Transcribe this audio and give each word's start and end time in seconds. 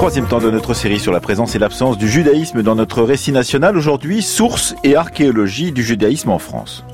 Troisième 0.00 0.28
temps 0.28 0.38
de 0.38 0.50
notre 0.50 0.72
série 0.72 0.98
sur 0.98 1.12
la 1.12 1.20
présence 1.20 1.54
et 1.54 1.58
l'absence 1.58 1.98
du 1.98 2.08
judaïsme 2.08 2.62
dans 2.62 2.74
notre 2.74 3.02
récit 3.02 3.32
national. 3.32 3.76
Aujourd'hui, 3.76 4.22
sources 4.22 4.74
et 4.82 4.96
archéologie 4.96 5.72
du 5.72 5.82
judaïsme 5.82 6.30
en 6.30 6.38
France. 6.38 6.86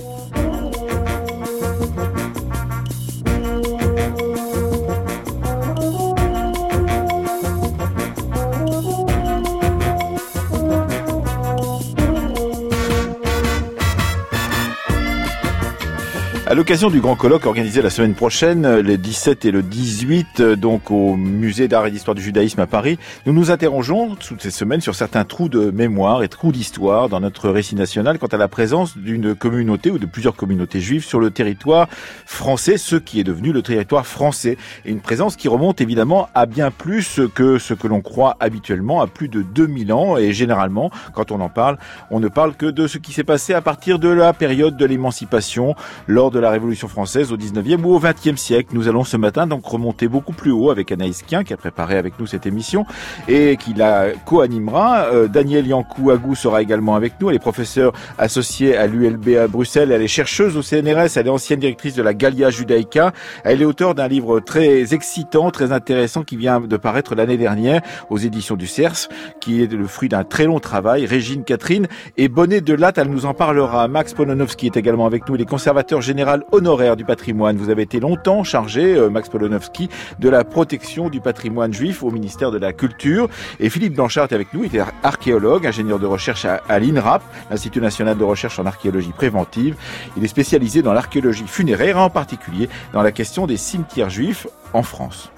L'occasion 16.57 16.91
du 16.91 17.01
grand 17.01 17.17
colloque 17.17 17.47
organisé 17.47 17.83
la 17.83 17.91
semaine 17.91 18.15
prochaine, 18.15 18.77
les 18.77 18.97
17 18.99 19.45
et 19.47 19.51
le 19.51 19.63
18, 19.63 20.43
donc 20.43 20.91
au 20.91 21.17
musée 21.17 21.67
d'art 21.67 21.87
et 21.87 21.91
d'histoire 21.91 22.15
du 22.15 22.23
judaïsme 22.23 22.61
à 22.61 22.67
Paris, 22.67 22.99
nous 23.27 23.33
nous 23.33 23.51
interrogeons 23.51 24.15
toutes 24.15 24.43
ces 24.43 24.51
semaines 24.51 24.81
sur 24.81 24.95
certains 24.95 25.25
trous 25.25 25.49
de 25.49 25.71
mémoire 25.71 26.23
et 26.23 26.29
trous 26.29 26.53
d'histoire 26.53 27.09
dans 27.09 27.21
notre 27.21 27.51
récit 27.51 27.75
national 27.75 28.19
quant 28.19 28.29
à 28.29 28.37
la 28.37 28.49
présence 28.49 28.97
d'une 28.97 29.35
communauté 29.35 29.91
ou 29.91 29.99
de 29.99 30.07
plusieurs 30.07 30.37
communautés 30.37 30.81
juives 30.81 31.05
sur 31.05 31.21
le 31.21 31.31
territoire 31.31 31.89
français, 32.25 32.79
ce 32.79 32.97
qui 32.97 33.19
est 33.21 33.25
devenu 33.25 33.53
le 33.53 33.63
territoire 33.63 34.07
français. 34.07 34.57
Et 34.85 34.91
une 34.91 35.01
présence 35.01 35.37
qui 35.37 35.49
remonte 35.49 35.81
évidemment 35.81 36.29
à 36.35 36.47
bien 36.47 36.71
plus 36.71 37.21
que 37.35 37.59
ce 37.59 37.75
que 37.75 37.87
l'on 37.87 38.01
croit 38.01 38.37
habituellement, 38.41 39.03
à 39.03 39.07
plus 39.07 39.29
de 39.29 39.43
2000 39.43 39.93
ans. 39.93 40.17
Et 40.17 40.33
généralement, 40.33 40.91
quand 41.13 41.33
on 41.33 41.41
en 41.41 41.51
parle, 41.51 41.77
on 42.11 42.21
ne 42.21 42.29
parle 42.29 42.55
que 42.55 42.67
de 42.67 42.87
ce 42.87 42.99
qui 42.99 43.13
s'est 43.13 43.25
passé 43.25 43.53
à 43.53 43.61
partir 43.61 43.99
de 43.99 44.09
la 44.09 44.33
période 44.33 44.77
de 44.77 44.87
l'émancipation 44.87 45.75
lors 46.07 46.31
de 46.31 46.37
de 46.37 46.41
la 46.47 46.53
Révolution 46.53 46.87
française 46.87 47.33
au 47.33 47.37
19e 47.37 47.83
ou 47.83 47.95
au 47.95 48.01
20e 48.01 48.37
siècle. 48.37 48.71
Nous 48.73 48.87
allons 48.89 49.03
ce 49.03 49.17
matin 49.17 49.49
donc 49.49 49.67
remonter 49.67 50.07
beaucoup 50.07 50.33
plus 50.33 50.53
haut 50.53 50.71
avec 50.71 50.93
Anaïs 50.93 51.23
Kien 51.23 51.43
qui 51.43 51.53
a 51.53 51.57
préparé 51.57 51.99
avec 51.99 52.21
nous 52.21 52.27
cette 52.27 52.47
émission 52.47 52.87
et 53.27 53.57
qui 53.57 53.75
la 53.75 54.11
co-animera. 54.25 55.07
Euh, 55.07 55.27
Daniel 55.27 55.67
Yankou 55.67 56.11
Agou 56.13 56.37
sera 56.37 56.63
également 56.63 56.95
avec 56.95 57.15
nous. 57.21 57.31
Elle 57.31 57.37
est 57.37 57.41
professeure 57.41 57.93
associée 58.17 58.77
à 58.77 58.87
l'ULB 58.87 59.37
à 59.37 59.49
Bruxelles. 59.49 59.91
Elle 59.91 60.03
est 60.03 60.09
chercheuse 60.09 60.57
au 60.57 60.63
CNRS. 60.63 61.17
Elle 61.17 61.27
est 61.27 61.31
ancienne 61.31 61.59
directrice 61.59 61.95
de 61.95 62.03
la 62.03 62.15
Gallia 62.15 62.51
Judaica. 62.51 63.13
Elle 63.43 63.61
est 63.61 63.65
auteure 63.65 63.97
d'un 63.97 64.07
livre 64.07 64.39
très 64.39 64.95
excitant, 64.95 65.51
très 65.51 65.73
intéressant 65.73 66.23
qui 66.23 66.37
vient 66.37 66.61
de 66.61 66.77
paraître 66.77 67.17
l'année 67.17 67.39
dernière 67.39 67.83
aux 68.09 68.19
éditions 68.19 68.55
du 68.55 68.69
CERS, 68.69 69.09
qui 69.41 69.63
est 69.63 69.73
le 69.73 69.87
fruit 69.89 70.09
d'un 70.09 70.23
très 70.23 70.45
long 70.45 70.61
travail. 70.61 71.07
Régine 71.07 71.43
Catherine 71.43 71.89
et 72.17 72.29
Bonnet 72.29 72.61
de 72.61 72.75
Latte, 72.75 72.99
elle 72.99 73.11
nous 73.11 73.27
en 73.27 73.35
parlera. 73.35 73.89
Max 73.89 74.15
Pononovski 74.15 74.67
est 74.67 74.77
également 74.77 75.07
avec 75.07 75.29
nous. 75.29 75.35
Il 75.35 75.43
est 75.43 75.47
conservateur 75.47 76.01
général 76.01 76.36
honoraire 76.53 76.97
du 76.97 77.05
patrimoine. 77.05 77.57
Vous 77.57 77.71
avez 77.71 77.83
été 77.83 78.01
longtemps 78.01 78.45
chargé, 78.45 78.95
euh, 78.95 79.11
Max 79.11 79.29
Polonowski, 79.29 79.89
de 80.19 80.29
la 80.29 80.45
protection 80.45 81.09
du 81.09 81.21
patrimoine 81.21 81.73
juif 81.73 82.03
au 82.03 82.11
ministère 82.11 82.51
de 82.51 82.59
la 82.59 82.73
Culture. 82.73 83.29
Et 83.61 83.71
Philippe 83.71 83.95
Blanchard 83.95 84.25
est 84.31 84.35
avec 84.35 84.53
nous, 84.53 84.65
il 84.65 84.77
est 84.77 84.83
archéologue, 85.03 85.67
ingénieur 85.67 85.99
de 85.99 86.07
recherche 86.07 86.45
à, 86.45 86.63
à 86.69 86.79
l'INRAP, 86.79 87.23
l'Institut 87.51 87.81
national 87.81 88.19
de 88.19 88.25
recherche 88.25 88.59
en 88.59 88.67
archéologie 88.67 89.13
préventive. 89.13 89.77
Il 90.17 90.25
est 90.25 90.29
spécialisé 90.29 90.83
dans 90.83 90.93
l'archéologie 90.93 91.47
funéraire, 91.47 91.99
en 91.99 92.11
particulier 92.11 92.69
dans 92.93 93.03
la 93.03 93.13
question 93.13 93.47
des 93.47 93.57
cimetières 93.57 94.11
juifs 94.11 94.47
en 94.73 94.83
France. 94.83 95.31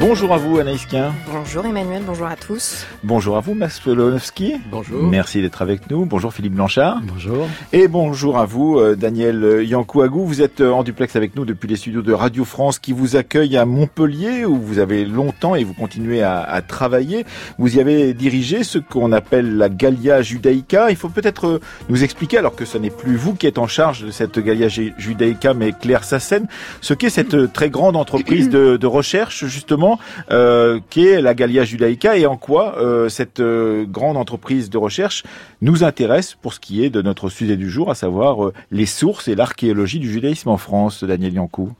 Bonjour 0.00 0.32
à 0.32 0.38
vous 0.38 0.58
Anaïs 0.58 0.86
Kien. 0.86 1.12
Bonjour 1.30 1.66
Emmanuel, 1.66 2.02
bonjour 2.06 2.26
à 2.26 2.34
tous. 2.34 2.86
Bonjour 3.04 3.36
à 3.36 3.40
vous 3.40 3.52
Max 3.52 3.80
Polonowski. 3.80 4.54
Bonjour. 4.70 5.02
Merci 5.02 5.42
d'être 5.42 5.60
avec 5.60 5.90
nous. 5.90 6.06
Bonjour 6.06 6.32
Philippe 6.32 6.54
Blanchard. 6.54 7.02
Bonjour. 7.02 7.46
Et 7.74 7.86
bonjour 7.86 8.38
à 8.38 8.46
vous 8.46 8.78
euh, 8.78 8.96
Daniel 8.96 9.62
Yankouagou. 9.62 10.24
Vous 10.24 10.40
êtes 10.40 10.62
euh, 10.62 10.70
en 10.72 10.84
duplex 10.84 11.16
avec 11.16 11.36
nous 11.36 11.44
depuis 11.44 11.68
les 11.68 11.76
studios 11.76 12.00
de 12.00 12.14
Radio 12.14 12.46
France 12.46 12.78
qui 12.78 12.94
vous 12.94 13.14
accueillent 13.16 13.58
à 13.58 13.66
Montpellier 13.66 14.46
où 14.46 14.56
vous 14.56 14.78
avez 14.78 15.04
longtemps 15.04 15.54
et 15.54 15.64
vous 15.64 15.74
continuez 15.74 16.22
à, 16.22 16.40
à 16.40 16.62
travailler. 16.62 17.26
Vous 17.58 17.76
y 17.76 17.80
avez 17.80 18.14
dirigé 18.14 18.64
ce 18.64 18.78
qu'on 18.78 19.12
appelle 19.12 19.58
la 19.58 19.68
Gallia 19.68 20.22
Judaica. 20.22 20.90
Il 20.90 20.96
faut 20.96 21.10
peut-être 21.10 21.46
euh, 21.46 21.60
nous 21.90 22.02
expliquer, 22.02 22.38
alors 22.38 22.56
que 22.56 22.64
ce 22.64 22.78
n'est 22.78 22.88
plus 22.88 23.16
vous 23.16 23.34
qui 23.34 23.46
êtes 23.46 23.58
en 23.58 23.66
charge 23.66 24.06
de 24.06 24.10
cette 24.10 24.38
Gallia 24.38 24.68
Judaica, 24.68 25.52
mais 25.52 25.72
Claire 25.72 26.04
Sassen, 26.04 26.46
ce 26.80 26.94
qu'est 26.94 27.10
cette 27.10 27.52
très 27.52 27.68
grande 27.68 27.96
entreprise 27.96 28.48
de, 28.48 28.78
de 28.78 28.86
recherche 28.86 29.44
justement 29.44 29.89
euh, 30.30 30.80
qu'est 30.90 31.20
la 31.20 31.34
Gallia 31.34 31.64
Judaica 31.64 32.16
et 32.16 32.26
en 32.26 32.36
quoi 32.36 32.78
euh, 32.78 33.08
cette 33.08 33.40
euh, 33.40 33.84
grande 33.84 34.16
entreprise 34.16 34.70
de 34.70 34.78
recherche 34.78 35.24
nous 35.60 35.84
intéresse 35.84 36.36
pour 36.40 36.54
ce 36.54 36.60
qui 36.60 36.84
est 36.84 36.90
de 36.90 37.02
notre 37.02 37.28
sujet 37.28 37.56
du 37.56 37.70
jour, 37.70 37.90
à 37.90 37.94
savoir 37.94 38.52
les 38.70 38.86
sources 38.86 39.28
et 39.28 39.34
l'archéologie 39.34 39.98
du 39.98 40.10
judaïsme 40.10 40.48
en 40.48 40.56
France, 40.56 41.04
Daniel 41.04 41.34
Yankou. 41.34 41.72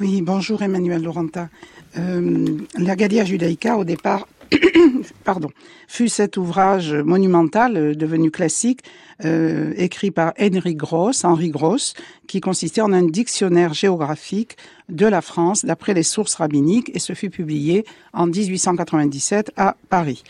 Oui, 0.00 0.20
bonjour 0.22 0.62
Emmanuel 0.62 1.02
Laurenta. 1.02 1.48
la 1.94 2.96
Gallia 2.96 3.24
Judaica, 3.24 3.76
au 3.76 3.84
départ, 3.84 4.26
pardon, 5.24 5.48
fut 5.88 6.08
cet 6.08 6.36
ouvrage 6.36 6.92
monumental 6.92 7.96
devenu 7.96 8.30
classique 8.30 8.80
euh, 9.24 9.72
écrit 9.76 10.10
par 10.10 10.34
Henry 10.38 10.74
Gross, 10.74 11.24
Henri 11.24 11.50
Gross, 11.50 11.94
qui 12.26 12.40
consistait 12.40 12.82
en 12.82 12.92
un 12.92 13.02
dictionnaire 13.02 13.72
géographique 13.72 14.56
de 14.88 15.06
la 15.06 15.22
France 15.22 15.64
d'après 15.64 15.94
les 15.94 16.02
sources 16.02 16.34
rabbiniques 16.34 16.90
et 16.94 16.98
ce 16.98 17.14
fut 17.14 17.30
publié 17.30 17.84
en 18.12 18.26
1897 18.26 19.52
à 19.56 19.76
Paris. 19.88 20.22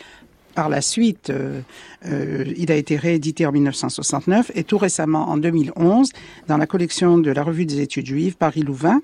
Par 0.55 0.69
la 0.69 0.81
suite, 0.81 1.29
euh, 1.29 1.61
euh, 2.07 2.45
il 2.57 2.71
a 2.71 2.75
été 2.75 2.95
réédité 2.95 3.45
en 3.45 3.51
1969 3.51 4.51
et 4.55 4.63
tout 4.63 4.79
récemment 4.79 5.29
en 5.29 5.37
2011 5.37 6.11
dans 6.47 6.57
la 6.57 6.65
collection 6.65 7.19
de 7.19 7.29
la 7.29 7.43
Revue 7.43 7.65
des 7.65 7.81
études 7.81 8.07
juives 8.07 8.37
Paris-Louvain. 8.37 9.01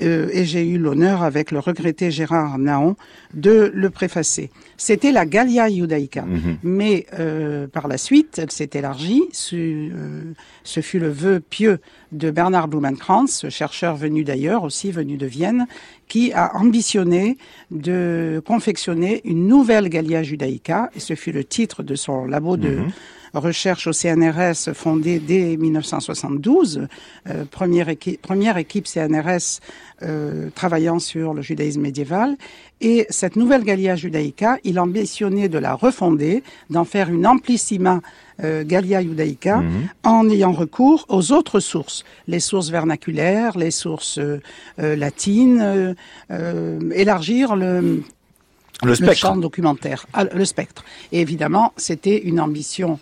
Euh, 0.00 0.28
et 0.32 0.44
j'ai 0.44 0.66
eu 0.66 0.78
l'honneur, 0.78 1.22
avec 1.22 1.50
le 1.52 1.58
regretté 1.58 2.10
Gérard 2.10 2.58
Naon, 2.58 2.96
de 3.34 3.70
le 3.74 3.90
préfacer. 3.90 4.50
C'était 4.76 5.12
la 5.12 5.26
Gallia 5.26 5.68
Judaïca, 5.68 6.22
Mhm. 6.22 6.56
mais 6.62 7.06
euh, 7.18 7.68
par 7.68 7.86
la 7.86 7.98
suite, 7.98 8.38
elle 8.42 8.50
s'est 8.50 8.70
élargie. 8.74 9.22
Ce, 9.32 9.54
euh, 9.54 10.32
ce 10.64 10.80
fut 10.80 10.98
le 10.98 11.08
vœu 11.10 11.38
pieux 11.40 11.78
de 12.10 12.30
Bernard 12.30 12.66
Blumenkrantz, 12.68 13.48
chercheur 13.48 13.94
venu 13.96 14.24
d'ailleurs, 14.24 14.64
aussi 14.64 14.90
venu 14.90 15.16
de 15.16 15.26
Vienne, 15.26 15.66
qui 16.08 16.32
a 16.32 16.56
ambitionné 16.56 17.36
de 17.70 18.42
confectionner 18.44 19.20
une 19.24 19.46
nouvelle 19.46 19.88
Gallia 19.88 20.22
Judaïca, 20.22 20.90
et 20.96 21.00
ce 21.00 21.14
fut 21.14 21.32
le 21.32 21.44
titre 21.44 21.82
de 21.82 21.94
son 21.94 22.24
labo 22.26 22.56
de 22.56 22.68
Mhm. 22.70 22.90
Recherche 23.34 23.86
au 23.86 23.92
CNRS 23.92 24.72
fondé 24.74 25.18
dès 25.18 25.56
1972, 25.56 26.86
euh, 27.28 27.44
première, 27.50 27.88
équipe, 27.88 28.20
première 28.20 28.56
équipe 28.58 28.86
CNRS 28.86 29.60
euh, 30.02 30.50
travaillant 30.54 30.98
sur 30.98 31.32
le 31.34 31.42
judaïsme 31.42 31.80
médiéval. 31.80 32.36
Et 32.80 33.06
cette 33.10 33.36
nouvelle 33.36 33.62
Gallia 33.62 33.94
Judaica, 33.96 34.58
il 34.64 34.78
ambitionnait 34.80 35.48
de 35.48 35.58
la 35.58 35.74
refonder, 35.74 36.42
d'en 36.70 36.84
faire 36.84 37.08
une 37.10 37.26
amplissima 37.26 38.00
euh, 38.42 38.64
Gallia 38.64 39.00
Judaica, 39.02 39.58
Mhm. 39.58 39.88
en 40.04 40.28
ayant 40.28 40.52
recours 40.52 41.06
aux 41.08 41.32
autres 41.32 41.60
sources, 41.60 42.04
les 42.26 42.40
sources 42.40 42.70
vernaculaires, 42.70 43.56
les 43.56 43.70
sources 43.70 44.18
latines, 44.78 45.94
élargir 46.94 47.54
le, 47.56 47.80
Le 47.80 48.02
le 48.88 48.94
spectre. 48.94 49.14
champ 49.16 49.36
documentaire, 49.36 50.06
ah, 50.12 50.24
le 50.24 50.44
spectre. 50.44 50.84
Et 51.12 51.20
évidemment, 51.20 51.72
c'était 51.76 52.18
une 52.18 52.40
ambition 52.40 52.98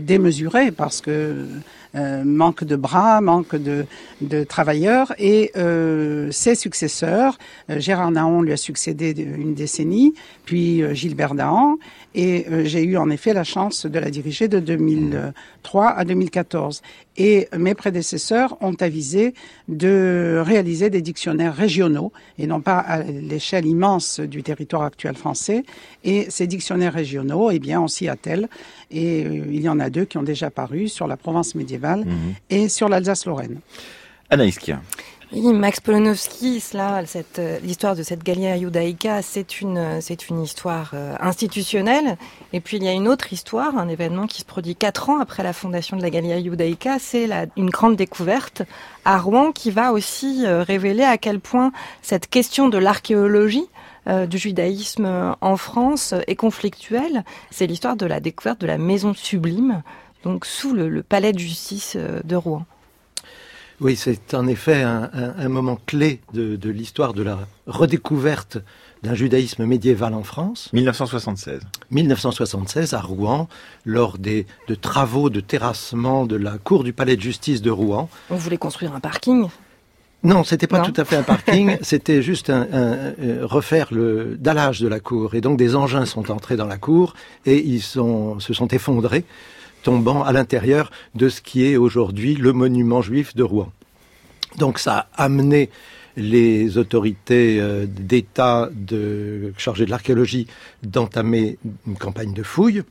démesurée 0.00 0.70
parce 0.70 1.00
que 1.00 1.46
euh, 1.94 2.22
manque 2.22 2.64
de 2.64 2.76
bras, 2.76 3.22
manque 3.22 3.56
de, 3.56 3.86
travailleurs 4.44 5.14
et 5.18 5.50
euh, 5.56 6.30
ses 6.30 6.54
successeurs, 6.54 7.38
euh, 7.70 7.80
Gérard 7.80 8.10
Naon 8.10 8.42
lui 8.42 8.52
a 8.52 8.58
succédé 8.58 9.10
une 9.10 9.54
décennie, 9.54 10.12
puis 10.44 10.82
Gilbert 10.94 11.34
Dahan 11.34 11.76
et 12.14 12.46
j'ai 12.64 12.82
eu 12.82 12.96
en 12.96 13.10
effet 13.10 13.32
la 13.32 13.44
chance 13.44 13.86
de 13.86 13.98
la 13.98 14.10
diriger 14.10 14.48
de 14.48 14.58
2003 14.58 15.88
à 15.88 16.04
2014. 16.04 16.82
Et 17.16 17.48
mes 17.56 17.74
prédécesseurs 17.74 18.56
ont 18.60 18.74
avisé 18.80 19.34
de 19.68 20.42
réaliser 20.44 20.88
des 20.88 21.02
dictionnaires 21.02 21.54
régionaux 21.54 22.12
et 22.38 22.46
non 22.46 22.60
pas 22.60 22.78
à 22.78 23.02
l'échelle 23.02 23.66
immense 23.66 24.20
du 24.20 24.42
territoire 24.42 24.82
actuel 24.82 25.16
français. 25.16 25.64
Et 26.04 26.26
ces 26.30 26.46
dictionnaires 26.46 26.94
régionaux, 26.94 27.50
eh 27.50 27.58
bien, 27.58 27.80
on 27.80 27.88
s'y 27.88 28.08
attelle. 28.08 28.48
Et 28.90 29.20
il 29.20 29.60
y 29.60 29.68
en 29.68 29.78
a 29.80 29.90
deux 29.90 30.04
qui 30.04 30.16
ont 30.16 30.22
déjà 30.22 30.50
paru 30.50 30.88
sur 30.88 31.06
la 31.06 31.16
Provence 31.16 31.54
médiévale 31.54 31.77
Mhm. 32.06 32.34
et 32.50 32.68
sur 32.68 32.88
l'Alsace-Lorraine. 32.88 33.60
Anaïs 34.30 34.58
Kien. 34.58 34.80
Oui, 35.30 35.52
Max 35.52 35.80
Polonowski, 35.80 36.58
cela, 36.58 37.04
cette, 37.04 37.38
euh, 37.38 37.58
l'histoire 37.62 37.94
de 37.94 38.02
cette 38.02 38.22
Gallia 38.24 38.58
Judaïca, 38.58 39.20
c'est 39.20 39.60
une, 39.60 39.76
euh, 39.76 39.98
c'est 40.00 40.30
une 40.30 40.40
histoire 40.40 40.92
euh, 40.94 41.14
institutionnelle. 41.20 42.16
Et 42.54 42.60
puis 42.60 42.78
il 42.78 42.82
y 42.82 42.88
a 42.88 42.92
une 42.92 43.06
autre 43.06 43.30
histoire, 43.30 43.76
un 43.76 43.88
événement 43.88 44.26
qui 44.26 44.40
se 44.40 44.46
produit 44.46 44.74
quatre 44.74 45.10
ans 45.10 45.20
après 45.20 45.42
la 45.42 45.52
fondation 45.52 45.98
de 45.98 46.02
la 46.02 46.08
Gallia 46.08 46.42
Judaïca, 46.42 46.98
c'est 46.98 47.26
la, 47.26 47.44
une 47.58 47.68
grande 47.68 47.94
découverte 47.96 48.62
à 49.04 49.18
Rouen 49.18 49.52
qui 49.52 49.70
va 49.70 49.92
aussi 49.92 50.46
euh, 50.46 50.62
révéler 50.62 51.04
à 51.04 51.18
quel 51.18 51.40
point 51.40 51.72
cette 52.00 52.28
question 52.28 52.68
de 52.68 52.78
l'archéologie 52.78 53.66
du 54.26 54.38
judaïsme 54.38 55.36
en 55.42 55.56
France 55.58 56.14
est 56.26 56.34
conflictuelle. 56.34 57.24
C'est 57.50 57.66
l'histoire 57.66 57.94
de 57.94 58.06
la 58.06 58.20
découverte 58.20 58.58
de 58.58 58.66
la 58.66 58.78
maison 58.78 59.12
sublime, 59.12 59.82
donc 60.24 60.46
sous 60.46 60.74
le, 60.74 61.02
palais 61.02 61.32
de 61.32 61.38
justice 61.38 61.96
de 61.96 62.36
Rouen. 62.36 62.66
Oui, 63.80 63.94
c'est 63.94 64.34
en 64.34 64.48
effet 64.48 64.82
un, 64.82 65.48
moment 65.48 65.78
clé 65.86 66.20
de 66.32 66.70
l'histoire 66.70 67.14
de 67.14 67.22
la 67.22 67.38
redécouverte 67.66 68.58
d'un 69.02 69.14
judaïsme 69.14 69.64
médiéval 69.64 70.14
en 70.14 70.22
France. 70.22 70.70
1976. 70.72 71.60
1976 71.90 72.94
à 72.94 73.00
Rouen, 73.00 73.48
lors 73.84 74.18
des 74.18 74.46
de 74.66 74.74
travaux 74.74 75.30
de 75.30 75.40
terrassement 75.40 76.26
de 76.26 76.36
la 76.36 76.58
cour 76.58 76.84
du 76.84 76.92
palais 76.92 77.16
de 77.16 77.22
justice 77.22 77.62
de 77.62 77.70
Rouen. 77.70 78.08
On 78.30 78.36
voulait 78.36 78.58
construire 78.58 78.94
un 78.94 79.00
parking 79.00 79.48
non, 80.24 80.42
c'était 80.42 80.66
pas 80.66 80.80
tout 80.80 81.00
à 81.00 81.04
fait 81.04 81.14
un 81.14 81.22
parking, 81.22 81.76
c'était 81.82 82.22
juste 82.22 82.50
un, 82.50 82.66
euh, 82.72 83.42
refaire 83.42 83.86
le 83.92 84.36
dallage 84.36 84.80
de 84.80 84.88
la 84.88 84.98
cour. 84.98 85.36
Et 85.36 85.40
donc 85.40 85.56
des 85.58 85.76
engins 85.76 86.06
sont 86.06 86.32
entrés 86.32 86.56
dans 86.56 86.66
la 86.66 86.76
cour 86.76 87.14
et 87.46 87.64
ils 87.64 87.80
sont, 87.80 88.40
se 88.40 88.52
sont 88.52 88.66
effondrés, 88.66 89.24
tombant 89.82 90.22
à 90.22 90.32
l'intérieur 90.32 90.90
de 91.14 91.28
ce 91.28 91.40
qui 91.40 91.64
est 91.64 91.76
aujourd'hui 91.76 92.34
le 92.34 92.52
monument 92.52 93.02
juif 93.02 93.34
de 93.34 93.42
Rouen. 93.42 93.72
Donc 94.58 94.78
ça 94.78 95.08
a 95.14 95.24
amené 95.24 95.70
les 96.16 96.78
autorités 96.78 97.60
euh, 97.60 97.86
d'État 97.86 98.70
chargées 99.56 99.86
de 99.86 99.90
l'archéologie 99.90 100.46
d'entamer 100.82 101.58
une 101.86 101.96
campagne 101.96 102.34
de 102.34 102.42
fouilles. 102.42 102.82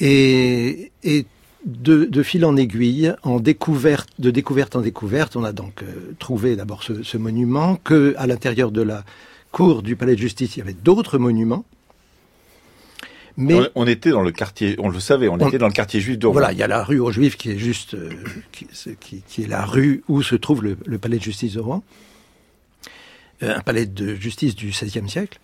Et, 0.00 0.92
de, 1.64 2.22
fil 2.22 2.44
en 2.44 2.56
aiguille, 2.56 3.12
en 3.24 3.40
découverte, 3.40 4.08
de 4.20 4.30
découverte 4.30 4.76
en 4.76 4.80
découverte, 4.80 5.34
on 5.34 5.42
a 5.42 5.52
donc 5.52 5.82
euh, 5.82 6.14
trouvé 6.20 6.54
d'abord 6.54 6.84
ce, 6.84 7.02
ce, 7.02 7.18
monument, 7.18 7.76
que 7.82 8.14
à 8.16 8.28
l'intérieur 8.28 8.70
de 8.70 8.80
la 8.80 9.04
cour 9.50 9.82
du 9.82 9.96
palais 9.96 10.14
de 10.14 10.20
justice, 10.20 10.56
il 10.56 10.60
y 10.60 10.62
avait 10.62 10.72
d'autres 10.72 11.18
monuments, 11.18 11.64
on, 13.74 13.86
était 13.86 14.10
dans 14.10 14.22
le 14.22 14.32
quartier, 14.32 14.74
on 14.78 14.88
le 14.88 15.00
savait, 15.00 15.28
on, 15.28 15.38
était 15.38 15.58
dans 15.58 15.66
le 15.66 15.72
quartier 15.72 16.00
juif 16.00 16.18
de 16.18 16.26
Rouen. 16.26 16.32
Voilà, 16.32 16.52
il 16.52 16.58
y 16.58 16.62
a 16.62 16.66
la 16.66 16.82
rue 16.82 16.98
aux 16.98 17.12
Juifs 17.12 17.36
qui 17.36 17.50
est 17.50 17.58
juste, 17.58 17.94
euh, 17.94 18.10
qui, 19.00 19.42
est 19.42 19.46
la 19.46 19.64
rue 19.64 20.02
où 20.08 20.22
se 20.22 20.34
trouve 20.34 20.64
le, 20.64 20.98
palais 20.98 21.18
de 21.18 21.22
justice 21.22 21.54
de 21.54 21.60
Rouen, 21.60 21.82
euh, 23.42 23.56
un 23.56 23.60
palais 23.60 23.86
de 23.86 24.14
justice 24.14 24.54
du 24.54 24.68
XVIe 24.68 25.08
siècle. 25.08 25.38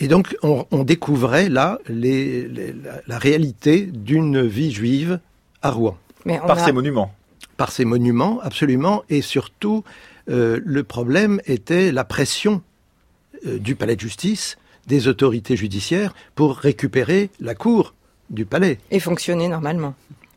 Et 0.00 0.08
donc, 0.08 0.34
on, 0.42 0.82
découvrait 0.82 1.50
là 1.50 1.78
la, 1.86 3.18
réalité 3.18 3.82
d'une 3.82 4.46
vie 4.46 4.72
juive 4.72 5.20
à 5.60 5.70
Rouen. 5.70 5.98
par 6.24 6.58
ces 6.58 6.72
monuments. 6.72 7.14
Par 7.58 7.70
ces 7.70 7.84
monuments, 7.84 8.40
absolument. 8.42 9.02
Et 9.10 9.20
surtout, 9.20 9.84
euh, 10.30 10.58
le 10.64 10.84
problème 10.84 11.42
était 11.44 11.92
la 11.92 12.04
pression 12.04 12.62
du 13.44 13.74
palais 13.74 13.94
de 13.94 14.00
justice 14.00 14.56
des 14.90 15.06
autorités 15.06 15.56
judiciaires 15.56 16.12
pour 16.34 16.56
récupérer 16.56 17.30
la 17.40 17.54
cour 17.54 17.94
du 18.28 18.44
palais. 18.44 18.78
Et 18.90 18.98
fonctionner 18.98 19.46
normalement. 19.46 19.94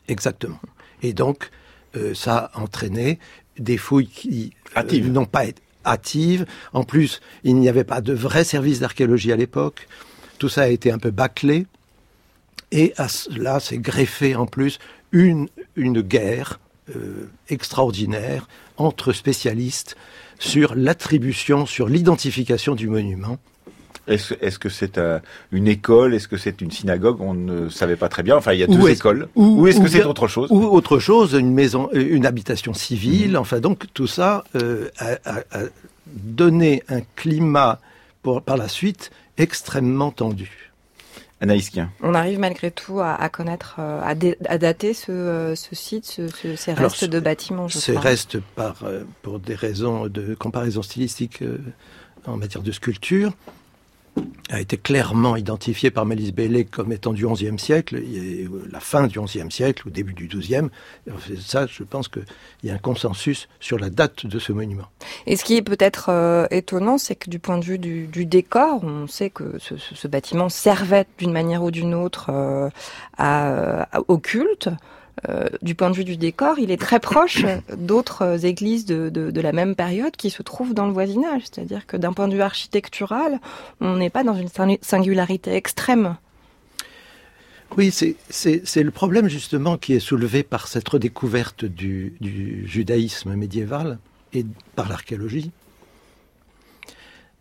Exactement. 0.07 0.59
Et 1.01 1.13
donc, 1.13 1.49
euh, 1.95 2.13
ça 2.13 2.51
a 2.53 2.61
entraîné 2.61 3.17
des 3.57 3.77
fouilles 3.77 4.07
qui 4.07 4.53
euh, 4.77 5.09
n'ont 5.09 5.25
pas 5.25 5.45
été 5.45 5.61
hâtives. 5.85 6.45
En 6.71 6.83
plus, 6.83 7.19
il 7.43 7.55
n'y 7.55 7.67
avait 7.67 7.83
pas 7.83 8.01
de 8.01 8.13
vrai 8.13 8.43
service 8.43 8.79
d'archéologie 8.79 9.31
à 9.31 9.35
l'époque. 9.35 9.87
Tout 10.37 10.49
ça 10.49 10.61
a 10.61 10.67
été 10.67 10.91
un 10.91 10.99
peu 10.99 11.09
bâclé. 11.09 11.65
Et 12.71 12.93
à 12.97 13.07
cela 13.07 13.59
s'est 13.59 13.79
greffé 13.79 14.35
en 14.35 14.45
plus 14.45 14.77
une, 15.11 15.47
une 15.75 16.01
guerre 16.01 16.59
euh, 16.95 17.27
extraordinaire 17.49 18.47
entre 18.77 19.13
spécialistes 19.13 19.95
sur 20.37 20.75
l'attribution, 20.75 21.65
sur 21.65 21.87
l'identification 21.87 22.75
du 22.75 22.87
monument. 22.87 23.39
Est-ce 24.07 24.59
que 24.59 24.69
c'est 24.69 24.97
euh, 24.97 25.19
une 25.51 25.67
école? 25.67 26.13
Est-ce 26.13 26.27
que 26.27 26.35
c'est 26.35 26.59
une 26.61 26.71
synagogue? 26.71 27.21
On 27.21 27.33
ne 27.33 27.69
savait 27.69 27.95
pas 27.95 28.09
très 28.09 28.21
bien. 28.21 28.35
Enfin, 28.35 28.51
il 28.53 28.59
y 28.59 28.63
a 28.63 28.67
deux 28.67 28.89
écoles. 28.89 29.29
Ou, 29.35 29.65
est-ce 29.67 29.79
que 29.79 29.87
c'est 29.87 30.03
autre 30.03 30.27
chose? 30.27 30.49
Ou 30.51 30.63
autre 30.63 30.99
chose, 30.99 31.33
une 31.33 31.53
maison, 31.53 31.89
euh, 31.93 32.05
une 32.09 32.25
habitation 32.25 32.73
civile. 32.73 33.31
Mhm. 33.31 33.37
Enfin, 33.37 33.59
donc 33.59 33.85
tout 33.93 34.07
ça 34.07 34.43
euh, 34.55 34.89
a, 34.99 35.39
donné 36.05 36.83
un 36.89 36.99
climat 37.15 37.79
pour, 38.21 38.41
par 38.41 38.57
la 38.57 38.67
suite 38.67 39.11
extrêmement 39.37 40.11
tendu. 40.11 40.71
Anaïs 41.39 41.71
On 42.01 42.13
arrive 42.13 42.39
malgré 42.39 42.71
tout 42.71 43.01
à, 43.01 43.27
connaître, 43.27 43.77
à, 43.79 44.15
dater 44.15 44.93
ce, 44.93 45.53
site, 45.73 46.21
ces 46.55 46.73
restes 46.73 47.03
de 47.03 47.19
bâtiments. 47.19 47.67
Je 47.67 47.79
ces 47.79 47.97
restes 47.97 48.39
par, 48.55 48.75
pour 49.23 49.39
des 49.39 49.55
raisons 49.55 50.07
de 50.07 50.35
comparaison 50.35 50.81
stylistique 50.81 51.43
en 52.25 52.37
matière 52.37 52.63
de 52.63 52.71
sculpture 52.71 53.33
a 54.49 54.59
été 54.59 54.77
clairement 54.77 55.35
identifié 55.35 55.89
par 55.89 56.05
Mélisse 56.05 56.31
Bellé 56.31 56.65
comme 56.65 56.91
étant 56.91 57.13
du 57.13 57.25
XIe 57.25 57.57
siècle, 57.57 58.01
la 58.71 58.79
fin 58.79 59.07
du 59.07 59.19
XIe 59.19 59.49
siècle 59.49 59.87
ou 59.87 59.89
début 59.89 60.13
du 60.13 60.27
XIIe. 60.27 60.69
Ça, 61.39 61.65
je 61.65 61.83
pense 61.83 62.07
qu'il 62.07 62.25
y 62.63 62.69
a 62.69 62.73
un 62.73 62.77
consensus 62.77 63.47
sur 63.59 63.79
la 63.79 63.89
date 63.89 64.25
de 64.25 64.37
ce 64.39 64.51
monument. 64.51 64.85
Et 65.25 65.37
ce 65.37 65.43
qui 65.43 65.55
est 65.55 65.61
peut-être 65.61 66.09
euh, 66.09 66.45
étonnant, 66.51 66.97
c'est 66.97 67.15
que 67.15 67.29
du 67.29 67.39
point 67.39 67.57
de 67.57 67.65
vue 67.65 67.79
du, 67.79 68.25
décor, 68.25 68.83
on 68.83 69.07
sait 69.07 69.29
que 69.29 69.57
ce, 69.59 70.07
bâtiment 70.07 70.49
servait 70.49 71.05
d'une 71.17 71.31
manière 71.31 71.63
ou 71.63 71.71
d'une 71.71 71.95
autre 71.95 72.27
euh, 72.29 72.69
à, 73.17 73.87
au 74.07 74.17
culte. 74.19 74.69
Euh, 75.29 75.47
du 75.61 75.75
point 75.75 75.89
de 75.89 75.95
vue 75.95 76.03
du 76.03 76.17
décor, 76.17 76.59
il 76.59 76.71
est 76.71 76.81
très 76.81 76.99
proche 76.99 77.45
d'autres 77.77 78.45
églises 78.45 78.85
de, 78.85 79.41
la 79.41 79.51
même 79.51 79.75
période 79.75 80.15
qui 80.15 80.29
se 80.29 80.43
trouvent 80.43 80.73
dans 80.73 80.87
le 80.87 80.93
voisinage. 80.93 81.43
C'est-à-dire 81.43 81.85
que 81.85 81.97
d'un 81.97 82.13
point 82.13 82.27
de 82.27 82.35
vue 82.35 82.41
architectural, 82.41 83.39
on 83.79 83.97
n'est 83.97 84.09
pas 84.09 84.23
dans 84.23 84.35
une 84.35 84.49
singularité 84.81 85.53
extrême. 85.53 86.15
Oui, 87.77 87.91
c'est 87.91 88.83
le 88.83 88.91
problème 88.91 89.27
justement 89.27 89.77
qui 89.77 89.93
est 89.93 89.99
soulevé 89.99 90.43
par 90.43 90.67
cette 90.67 90.87
redécouverte 90.87 91.65
du, 91.65 92.13
judaïsme 92.65 93.35
médiéval 93.35 93.97
et 94.33 94.45
par 94.75 94.89
l'archéologie. 94.89 95.51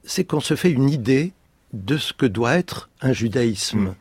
C'est 0.04 0.24
qu'on 0.24 0.40
se 0.40 0.56
fait 0.56 0.70
une 0.70 0.88
idée 0.88 1.32
de 1.72 1.96
ce 1.96 2.12
que 2.12 2.26
doit 2.26 2.54
être 2.54 2.90
un 3.00 3.12
judaïsme 3.12 3.94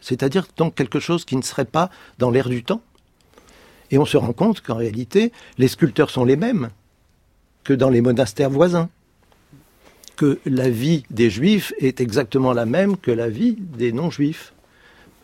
c'est-à-dire 0.00 0.46
donc 0.56 0.74
quelque 0.74 1.00
chose 1.00 1.24
qui 1.24 1.36
ne 1.36 1.42
serait 1.42 1.64
pas 1.64 1.90
dans 2.18 2.30
l'air 2.30 2.48
du 2.48 2.64
temps. 2.64 2.82
Et 3.90 3.98
on 3.98 4.04
se 4.04 4.16
rend 4.16 4.32
compte 4.32 4.60
qu'en 4.60 4.76
réalité, 4.76 5.32
les 5.58 5.68
sculpteurs 5.68 6.10
sont 6.10 6.24
les 6.24 6.36
mêmes 6.36 6.70
que 7.62 7.72
dans 7.72 7.90
les 7.90 8.00
monastères 8.00 8.50
voisins, 8.50 8.88
que 10.16 10.38
la 10.46 10.70
vie 10.70 11.04
des 11.10 11.30
juifs 11.30 11.72
est 11.78 12.00
exactement 12.00 12.52
la 12.52 12.66
même 12.66 12.96
que 12.96 13.10
la 13.10 13.28
vie 13.28 13.56
des 13.58 13.92
non-juifs. 13.92 14.54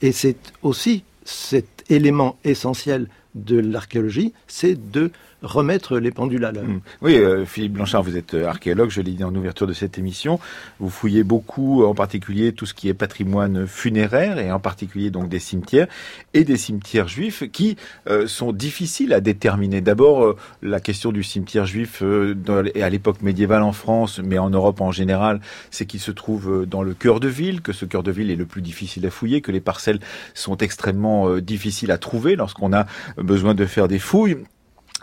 Et 0.02 0.12
c'est 0.12 0.36
aussi 0.62 1.04
cet 1.24 1.84
élément 1.88 2.36
essentiel 2.44 3.08
de 3.34 3.58
l'archéologie, 3.58 4.32
c'est 4.46 4.90
de 4.90 5.10
remettre 5.42 5.98
les 5.98 6.10
pendules 6.10 6.44
à 6.44 6.52
l'heure. 6.52 6.64
Hmm. 6.64 6.80
Oui, 7.00 7.16
euh, 7.16 7.44
Philippe 7.44 7.74
Blanchard, 7.74 8.02
vous 8.02 8.16
êtes 8.16 8.34
euh, 8.34 8.46
archéologue, 8.46 8.90
je 8.90 9.00
l'ai 9.00 9.12
dit 9.12 9.24
en 9.24 9.34
ouverture 9.34 9.66
de 9.66 9.72
cette 9.72 9.98
émission. 9.98 10.38
Vous 10.78 10.88
fouillez 10.88 11.24
beaucoup, 11.24 11.84
en 11.84 11.94
particulier 11.94 12.52
tout 12.52 12.66
ce 12.66 12.74
qui 12.74 12.88
est 12.88 12.94
patrimoine 12.94 13.66
funéraire 13.66 14.38
et 14.38 14.52
en 14.52 14.60
particulier 14.60 15.10
donc 15.10 15.28
des 15.28 15.38
cimetières 15.38 15.88
et 16.34 16.44
des 16.44 16.56
cimetières 16.56 17.08
juifs 17.08 17.44
qui 17.50 17.76
euh, 18.08 18.26
sont 18.26 18.52
difficiles 18.52 19.12
à 19.12 19.20
déterminer. 19.20 19.80
D'abord, 19.80 20.36
la 20.62 20.80
question 20.80 21.12
du 21.12 21.22
cimetière 21.22 21.66
juif 21.66 22.02
à 22.02 22.90
l'époque 22.90 23.22
médiévale 23.22 23.62
en 23.62 23.72
France, 23.72 24.20
mais 24.22 24.38
en 24.38 24.50
Europe 24.50 24.80
en 24.80 24.92
général, 24.92 25.40
c'est 25.70 25.86
qu'il 25.86 26.00
se 26.00 26.10
trouve 26.10 26.66
dans 26.66 26.82
le 26.82 26.94
cœur 26.94 27.20
de 27.20 27.28
ville, 27.28 27.60
que 27.60 27.72
ce 27.72 27.84
cœur 27.84 28.02
de 28.02 28.10
ville 28.10 28.30
est 28.30 28.36
le 28.36 28.46
plus 28.46 28.62
difficile 28.62 29.06
à 29.06 29.10
fouiller, 29.10 29.40
que 29.40 29.52
les 29.52 29.60
parcelles 29.60 30.00
sont 30.34 30.56
extrêmement 30.58 31.36
difficiles 31.38 31.90
à 31.90 31.98
trouver 31.98 32.36
lorsqu'on 32.36 32.72
a 32.72 32.86
besoin 33.16 33.54
de 33.54 33.66
faire 33.66 33.88
des 33.88 33.98
fouilles 33.98 34.36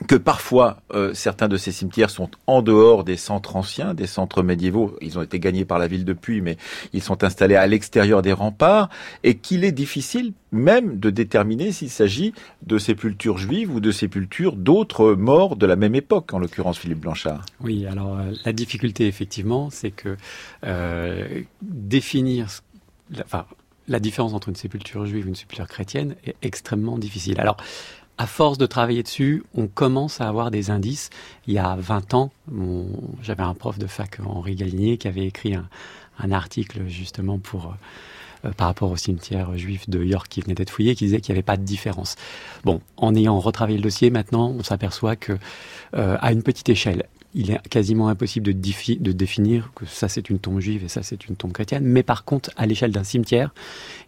que 0.07 0.15
parfois 0.15 0.81
euh, 0.93 1.13
certains 1.13 1.47
de 1.47 1.57
ces 1.57 1.71
cimetières 1.71 2.09
sont 2.09 2.29
en 2.47 2.61
dehors 2.61 3.03
des 3.03 3.17
centres 3.17 3.55
anciens, 3.55 3.93
des 3.93 4.07
centres 4.07 4.43
médiévaux. 4.43 4.95
Ils 5.01 5.17
ont 5.17 5.21
été 5.21 5.39
gagnés 5.39 5.65
par 5.65 5.79
la 5.79 5.87
ville 5.87 6.05
depuis, 6.05 6.41
mais 6.41 6.57
ils 6.93 7.01
sont 7.01 7.23
installés 7.23 7.55
à 7.55 7.67
l'extérieur 7.67 8.21
des 8.21 8.33
remparts, 8.33 8.89
et 9.23 9.35
qu'il 9.35 9.63
est 9.63 9.71
difficile 9.71 10.33
même 10.51 10.99
de 10.99 11.09
déterminer 11.09 11.71
s'il 11.71 11.89
s'agit 11.89 12.33
de 12.65 12.77
sépultures 12.77 13.37
juives 13.37 13.73
ou 13.73 13.79
de 13.79 13.91
sépultures 13.91 14.55
d'autres 14.55 15.13
morts 15.13 15.55
de 15.55 15.65
la 15.65 15.75
même 15.75 15.95
époque, 15.95 16.33
en 16.33 16.39
l'occurrence 16.39 16.79
Philippe 16.79 16.99
Blanchard. 16.99 17.45
Oui, 17.61 17.85
alors 17.85 18.17
euh, 18.17 18.31
la 18.45 18.53
difficulté 18.53 19.07
effectivement, 19.07 19.69
c'est 19.69 19.91
que 19.91 20.17
euh, 20.65 21.41
définir, 21.61 22.47
la 23.87 23.99
différence 23.99 24.33
entre 24.33 24.49
une 24.49 24.55
sépulture 24.55 25.05
juive 25.05 25.25
et 25.25 25.29
une 25.29 25.35
sépulture 25.35 25.67
chrétienne 25.67 26.15
est 26.25 26.35
extrêmement 26.41 26.97
difficile. 26.97 27.39
Alors, 27.39 27.57
à 28.19 28.27
force 28.27 28.57
de 28.57 28.65
travailler 28.65 29.01
dessus, 29.01 29.43
on 29.55 29.67
commence 29.67 30.19
à 30.19 30.27
avoir 30.27 30.51
des 30.51 30.71
indices. 30.71 31.09
Il 31.47 31.53
y 31.53 31.57
a 31.57 31.77
20 31.77 32.13
ans, 32.13 32.31
j'avais 33.21 33.43
un 33.43 33.53
prof 33.53 33.79
de 33.79 33.87
fac, 33.87 34.19
Henri 34.23 34.55
Galinier, 34.55 34.97
qui 34.97 35.07
avait 35.07 35.25
écrit 35.25 35.55
un, 35.55 36.31
article 36.31 36.85
justement 36.87 37.39
pour 37.39 37.73
euh, 38.45 38.51
par 38.57 38.67
rapport 38.67 38.91
au 38.91 38.97
cimetière 38.97 39.57
juif 39.57 39.89
de 39.89 40.03
York 40.03 40.27
qui 40.29 40.41
venait 40.41 40.53
d'être 40.53 40.69
fouillé, 40.69 40.93
qui 40.95 41.05
disait 41.05 41.21
qu'il 41.21 41.31
n'y 41.31 41.37
avait 41.37 41.45
pas 41.45 41.55
de 41.55 41.63
différence. 41.63 42.17
Bon, 42.65 42.81
en 42.97 43.15
ayant 43.15 43.39
retravaillé 43.39 43.77
le 43.77 43.83
dossier, 43.83 44.09
maintenant, 44.09 44.49
on 44.49 44.63
s'aperçoit 44.63 45.15
que 45.15 45.37
euh, 45.95 46.17
à 46.19 46.33
une 46.33 46.43
petite 46.43 46.67
échelle, 46.67 47.05
il 47.35 47.51
est 47.51 47.67
quasiment 47.69 48.07
impossible 48.07 48.47
de, 48.47 48.53
de 48.53 49.11
définir 49.11 49.71
que 49.75 49.85
ça 49.85 50.07
c'est 50.07 50.29
une 50.29 50.39
tombe 50.39 50.59
juive 50.59 50.83
et 50.83 50.87
ça 50.87 51.03
c'est 51.03 51.27
une 51.27 51.35
tombe 51.35 51.51
chrétienne. 51.51 51.83
Mais 51.85 52.01
par 52.01 52.23
contre, 52.23 52.49
à 52.57 52.65
l'échelle 52.65 52.91
d'un 52.91 53.03
cimetière, 53.03 53.53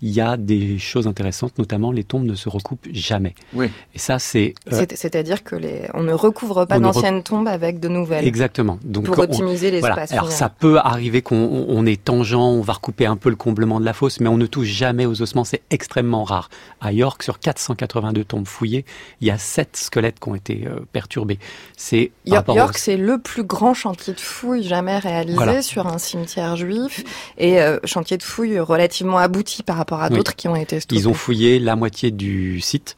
il 0.02 0.10
y 0.10 0.22
a 0.22 0.38
des 0.38 0.80
choses 0.80 1.08
intéressantes, 1.08 1.58
notamment 1.60 1.92
les 1.92 2.04
tombes 2.04 2.26
ne 2.26 2.34
se 2.34 2.50
recoupent 2.50 2.88
jamais. 2.92 3.36
Oui. 3.54 3.70
Et 3.94 4.00
ça 4.00 4.18
c'est. 4.18 4.56
Euh, 4.74 4.86
c'est-à-dire 4.96 5.44
que 5.44 5.56
les, 5.56 5.88
on 5.94 6.04
ne 6.04 6.14
recouvre 6.14 6.66
pas 6.66 6.80
d'anciennes 6.80 7.22
tombes 7.22 7.48
avec 7.48 7.80
de 7.80 7.88
nouvelles. 7.88 8.26
Exactement. 8.26 8.80
Donc 8.84 9.06
pour 9.06 9.20
optimiser 9.20 9.70
l'espace. 9.70 10.12
Alors 10.12 10.32
ça 10.32 10.50
peut 10.50 10.80
arriver 10.80 11.22
qu'on 11.22 11.86
est 11.86 12.04
tangent, 12.04 12.34
on 12.34 12.62
va 12.62 12.74
recouper 12.74 13.06
un 13.06 13.18
peu 13.18 13.30
le 13.30 13.36
comblement 13.36 13.80
de 13.80 13.86
la 13.86 13.94
fosse, 13.94 14.20
mais 14.20 14.30
on 14.30 14.38
ne 14.38 14.48
touche 14.48 14.68
jamais 14.68 15.06
aux 15.06 15.22
ossements. 15.22 15.44
C'est 15.44 15.62
extrêmement 15.70 16.24
rare. 16.24 16.50
À 16.80 16.92
York, 16.92 17.22
sur 17.22 17.40
482 17.40 18.24
tombes 18.24 18.48
fouillées, 18.48 18.86
il 19.20 19.28
y 19.28 19.32
a 19.32 19.38
7 19.38 19.78
squelettes 19.78 20.20
qui 20.20 20.30
ont 20.30 20.36
été 20.36 20.68
euh, 20.68 20.80
perturbés. 20.92 21.38
C'est 21.78 22.12
York, 22.26 22.78
c'est 22.78 22.98
le 22.98 23.11
plus 23.18 23.44
grand 23.44 23.74
chantier 23.74 24.14
de 24.14 24.20
fouilles 24.20 24.64
jamais 24.64 24.98
réalisé 24.98 25.62
sur 25.62 25.88
un 25.88 25.98
cimetière 25.98 26.56
juif. 26.56 27.04
Et 27.38 27.62
euh, 27.62 27.78
chantier 27.84 28.18
de 28.18 28.24
fouilles 28.24 28.60
relativement 28.60 29.18
abouti 29.18 29.64
par 29.64 29.78
rapport 29.78 30.02
à 30.02 30.10
d'autres 30.10 30.36
qui 30.36 30.48
ont 30.48 30.56
été 30.56 30.80
stoppés. 30.80 31.00
Ils 31.00 31.08
ont 31.10 31.14
fouillé 31.14 31.60
la 31.60 31.76
moitié 31.76 32.12
du 32.12 32.62
site 32.62 32.96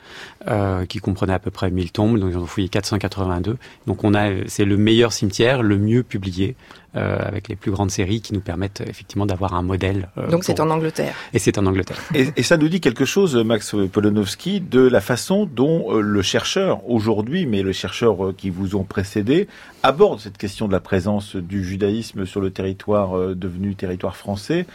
euh, 0.47 0.85
qui 0.85 0.99
comprenait 0.99 1.33
à 1.33 1.39
peu 1.39 1.51
près 1.51 1.71
1000 1.71 1.91
tombes, 1.91 2.19
donc 2.19 2.31
ils 2.31 2.37
ont 2.37 2.45
fouillé 2.45 2.69
482. 2.69 3.57
Donc 3.87 4.03
on 4.03 4.13
a, 4.13 4.29
c'est 4.47 4.65
le 4.65 4.77
meilleur 4.77 5.13
cimetière, 5.13 5.63
le 5.63 5.77
mieux 5.77 6.03
publié. 6.03 6.55
Euh, 6.95 7.17
avec 7.25 7.47
les 7.47 7.55
plus 7.55 7.71
grandes 7.71 7.89
séries 7.89 8.21
qui 8.21 8.35
nous 8.35 8.39
permettent 8.39 8.81
euh, 8.81 8.85
effectivement 8.87 9.25
d'avoir 9.25 9.55
un 9.55 9.63
modèle. 9.63 10.09
Euh, 10.19 10.29
Donc 10.29 10.43
c'est 10.43 10.59
en 10.59 10.69
Angleterre. 10.69 11.15
Et 11.33 11.39
c'est 11.39 11.57
en 11.57 11.65
Angleterre. 11.65 11.97
Et, 12.13 12.27
et, 12.35 12.43
ça 12.43 12.55
nous 12.55 12.69
dit 12.69 12.81
quelque 12.81 13.03
chose, 13.03 13.35
Max 13.35 13.73
Polonowski, 13.91 14.61
de 14.61 14.81
la 14.81 15.01
façon 15.01 15.49
dont 15.51 15.91
le 15.91 16.21
chercheur 16.21 16.87
aujourd'hui, 16.87 17.47
mais 17.47 17.63
les 17.63 17.73
chercheurs 17.73 18.35
qui 18.37 18.51
vous 18.51 18.75
ont 18.75 18.83
précédé, 18.83 19.47
aborde 19.81 20.19
cette 20.19 20.37
question 20.37 20.67
de 20.67 20.71
la 20.71 20.79
présence 20.79 21.35
du 21.35 21.63
judaïsme 21.63 22.27
sur 22.27 22.41
le 22.41 22.51
territoire 22.51 23.35
devenu 23.35 23.73
territoire 23.73 24.15
français, 24.15 24.67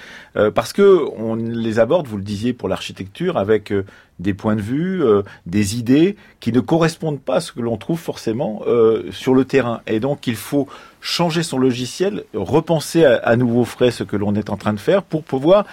parce 0.54 0.72
que 0.72 1.06
on 1.16 1.36
les 1.36 1.78
aborde, 1.78 2.08
vous 2.08 2.16
le 2.16 2.24
disiez, 2.24 2.52
pour 2.52 2.68
l'architecture, 2.68 3.36
avec 3.36 3.72
des 4.18 4.34
points 4.34 4.56
de 4.56 4.60
vue, 4.60 5.02
des 5.46 5.78
idées 5.78 6.16
qui 6.40 6.52
ne 6.52 6.60
correspondent 6.60 7.20
pas 7.20 7.36
à 7.36 7.40
ce 7.40 7.52
que 7.52 7.60
l'on 7.60 7.76
trouve 7.76 7.98
forcément 7.98 8.62
euh, 8.66 9.10
sur 9.10 9.34
le 9.34 9.44
terrain. 9.44 9.80
Et 9.86 10.00
donc 10.00 10.26
il 10.26 10.36
faut 10.36 10.68
changer 11.00 11.42
son 11.42 11.58
logiciel, 11.58 12.24
repenser 12.34 13.04
à, 13.04 13.36
nouveau 13.36 13.64
frais 13.64 13.90
ce 13.90 14.04
que 14.04 14.16
l'on 14.16 14.34
est 14.34 14.50
en 14.50 14.56
train 14.56 14.72
de 14.72 14.80
faire 14.80 15.02
pour 15.02 15.22
pouvoir 15.22 15.64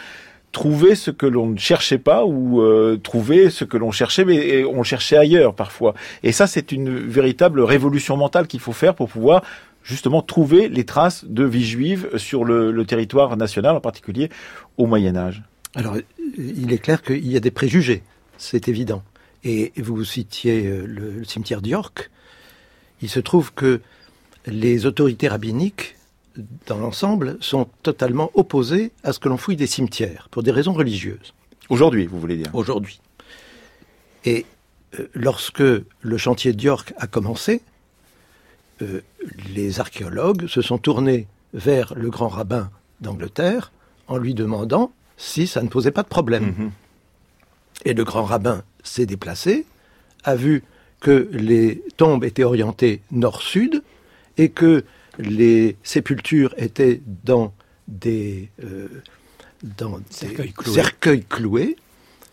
trouver 0.52 0.96
ce 0.96 1.12
que 1.12 1.26
l'on 1.26 1.48
ne 1.48 1.58
cherchait 1.58 1.98
pas 1.98 2.26
ou 2.26 2.62
euh, 2.62 2.98
trouver 3.02 3.50
ce 3.50 3.66
que 3.66 3.76
l'on 3.76 3.92
cherchait 3.92 4.24
mais 4.24 4.64
on 4.64 4.84
cherchait 4.84 5.18
ailleurs 5.18 5.54
parfois. 5.54 5.94
Et 6.24 6.32
ça 6.32 6.48
c'est 6.48 6.72
une 6.72 6.98
véritable 6.98 7.62
révolution 7.62 8.16
mentale 8.18 8.48
qu'il 8.48 8.60
faut 8.60 8.72
faire 8.72 8.96
pour 8.96 9.10
pouvoir 9.10 9.44
justement 9.84 10.22
trouver 10.22 10.70
les 10.70 10.86
traces 10.86 11.26
de 11.26 11.44
vie 11.44 11.66
juive 11.66 12.10
sur 12.18 12.44
le, 12.44 12.72
le 12.72 12.86
territoire 12.86 13.36
national, 13.38 13.76
en 13.76 13.82
particulier 13.82 14.30
au 14.78 14.86
Moyen 14.86 15.16
Âge. 15.16 15.44
Alors 15.76 15.98
il 16.38 16.72
est 16.72 16.78
clair 16.78 17.02
qu'il 17.02 17.30
y 17.30 17.36
a 17.36 17.42
des 17.42 17.52
préjugés, 17.52 18.02
c'est 18.38 18.68
évident. 18.68 19.04
Et 19.44 19.72
vous 19.78 20.04
citiez 20.04 20.66
euh, 20.66 20.86
le, 20.86 21.24
cimetière 21.24 21.62
d'York. 21.62 22.10
Il 23.02 23.10
se 23.10 23.20
trouve 23.20 23.54
que 23.54 23.82
les 24.48 24.86
autorités 24.86 25.28
rabbiniques, 25.28 25.96
dans 26.68 26.78
l'ensemble, 26.78 27.38
sont 27.42 27.68
totalement 27.84 28.32
opposées 28.34 28.92
à 29.04 29.14
ce 29.14 29.20
que 29.20 29.30
l'on 29.30 29.38
fouille 29.38 29.56
des 29.56 29.68
cimetières, 29.68 30.28
pour 30.32 30.44
des 30.44 30.52
raisons 30.52 30.74
religieuses. 30.74 31.34
Aujourd'hui, 31.70 32.08
vous 32.08 32.20
voulez 32.20 32.38
dire? 32.38 32.50
Aujourd'hui. 32.54 33.00
Et 34.26 34.46
euh, 35.00 35.08
lorsque 35.14 35.62
le 35.62 36.18
chantier 36.18 36.54
d'York 36.54 36.94
a 36.98 37.08
commencé, 37.08 37.62
euh, 38.82 39.02
les 39.54 39.80
archéologues 39.80 40.48
se 40.48 40.62
sont 40.62 40.78
tournés 40.78 41.28
vers 41.54 41.94
le 41.96 42.10
grand 42.10 42.28
rabbin 42.28 42.70
d'Angleterre 43.02 43.72
en 44.08 44.18
lui 44.18 44.34
demandant 44.34 44.92
si 45.18 45.48
ça 45.48 45.62
ne 45.62 45.70
posait 45.70 45.92
pas 45.92 46.04
de 46.04 46.08
problème. 46.08 46.50
Mm-hmm. 46.50 46.70
Et 47.84 47.94
le 47.94 48.04
grand 48.04 48.24
rabbin 48.24 48.64
s'est 48.84 49.06
déplacé, 49.06 49.66
a 50.24 50.36
vu 50.36 50.64
que 51.02 51.30
les 51.32 51.84
tombes 51.98 52.24
étaient 52.24 52.44
orientées 52.44 53.02
nord-sud 53.12 53.84
et 54.38 54.50
que 54.50 54.86
les 55.20 55.78
sépultures 55.84 56.54
étaient 56.58 57.02
dans 57.24 57.54
des, 57.88 58.50
euh, 58.64 58.88
dans 59.78 60.00
cercueils, 60.10 61.24
cloués. 61.24 61.76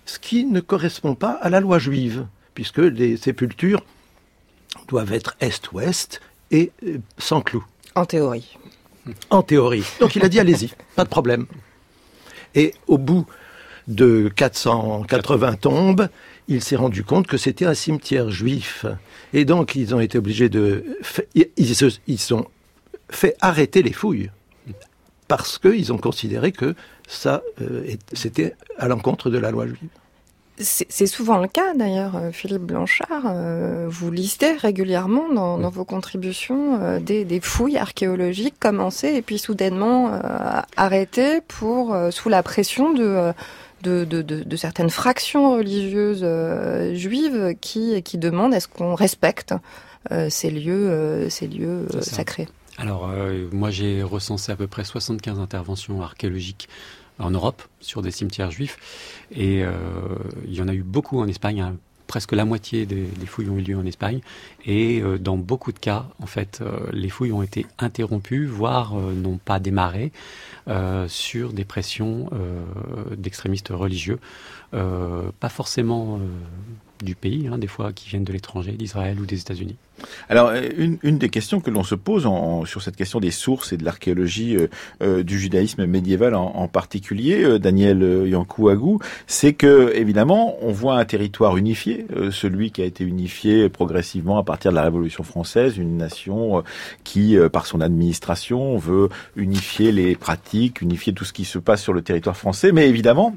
ce 0.06 0.18
qui 0.18 0.44
ne 0.44 0.61
correspond 0.61 1.14
pas 1.14 1.32
à 1.32 1.50
la 1.50 1.61
loi 1.61 1.78
juive, 1.78 2.26
puisque 2.54 2.78
les 2.78 3.16
sépultures 3.16 3.84
doivent 4.88 5.12
être 5.12 5.37
est-ouest 5.40 6.20
et 6.50 6.72
euh, 6.87 6.99
sans 7.18 7.40
clous. 7.40 7.64
En 7.94 8.04
théorie. 8.04 8.56
En 9.30 9.42
théorie. 9.42 9.84
Donc 10.00 10.16
il 10.16 10.25
a 10.25 10.28
dit 10.28 10.40
allez-y, 10.40 10.72
pas 10.96 11.04
de 11.04 11.08
problème. 11.08 11.46
Et 12.54 12.75
au 12.87 12.99
bout 12.99 13.26
de 13.88 14.30
480 14.34 15.54
tombes, 15.54 16.08
il 16.48 16.62
s'est 16.62 16.76
rendu 16.76 17.04
compte 17.04 17.26
que 17.26 17.36
c'était 17.36 17.66
un 17.66 17.74
cimetière 17.74 18.30
juif. 18.30 18.86
Et 19.32 19.44
donc, 19.44 19.74
ils 19.74 19.94
ont 19.94 20.00
été 20.00 20.18
obligés 20.18 20.48
de... 20.48 20.84
Ils 21.34 21.74
se 21.74 21.86
ils 22.06 22.18
sont 22.18 22.46
fait 23.10 23.36
arrêter 23.40 23.82
les 23.82 23.92
fouilles. 23.92 24.30
Parce 25.28 25.58
qu'ils 25.58 25.92
ont 25.92 25.98
considéré 25.98 26.52
que 26.52 26.74
ça, 27.06 27.42
euh, 27.60 27.86
c'était 28.12 28.54
à 28.78 28.88
l'encontre 28.88 29.30
de 29.30 29.38
la 29.38 29.50
loi 29.50 29.66
juive. 29.66 29.88
C'est 30.58 31.06
souvent 31.06 31.38
le 31.38 31.48
cas 31.48 31.74
d'ailleurs, 31.74 32.14
euh, 32.16 32.30
Philippe 32.30 32.62
Blanchard. 32.62 33.24
Euh, 33.26 33.86
vous 33.88 34.10
listez 34.10 34.52
régulièrement 34.52 35.32
dans, 35.32 35.70
vos 35.70 35.84
contributions 35.84 37.00
des, 37.00 37.40
fouilles 37.40 37.78
archéologiques 37.78 38.60
commencées 38.60 39.14
et 39.14 39.22
puis 39.22 39.38
soudainement 39.38 40.12
arrêtées 40.76 41.40
pour 41.48 41.96
sous 42.10 42.28
la 42.28 42.42
pression 42.42 42.92
de 42.92 43.32
de, 43.82 44.56
certaines 44.56 44.90
fractions 44.90 45.56
religieuses 45.56 46.22
euh, 46.22 46.94
juives 46.94 47.54
qui, 47.60 48.02
qui 48.02 48.18
demandent 48.18 48.54
est-ce 48.54 48.68
qu'on 48.68 48.94
respecte 48.94 49.54
euh, 50.10 50.28
ces 50.30 50.50
lieux, 50.50 50.90
euh, 50.90 51.28
ces 51.28 51.46
lieux 51.46 51.86
sacrés. 52.00 52.48
Alors, 52.78 53.10
moi, 53.52 53.70
j'ai 53.70 54.02
recensé 54.02 54.50
à 54.50 54.56
peu 54.56 54.66
près 54.66 54.82
75 54.82 55.38
interventions 55.38 56.00
archéologiques 56.00 56.68
en 57.18 57.30
Europe 57.30 57.62
sur 57.80 58.00
des 58.00 58.10
cimetières 58.10 58.50
juifs. 58.50 58.78
Et 59.30 59.62
il 60.46 60.54
y 60.54 60.62
en 60.62 60.68
a 60.68 60.74
eu 60.74 60.82
beaucoup 60.82 61.20
en 61.20 61.28
Espagne. 61.28 61.60
Hein. 61.60 61.76
Presque 62.12 62.33
la 62.33 62.45
moitié 62.45 62.85
des, 62.85 63.09
fouilles 63.25 63.49
ont 63.49 63.57
eu 63.57 63.62
lieu 63.62 63.76
en 63.78 63.87
Espagne. 63.87 64.21
Et 64.66 65.02
dans 65.19 65.38
beaucoup 65.38 65.73
de 65.73 65.78
cas, 65.78 66.04
en 66.21 66.26
fait, 66.26 66.62
les 66.92 67.09
fouilles 67.09 67.33
ont 67.33 67.42
été 67.42 67.64
interrompues, 67.78 68.45
voire 68.45 68.95
n'ont 68.95 69.38
pas 69.38 69.59
démarré. 69.59 70.12
Euh, 70.69 71.09
sur 71.09 71.52
des 71.52 71.64
pressions 71.64 72.31
euh, 72.33 72.62
d'extrémistes 73.16 73.71
religieux, 73.71 74.21
euh, 74.75 75.33
pas 75.40 75.49
forcément 75.49 76.21
du 77.02 77.14
pays, 77.14 77.49
hein, 77.50 77.59
des 77.59 77.66
fois 77.66 77.92
qui 77.92 78.09
viennent 78.09 78.25
de 78.25 78.32
l'étranger, 78.32 78.73
d'Israël 78.73 79.18
ou 79.21 79.26
des 79.26 79.40
États-Unis. 79.40 79.76
Alors, 80.28 80.52
une, 80.76 80.99
une, 81.02 81.18
des 81.18 81.28
questions 81.28 81.61
que 81.61 81.71
l'on 81.71 81.85
se 81.85 81.94
pose 81.94 82.26
sur 82.66 82.82
cette 82.82 82.97
question 82.97 83.21
des 83.21 83.30
sources 83.30 83.73
et 83.73 83.76
de 83.76 83.85
l'archéologie 83.85 84.56
du 85.00 85.38
judaïsme 85.38 85.87
médiéval 85.87 86.35
en, 86.35 86.66
particulier, 86.66 87.59
Daniel 87.61 88.26
Yankouagou, 88.26 88.99
c'est 89.28 89.52
que 89.52 89.92
évidemment, 89.94 90.56
on 90.61 90.73
voit 90.73 90.99
un 90.99 91.04
territoire 91.04 91.56
unifié, 91.56 92.06
celui 92.32 92.73
qui 92.73 92.82
a 92.82 92.85
été 92.85 93.04
unifié 93.04 93.68
progressivement 93.68 94.38
à 94.38 94.42
partir 94.42 94.73
de 94.73 94.76
la 94.76 94.82
Révolution 94.82 95.23
française, 95.23 95.76
une 95.76 95.99
nation 95.99 96.64
qui, 97.04 97.37
par 97.52 97.66
son 97.66 97.80
administration, 97.80 98.78
veut 98.78 99.09
unifier 99.37 99.92
les 99.92 100.16
pratiques 100.16 100.80
unifier 100.80 101.12
tout 101.12 101.25
ce 101.25 101.32
qui 101.32 101.44
se 101.44 101.59
passe 101.59 101.82
sur 101.82 101.92
le 101.92 102.02
territoire 102.02 102.37
français. 102.37 102.73
Mais 102.73 102.88
évidemment, 102.88 103.35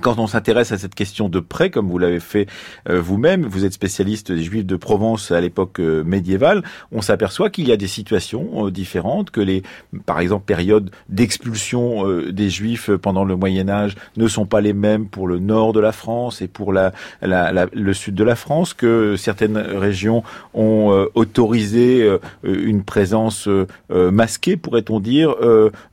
quand 0.00 0.18
on 0.18 0.26
s'intéresse 0.26 0.72
à 0.72 0.78
cette 0.78 0.94
question 0.94 1.28
de 1.28 1.40
près, 1.40 1.70
comme 1.70 1.88
vous 1.88 1.98
l'avez 1.98 2.20
fait 2.20 2.46
euh, 2.88 3.00
vous-même, 3.00 3.46
vous 3.46 3.64
êtes 3.64 3.72
spécialiste 3.72 4.32
des 4.32 4.42
Juifs 4.42 4.66
de 4.66 4.76
Provence 4.76 5.30
à 5.30 5.40
l'époque 5.40 5.80
euh, 5.80 6.02
médiévale, 6.04 6.62
on 6.92 7.02
s'aperçoit 7.02 7.50
qu'il 7.50 7.68
y 7.68 7.72
a 7.72 7.76
des 7.76 7.86
situations 7.86 8.66
euh, 8.66 8.70
différentes, 8.70 9.30
que 9.30 9.40
les, 9.40 9.62
par 10.06 10.20
exemple, 10.20 10.44
périodes 10.46 10.90
d'expulsion 11.08 12.06
des 12.30 12.50
Juifs 12.50 12.90
pendant 12.90 13.24
le 13.24 13.36
Moyen 13.36 13.68
Âge 13.68 13.94
ne 14.16 14.26
sont 14.28 14.46
pas 14.46 14.60
les 14.60 14.72
mêmes 14.72 15.06
pour 15.06 15.26
le 15.26 15.38
nord 15.38 15.72
de 15.72 15.80
la 15.80 15.92
France 15.92 16.42
et 16.42 16.48
pour 16.48 16.72
la, 16.72 16.92
le 17.22 17.92
sud 17.92 18.14
de 18.14 18.24
la 18.24 18.36
France, 18.36 18.74
que 18.74 19.16
certaines 19.16 19.56
régions 19.56 20.22
ont 20.54 21.06
autorisé 21.14 22.08
une 22.42 22.82
présence 22.82 23.48
masquée, 23.90 24.56
pourrait-on 24.56 25.00
dire, 25.00 25.34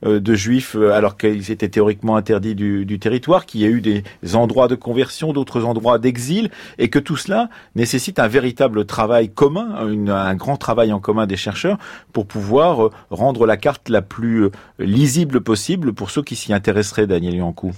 de 0.01 0.34
Juifs 0.34 0.75
alors 0.75 1.17
qu'ils 1.17 1.51
étaient 1.51 1.70
théoriquement 1.70 2.15
interdits 2.15 2.55
du, 2.55 2.86
du 2.86 3.00
territoire, 3.00 3.46
qu'il 3.46 3.62
y 3.62 3.65
a 3.65 3.70
eu 3.70 3.81
des 3.81 3.90
des 4.24 4.36
endroits 4.36 4.67
de 4.67 4.75
conversion, 4.75 5.33
d'autres 5.33 5.63
endroits 5.65 6.00
d'exil, 6.00 6.50
et 6.77 6.89
que 6.89 7.00
tout 7.00 7.17
cela 7.17 7.50
nécessite 7.75 8.19
un 8.19 8.27
véritable 8.27 8.86
travail 8.86 9.29
commun, 9.29 9.75
un 10.07 10.36
grand 10.36 10.57
travail 10.57 10.93
en 10.93 11.00
commun 11.00 11.27
des 11.27 11.38
chercheurs 11.38 11.77
pour 12.13 12.25
pouvoir 12.25 12.86
euh, 12.86 12.91
rendre 13.10 13.45
la 13.45 13.57
carte 13.57 13.89
la 13.89 14.01
plus 14.01 14.45
euh, 14.45 14.51
lisible 14.79 15.41
possible 15.41 15.93
pour 15.93 16.12
ceux 16.12 16.24
qui 16.24 16.36
s'y 16.36 16.53
intéresseraient, 16.53 17.07
Daniel 17.07 17.36
Yankou. 17.36 17.71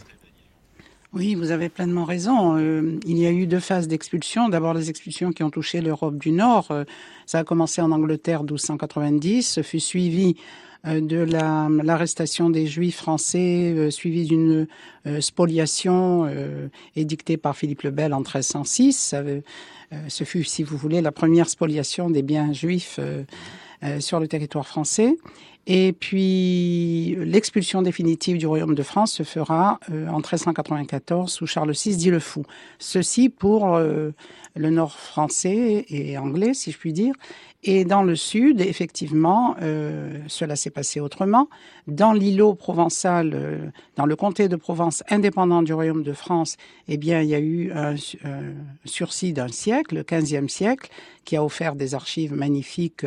Oui, 1.13 1.35
vous 1.35 1.51
avez 1.51 1.69
pleinement 1.69 2.05
raison. 2.05 2.57
Euh, 2.57 2.97
il 3.05 3.17
y 3.19 3.27
a 3.27 3.31
eu 3.31 3.45
deux 3.45 3.59
phases 3.59 3.87
d'expulsion. 3.87 4.49
D'abord 4.49 4.73
les 4.73 4.89
expulsions 4.89 5.31
qui 5.31 5.43
ont 5.43 5.51
touché 5.51 5.79
l'Europe 5.79 6.17
du 6.17 6.31
Nord. 6.31 6.69
Ça 7.27 7.39
a 7.39 7.43
commencé 7.43 7.81
en 7.81 7.91
Angleterre 7.91 8.41
1290, 8.41 9.43
ce 9.43 9.61
fut 9.61 9.79
suivi 9.79 10.35
de 10.85 11.17
l'arrestation 11.83 12.49
des 12.49 12.67
Juifs 12.67 12.97
français, 12.97 13.89
suivi 13.89 14.25
d'une 14.25 14.67
spoliation 15.19 16.29
édictée 16.95 17.37
par 17.37 17.55
Philippe 17.55 17.83
le 17.83 17.91
Bel 17.91 18.13
en 18.13 18.19
1306. 18.19 19.15
ce 20.07 20.23
fut, 20.23 20.43
si 20.43 20.63
vous 20.63 20.77
voulez, 20.77 21.01
la 21.01 21.11
première 21.11 21.49
spoliation 21.49 22.09
des 22.09 22.21
biens 22.21 22.51
juifs 22.51 22.99
sur 23.99 24.19
le 24.19 24.27
territoire 24.27 24.67
français. 24.67 25.15
Et 25.65 25.93
puis 25.93 27.15
l'expulsion 27.19 27.81
définitive 27.81 28.37
du 28.37 28.45
royaume 28.45 28.75
de 28.75 28.83
France 28.83 29.13
se 29.13 29.23
fera 29.23 29.79
euh, 29.91 30.07
en 30.09 30.17
1394 30.17 31.31
sous 31.31 31.47
Charles 31.47 31.71
VI 31.71 31.95
dit 31.95 32.09
le 32.09 32.19
fou. 32.19 32.43
Ceci 32.79 33.29
pour 33.29 33.75
euh, 33.75 34.11
le 34.55 34.69
nord 34.69 34.99
français 34.99 35.85
et 35.87 36.17
anglais, 36.17 36.53
si 36.53 36.71
je 36.71 36.77
puis 36.77 36.91
dire. 36.91 37.15
Et 37.63 37.85
dans 37.85 38.03
le 38.03 38.15
sud, 38.15 38.61
effectivement, 38.61 39.55
euh, 39.61 40.19
cela 40.27 40.55
s'est 40.55 40.69
passé 40.69 40.99
autrement. 40.99 41.49
Dans 41.87 42.13
l'îlot 42.13 42.53
provençal, 42.55 43.71
dans 43.95 44.05
le 44.05 44.15
comté 44.15 44.47
de 44.49 44.55
Provence 44.55 45.03
indépendant 45.09 45.61
du 45.61 45.73
royaume 45.73 46.03
de 46.03 46.13
France, 46.13 46.57
eh 46.87 46.97
bien, 46.97 47.21
il 47.21 47.29
y 47.29 47.35
a 47.35 47.39
eu 47.39 47.71
un, 47.71 47.95
sursis 48.85 49.33
d'un 49.33 49.47
siècle, 49.47 49.95
le 49.95 50.03
XVe 50.03 50.47
siècle, 50.47 50.89
qui 51.25 51.35
a 51.35 51.43
offert 51.43 51.75
des 51.75 51.95
archives 51.95 52.33
magnifiques 52.33 53.05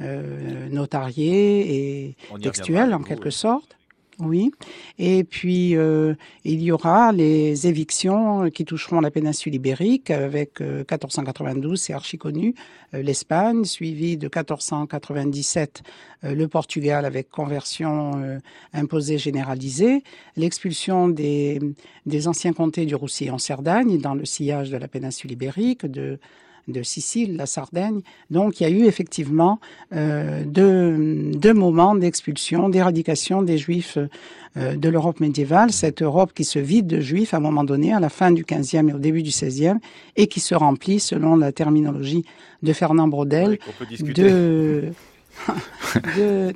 euh, 0.00 0.68
notarié 0.70 2.08
et 2.08 2.16
textuel 2.42 2.94
en 2.94 3.02
quelque 3.02 3.30
sorte. 3.30 3.76
Oui. 4.20 4.50
Et 4.98 5.24
puis, 5.24 5.76
euh, 5.76 6.14
il 6.44 6.62
y 6.62 6.70
aura 6.70 7.12
les 7.12 7.66
évictions 7.66 8.50
qui 8.50 8.64
toucheront 8.64 9.00
la 9.00 9.10
péninsule 9.10 9.54
ibérique 9.54 10.10
avec 10.10 10.60
1492, 10.60 11.72
euh, 11.72 11.76
c'est 11.76 11.92
archi 11.92 12.18
connu, 12.18 12.54
l'Espagne, 12.92 13.64
suivi 13.64 14.16
de 14.16 14.26
1497 14.26 15.82
le 16.22 16.46
Portugal 16.46 17.04
avec 17.04 17.28
conversion 17.28 18.38
imposée 18.72 19.18
généralisée, 19.18 20.04
l'expulsion 20.36 21.08
des, 21.08 21.60
des 22.06 22.28
anciens 22.28 22.52
comtés 22.52 22.86
du 22.86 22.94
Roussillon 22.94 23.34
en 23.34 23.38
Cerdagne 23.38 23.98
dans 23.98 24.14
le 24.14 24.24
sillage 24.24 24.70
de 24.70 24.76
la 24.76 24.88
péninsule 24.88 25.32
ibérique, 25.32 25.86
de 25.86 26.18
de 26.68 26.82
Sicile, 26.82 27.36
la 27.36 27.46
Sardaigne. 27.46 28.00
Donc 28.30 28.60
il 28.60 28.64
y 28.64 28.66
a 28.66 28.70
eu 28.70 28.84
effectivement 28.84 29.58
euh, 29.94 30.42
deux, 30.44 31.32
deux, 31.32 31.54
moments 31.54 31.94
d'expulsion, 31.94 32.68
d'éradication 32.68 33.42
des 33.42 33.58
Juifs 33.58 33.98
euh, 34.56 34.76
de 34.76 34.88
l'Europe 34.88 35.20
médiévale, 35.20 35.72
cette 35.72 36.02
Europe 36.02 36.32
qui 36.34 36.44
se 36.44 36.58
vide 36.58 36.86
de 36.86 37.00
Juifs 37.00 37.34
à 37.34 37.38
un 37.38 37.40
moment 37.40 37.64
donné, 37.64 37.92
à 37.92 38.00
la 38.00 38.08
fin 38.08 38.30
du 38.30 38.44
XVe 38.44 38.88
et 38.88 38.92
au 38.92 38.98
début 38.98 39.22
du 39.22 39.30
XVIe, 39.30 39.78
et 40.16 40.26
qui 40.26 40.40
se 40.40 40.54
remplit, 40.54 41.00
selon 41.00 41.36
la 41.36 41.52
terminologie 41.52 42.24
de 42.62 42.72
Fernand 42.72 43.08
Braudel, 43.08 43.58
de 44.00 44.92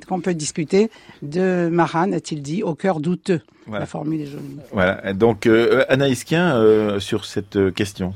qu'on 0.07 0.21
peut 0.21 0.33
discuter, 0.33 0.89
de 1.21 1.69
Maran, 1.69 2.13
a-t-il 2.13 2.41
dit, 2.41 2.63
au 2.63 2.75
cœur 2.75 3.01
douteux. 3.01 3.41
La 3.69 3.85
formule 3.85 4.21
est 4.21 4.25
jolie. 4.25 4.57
Voilà. 4.71 5.13
Donc, 5.13 5.45
euh, 5.45 5.83
Anaïskien, 5.89 6.55
euh, 6.55 6.99
sur 6.99 7.25
cette 7.25 7.73
question. 7.73 8.13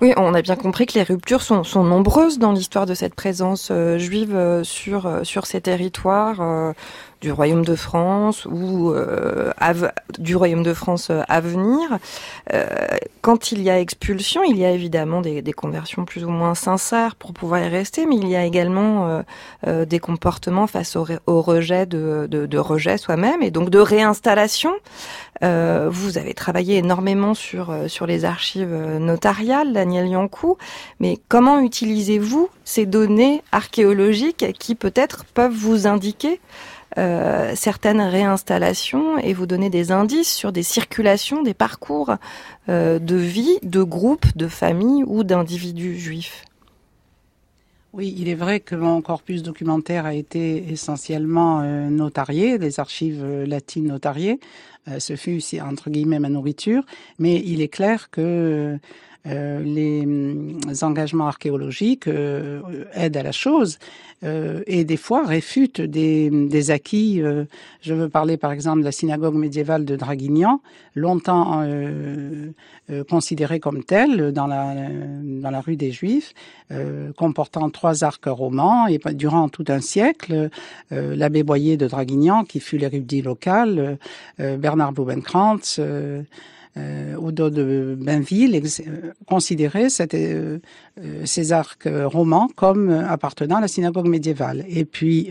Oui, 0.00 0.12
on 0.16 0.34
a 0.34 0.42
bien 0.42 0.56
compris 0.56 0.86
que 0.86 0.94
les 0.94 1.02
ruptures 1.02 1.42
sont, 1.42 1.84
nombreuses 1.84 2.38
dans 2.38 2.52
l'histoire 2.52 2.86
de 2.86 2.94
cette 2.94 3.14
présence 3.14 3.68
euh, 3.70 3.98
juive 3.98 4.34
euh, 4.34 4.64
sur, 4.64 5.06
euh, 5.06 5.24
sur 5.24 5.46
ces 5.46 5.60
territoires 5.60 6.74
du 7.20 7.32
Royaume 7.32 7.64
de 7.64 7.74
France 7.74 8.46
ou 8.46 8.92
du 10.18 10.36
Royaume 10.36 10.62
de 10.62 10.74
France 10.74 11.10
à 11.10 11.40
venir. 11.40 11.98
quand 13.20 13.52
il 13.52 13.62
y 13.62 13.70
a 13.70 13.78
expulsion, 13.78 14.42
il 14.42 14.56
y 14.56 14.64
a 14.64 14.70
évidemment 14.70 15.20
des, 15.20 15.52
conversions 15.52 16.04
plus 16.04 16.24
ou 16.24 16.30
moins 16.30 16.54
sincères 16.54 17.16
pour 17.16 17.32
pouvoir 17.32 17.60
y 17.60 17.68
rester, 17.68 18.06
mais 18.06 18.16
il 18.16 18.28
y 18.28 18.36
a 18.36 18.44
également 18.44 19.22
des 19.66 19.98
comportements 19.98 20.66
face 20.66 20.96
au, 20.96 21.04
rejet 21.42 21.86
de, 21.86 22.58
rejet 22.58 22.98
soi-même 22.98 23.42
et 23.42 23.50
donc 23.50 23.70
de 23.70 23.78
réinstallation. 23.78 24.72
Euh, 25.42 25.88
vous 25.90 26.18
avez 26.18 26.34
travaillé 26.34 26.76
énormément 26.76 27.32
sur 27.32 27.70
euh, 27.70 27.88
sur 27.88 28.06
les 28.06 28.26
archives 28.26 28.72
euh, 28.72 28.98
notariales, 28.98 29.72
Daniel 29.72 30.06
Yankou, 30.06 30.58
mais 30.98 31.18
comment 31.28 31.60
utilisez-vous 31.60 32.50
ces 32.64 32.84
données 32.84 33.42
archéologiques 33.50 34.44
qui 34.58 34.74
peut-être 34.74 35.24
peuvent 35.24 35.54
vous 35.54 35.86
indiquer 35.86 36.40
euh, 36.98 37.52
certaines 37.54 38.00
réinstallations 38.00 39.18
et 39.18 39.32
vous 39.32 39.46
donner 39.46 39.70
des 39.70 39.92
indices 39.92 40.32
sur 40.32 40.50
des 40.50 40.64
circulations, 40.64 41.42
des 41.42 41.54
parcours 41.54 42.16
euh, 42.68 42.98
de 42.98 43.14
vie 43.14 43.58
de 43.62 43.82
groupes, 43.82 44.36
de 44.36 44.48
familles 44.48 45.04
ou 45.06 45.24
d'individus 45.24 45.98
juifs 45.98 46.44
oui, 47.92 48.14
il 48.16 48.28
est 48.28 48.36
vrai 48.36 48.60
que 48.60 48.76
mon 48.76 49.02
corpus 49.02 49.42
documentaire 49.42 50.06
a 50.06 50.14
été 50.14 50.70
essentiellement 50.70 51.60
euh, 51.60 51.88
notarié, 51.88 52.56
les 52.56 52.78
archives 52.78 53.26
latines 53.44 53.88
notariées. 53.88 54.38
Ce 54.98 55.16
fut 55.16 55.40
entre 55.60 55.90
guillemets 55.90 56.20
ma 56.20 56.28
nourriture, 56.28 56.84
mais 57.18 57.42
il 57.44 57.60
est 57.60 57.68
clair 57.68 58.08
que 58.10 58.78
les 59.24 60.06
mm, 60.06 60.60
engagements 60.82 61.26
archéologiques 61.26 62.08
euh, 62.08 62.60
aident 62.94 63.18
à 63.18 63.22
la 63.22 63.32
chose 63.32 63.78
et 64.66 64.84
des 64.84 64.98
fois 64.98 65.24
réfutent 65.24 65.80
des, 65.80 66.28
des 66.28 66.70
acquis. 66.70 67.22
je 67.80 67.94
veux 67.94 68.10
parler 68.10 68.36
par 68.36 68.52
exemple 68.52 68.80
de 68.80 68.84
la 68.84 68.92
synagogue 68.92 69.34
médiévale 69.34 69.86
de 69.86 69.96
Draguignan, 69.96 70.60
longtemps 70.94 71.66
considérée 73.08 73.58
comme 73.58 73.82
telle 73.82 74.32
dans 74.32 74.46
la, 74.46 74.74
dans 75.22 75.50
la 75.50 75.60
rue 75.62 75.76
des 75.76 75.90
Juifs, 75.90 76.34
comportant 77.16 77.70
trois 77.70 78.04
arcs 78.04 78.26
romans 78.26 78.88
et 78.88 79.00
durant 79.14 79.48
tout 79.48 79.64
un 79.68 79.80
siècle, 79.80 80.50
l'abbé 80.90 81.42
Boyer 81.42 81.78
de 81.78 81.88
Draguignan, 81.88 82.44
qui 82.44 82.60
fut 82.60 82.76
l'érudit 82.76 83.22
local, 83.22 83.96
Bernard 84.38 84.92
Blumenkrantz, 84.92 85.80
euh, 86.76 87.00
euh, 87.10 87.16
Odo 87.16 87.50
de 87.50 87.96
Bainville 87.98 88.54
euh, 88.54 89.12
considérait 89.26 89.88
euh, 90.14 90.58
ces 91.24 91.52
arcs 91.52 91.88
romans 92.04 92.48
comme 92.54 92.90
appartenant 92.90 93.56
à 93.56 93.60
la 93.60 93.68
synagogue 93.68 94.08
médiévale. 94.08 94.64
Et 94.68 94.84
puis, 94.84 95.30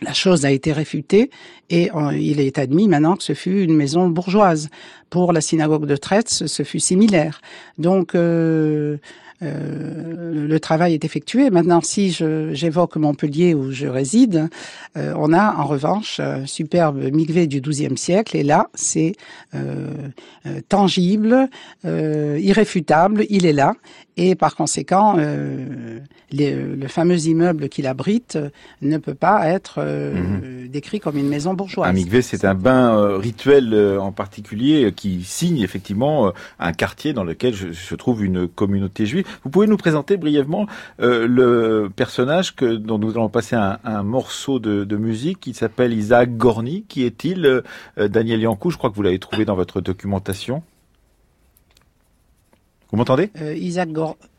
la 0.00 0.12
chose 0.12 0.44
a 0.44 0.50
été 0.50 0.72
réfutée 0.72 1.30
et 1.70 1.90
il 2.14 2.40
est 2.40 2.58
admis 2.58 2.88
maintenant 2.88 3.16
que 3.16 3.22
ce 3.22 3.34
fut 3.34 3.62
une 3.62 3.74
maison 3.74 4.08
bourgeoise. 4.08 4.68
Pour 5.10 5.32
la 5.32 5.40
synagogue 5.40 5.86
de 5.86 5.96
Tretz, 5.96 6.46
ce 6.46 6.62
fut 6.62 6.80
similaire. 6.80 7.40
Donc, 7.78 8.14
euh, 8.14 8.96
le 9.42 10.58
travail 10.60 10.94
est 10.94 11.04
effectué. 11.04 11.50
Maintenant, 11.50 11.80
si 11.80 12.10
j'évoque 12.10 12.96
Montpellier 12.96 13.54
où 13.54 13.70
je 13.72 13.86
réside, 13.86 14.48
euh, 14.96 15.14
on 15.16 15.32
a 15.32 15.56
en 15.56 15.64
revanche 15.64 16.20
un 16.20 16.46
superbe 16.46 17.10
migvé 17.12 17.46
du 17.46 17.60
XIIe 17.60 17.96
siècle 17.96 18.36
et 18.36 18.42
là, 18.42 18.68
c'est 18.74 19.14
euh, 19.54 20.10
tangible, 20.68 21.48
irréfutable, 21.84 23.24
il 23.28 23.46
est 23.46 23.52
là 23.52 23.74
et 24.16 24.34
par 24.34 24.56
conséquent, 24.56 25.16
euh, 25.18 25.98
le 26.32 26.86
fameux 26.88 27.26
immeuble 27.26 27.68
qu'il 27.70 27.86
abrite 27.86 28.38
ne 28.82 28.98
peut 28.98 29.14
pas 29.14 29.48
être 29.48 29.76
euh, 29.78 30.14
mhm. 30.14 30.68
décrit 30.68 31.00
comme 31.00 31.16
une 31.16 31.28
maison 31.28 31.54
bourgeoise. 31.54 31.88
Un 31.88 31.94
mikvé, 31.94 32.20
c'est 32.20 32.44
un 32.44 32.54
bain 32.54 32.94
euh, 32.94 33.16
rituel 33.16 33.74
en 33.98 34.12
particulier 34.12 34.92
qui 34.94 35.22
signe 35.24 35.60
effectivement 35.60 36.32
un 36.58 36.72
quartier 36.72 37.14
dans 37.14 37.24
lequel 37.24 37.54
se 37.54 37.94
trouve 37.94 38.22
une 38.24 38.46
communauté 38.48 39.06
juive. 39.06 39.24
Vous 39.44 39.50
pouvez 39.50 39.66
nous 39.66 39.76
présenter 39.76 40.16
brièvement 40.16 40.66
le 40.98 41.88
personnage 41.94 42.54
que, 42.54 42.64
dont 42.64 42.98
nous 42.98 43.12
allons 43.12 43.28
passer 43.28 43.56
un, 43.56 44.02
morceau 44.02 44.58
de, 44.58 44.96
musique 44.96 45.40
qui 45.40 45.54
s'appelle 45.54 45.92
Isaac 45.92 46.36
Gorny. 46.36 46.84
Qui 46.88 47.04
est-il 47.04 47.62
Daniel 47.96 48.40
Yankou, 48.40 48.70
je 48.70 48.78
crois 48.78 48.90
que 48.90 48.96
vous 48.96 49.02
l'avez 49.02 49.18
trouvé 49.18 49.44
dans 49.44 49.56
votre 49.56 49.80
documentation. 49.80 50.62
Vous 52.92 52.98
m'entendez? 52.98 53.30
Euh, 53.40 53.54
Isaac 53.54 53.88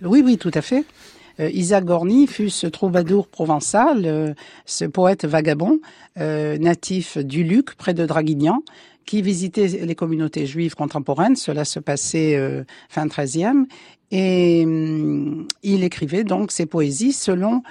Oui, 0.03 0.21
oui, 0.23 0.37
tout 0.37 0.51
à 0.53 0.61
fait. 0.61 0.85
Euh, 1.39 1.49
Isaac 1.49 1.85
Gorny 1.85 2.27
fut 2.27 2.51
ce 2.51 2.67
troubadour 2.67 3.27
provençal, 3.27 4.03
euh, 4.05 4.33
ce 4.67 4.85
poète 4.85 5.25
vagabond, 5.25 5.79
natif 6.15 7.17
du 7.17 7.43
Luc, 7.43 7.73
près 7.73 7.95
de 7.95 8.05
Draguignan, 8.05 8.61
qui 9.07 9.23
visitait 9.23 9.67
les 9.67 9.95
communautés 9.95 10.45
juives 10.45 10.75
contemporaines. 10.75 11.35
Cela 11.35 11.65
se 11.65 11.79
passait 11.79 12.39
fin 12.87 13.07
13e. 13.07 13.65
Et 14.15 14.63
hum, 14.63 15.47
il 15.63 15.83
écrivait 15.83 16.23
donc 16.23 16.51
ses 16.51 16.67
poésies 16.67 17.13
selon, 17.13 17.63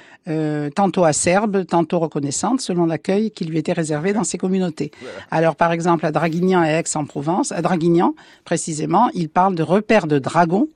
tantôt 0.74 1.04
acerbe, 1.04 1.64
tantôt 1.66 1.98
reconnaissante, 1.98 2.60
selon 2.60 2.86
l'accueil 2.86 3.30
qui 3.30 3.44
lui 3.44 3.58
était 3.58 3.72
réservé 3.72 4.12
dans 4.12 4.24
ces 4.24 4.38
communautés. 4.38 4.90
Alors, 5.30 5.56
par 5.56 5.72
exemple, 5.72 6.04
à 6.06 6.12
Draguignan 6.12 6.64
et 6.64 6.70
Aix-en-Provence, 6.70 7.52
à 7.52 7.62
Draguignan, 7.62 8.14
précisément, 8.44 9.08
il 9.14 9.28
parle 9.28 9.54
de 9.54 9.62
repères 9.62 10.06
de 10.06 10.18
dragons, 10.18 10.68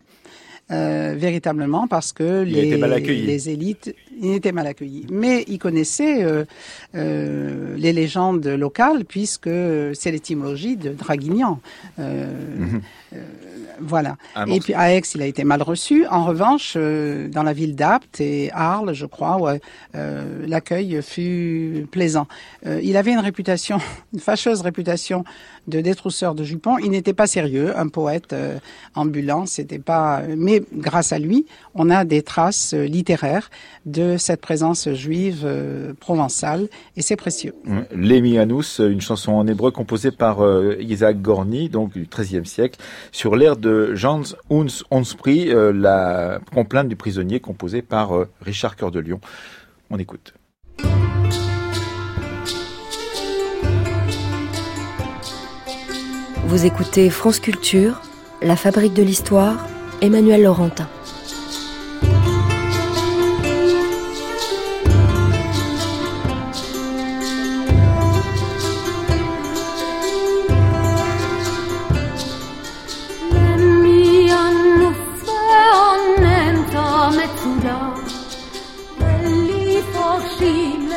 euh, 0.72 1.14
véritablement 1.16 1.87
parce 1.87 2.12
que 2.12 2.42
les, 2.42 2.76
les 2.76 3.50
élites, 3.50 3.94
il 4.20 4.33
était 4.33 4.50
mal 4.50 4.66
accueilli. 4.66 5.07
Mais 5.12 5.44
il 5.46 5.61
connaissait 5.61 6.24
euh, 6.24 6.44
euh, 6.96 7.76
les 7.76 7.92
légendes 7.92 8.44
locales 8.44 9.05
puisque 9.05 9.48
c'est 9.94 10.11
l'étymologie 10.11 10.76
de 10.76 10.90
Draguignan. 10.90 11.61
Mhm. 11.98 12.81
Voilà. 13.79 14.16
et 14.46 14.59
puis 14.61 14.72
à 14.72 14.94
Aix, 14.94 15.02
il 15.14 15.20
a 15.22 15.26
été 15.26 15.44
mal 15.44 15.62
reçu. 15.62 16.07
En 16.07 16.24
revanche, 16.24 16.76
dans 16.76 17.42
la 17.42 17.52
ville 17.52 17.74
d'Apt 17.74 18.20
et 18.20 18.50
Arles, 18.52 18.94
je 18.94 19.05
crois, 19.05 19.38
ouais, 19.38 19.61
l'accueil 19.92 21.00
fut 21.02 21.87
plaisant. 21.90 22.26
il 22.64 22.96
avait 22.96 23.12
une 23.12 23.20
réputation, 23.20 23.79
une 24.14 24.20
fâcheuse 24.20 24.62
réputation 24.62 25.24
de 25.68 25.81
détrousseur 25.81 26.35
de 26.35 26.42
jupons. 26.42 26.79
Il 26.79 26.90
n'était 26.90 27.12
pas 27.12 27.26
sérieux, 27.26 27.76
un 27.76 27.88
poète 27.88 28.35
ambulant. 28.94 29.44
C'était 29.44 29.79
pas. 29.79 30.22
Mais 30.37 30.62
grâce 30.72 31.12
à 31.12 31.18
lui, 31.18 31.44
on 31.74 31.90
a 31.90 32.05
des 32.05 32.22
traces 32.22 32.74
euh, 32.74 32.85
littéraires 32.85 33.50
de 33.85 34.16
cette 34.16 34.40
présence 34.40 34.88
juive 34.92 35.42
euh, 35.44 35.92
provençale 35.98 36.68
et 36.96 37.02
c'est 37.02 37.16
précieux. 37.16 37.55
Lémianus, 37.92 38.79
une 38.79 39.00
chanson 39.00 39.33
en 39.33 39.46
hébreu 39.46 39.70
composée 39.70 40.11
par 40.11 40.44
euh, 40.44 40.76
Isaac 40.81 41.20
Gorny, 41.20 41.68
donc 41.68 41.92
du 41.92 42.07
XIIIe 42.07 42.46
siècle, 42.46 42.79
sur 43.12 43.37
l'air 43.37 43.57
de 43.57 43.95
Jans 43.95 44.23
Uns 44.51 44.83
Onspri, 44.90 45.51
la 45.53 46.40
complainte 46.55 46.88
du 46.88 46.97
prisonnier 46.97 47.40
composée 47.40 47.83
par 47.83 48.12
Richard 48.40 48.77
Cœur 48.77 48.90
de 48.90 49.01
Lion. 49.01 49.21
On 49.90 49.99
écoute. 49.99 50.35
Vous 56.47 56.64
écoutez 56.64 57.11
France 57.11 57.40
Culture, 57.40 58.01
la 58.40 58.55
fabrique 58.55 58.95
de 58.95 59.03
l'histoire 59.03 59.66
Emmanuel 60.01 60.45
Laurentin. 60.45 60.88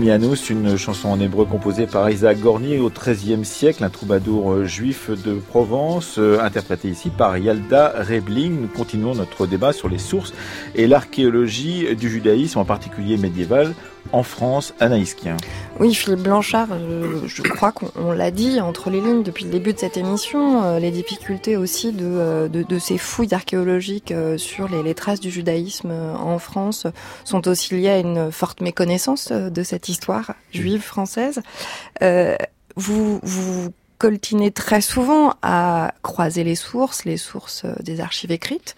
Lémianus, 0.00 0.48
une 0.48 0.78
chanson 0.78 1.10
en 1.10 1.20
hébreu 1.20 1.44
composée 1.44 1.86
par 1.86 2.08
Isaac 2.08 2.40
Gornier 2.40 2.78
au 2.78 2.88
XIIIe 2.88 3.44
siècle, 3.44 3.84
un 3.84 3.90
troubadour 3.90 4.52
euh, 4.52 4.64
juif 4.64 5.10
de 5.10 5.34
Provence, 5.34 6.16
euh, 6.16 6.40
interprété 6.40 6.88
ici 6.88 7.10
par 7.10 7.36
Yalda 7.36 7.92
Rebling. 7.98 8.62
Nous 8.62 8.68
continuons 8.68 9.14
notre 9.14 9.46
débat 9.46 9.74
sur 9.74 9.90
les 9.90 9.98
sources 9.98 10.32
et 10.74 10.86
l'archéologie 10.86 11.94
du 11.96 12.08
judaïsme, 12.08 12.60
en 12.60 12.64
particulier 12.64 13.18
médiéval, 13.18 13.74
en 14.12 14.22
France, 14.22 14.74
Anaïskien. 14.80 15.36
Oui, 15.78 15.94
Philippe 15.94 16.20
Blanchard, 16.20 16.68
je, 17.26 17.42
crois 17.42 17.72
qu'on 17.72 18.12
l'a 18.12 18.30
dit 18.30 18.60
entre 18.60 18.90
les 18.90 19.00
lignes 19.00 19.22
depuis 19.22 19.44
le 19.44 19.50
début 19.50 19.72
de 19.72 19.78
cette 19.78 19.96
émission, 19.96 20.62
euh, 20.62 20.78
les 20.78 20.90
difficultés 20.90 21.56
aussi 21.56 21.92
de, 21.92 22.04
euh, 22.04 22.78
ces 22.78 22.98
fouilles 22.98 23.32
archéologiques 23.32 24.12
euh, 24.12 24.36
sur 24.36 24.68
les, 24.68 24.94
traces 24.94 25.20
du 25.20 25.30
judaïsme 25.30 25.92
en 25.92 26.38
France 26.38 26.86
sont 27.24 27.46
aussi 27.46 27.74
liées 27.74 27.90
à 27.90 27.98
une 27.98 28.32
forte 28.32 28.60
méconnaissance 28.60 29.30
de 29.30 29.62
cette 29.62 29.88
histoire 29.88 30.34
juive 30.52 30.82
française. 30.82 31.40
vous, 32.76 33.20
vous 33.22 33.68
coltinez 33.98 34.50
très 34.50 34.80
souvent 34.80 35.34
à 35.42 35.94
croiser 36.02 36.42
les 36.42 36.56
sources, 36.56 37.04
les 37.04 37.16
sources 37.16 37.64
des 37.80 38.00
archives 38.00 38.32
écrites 38.32 38.74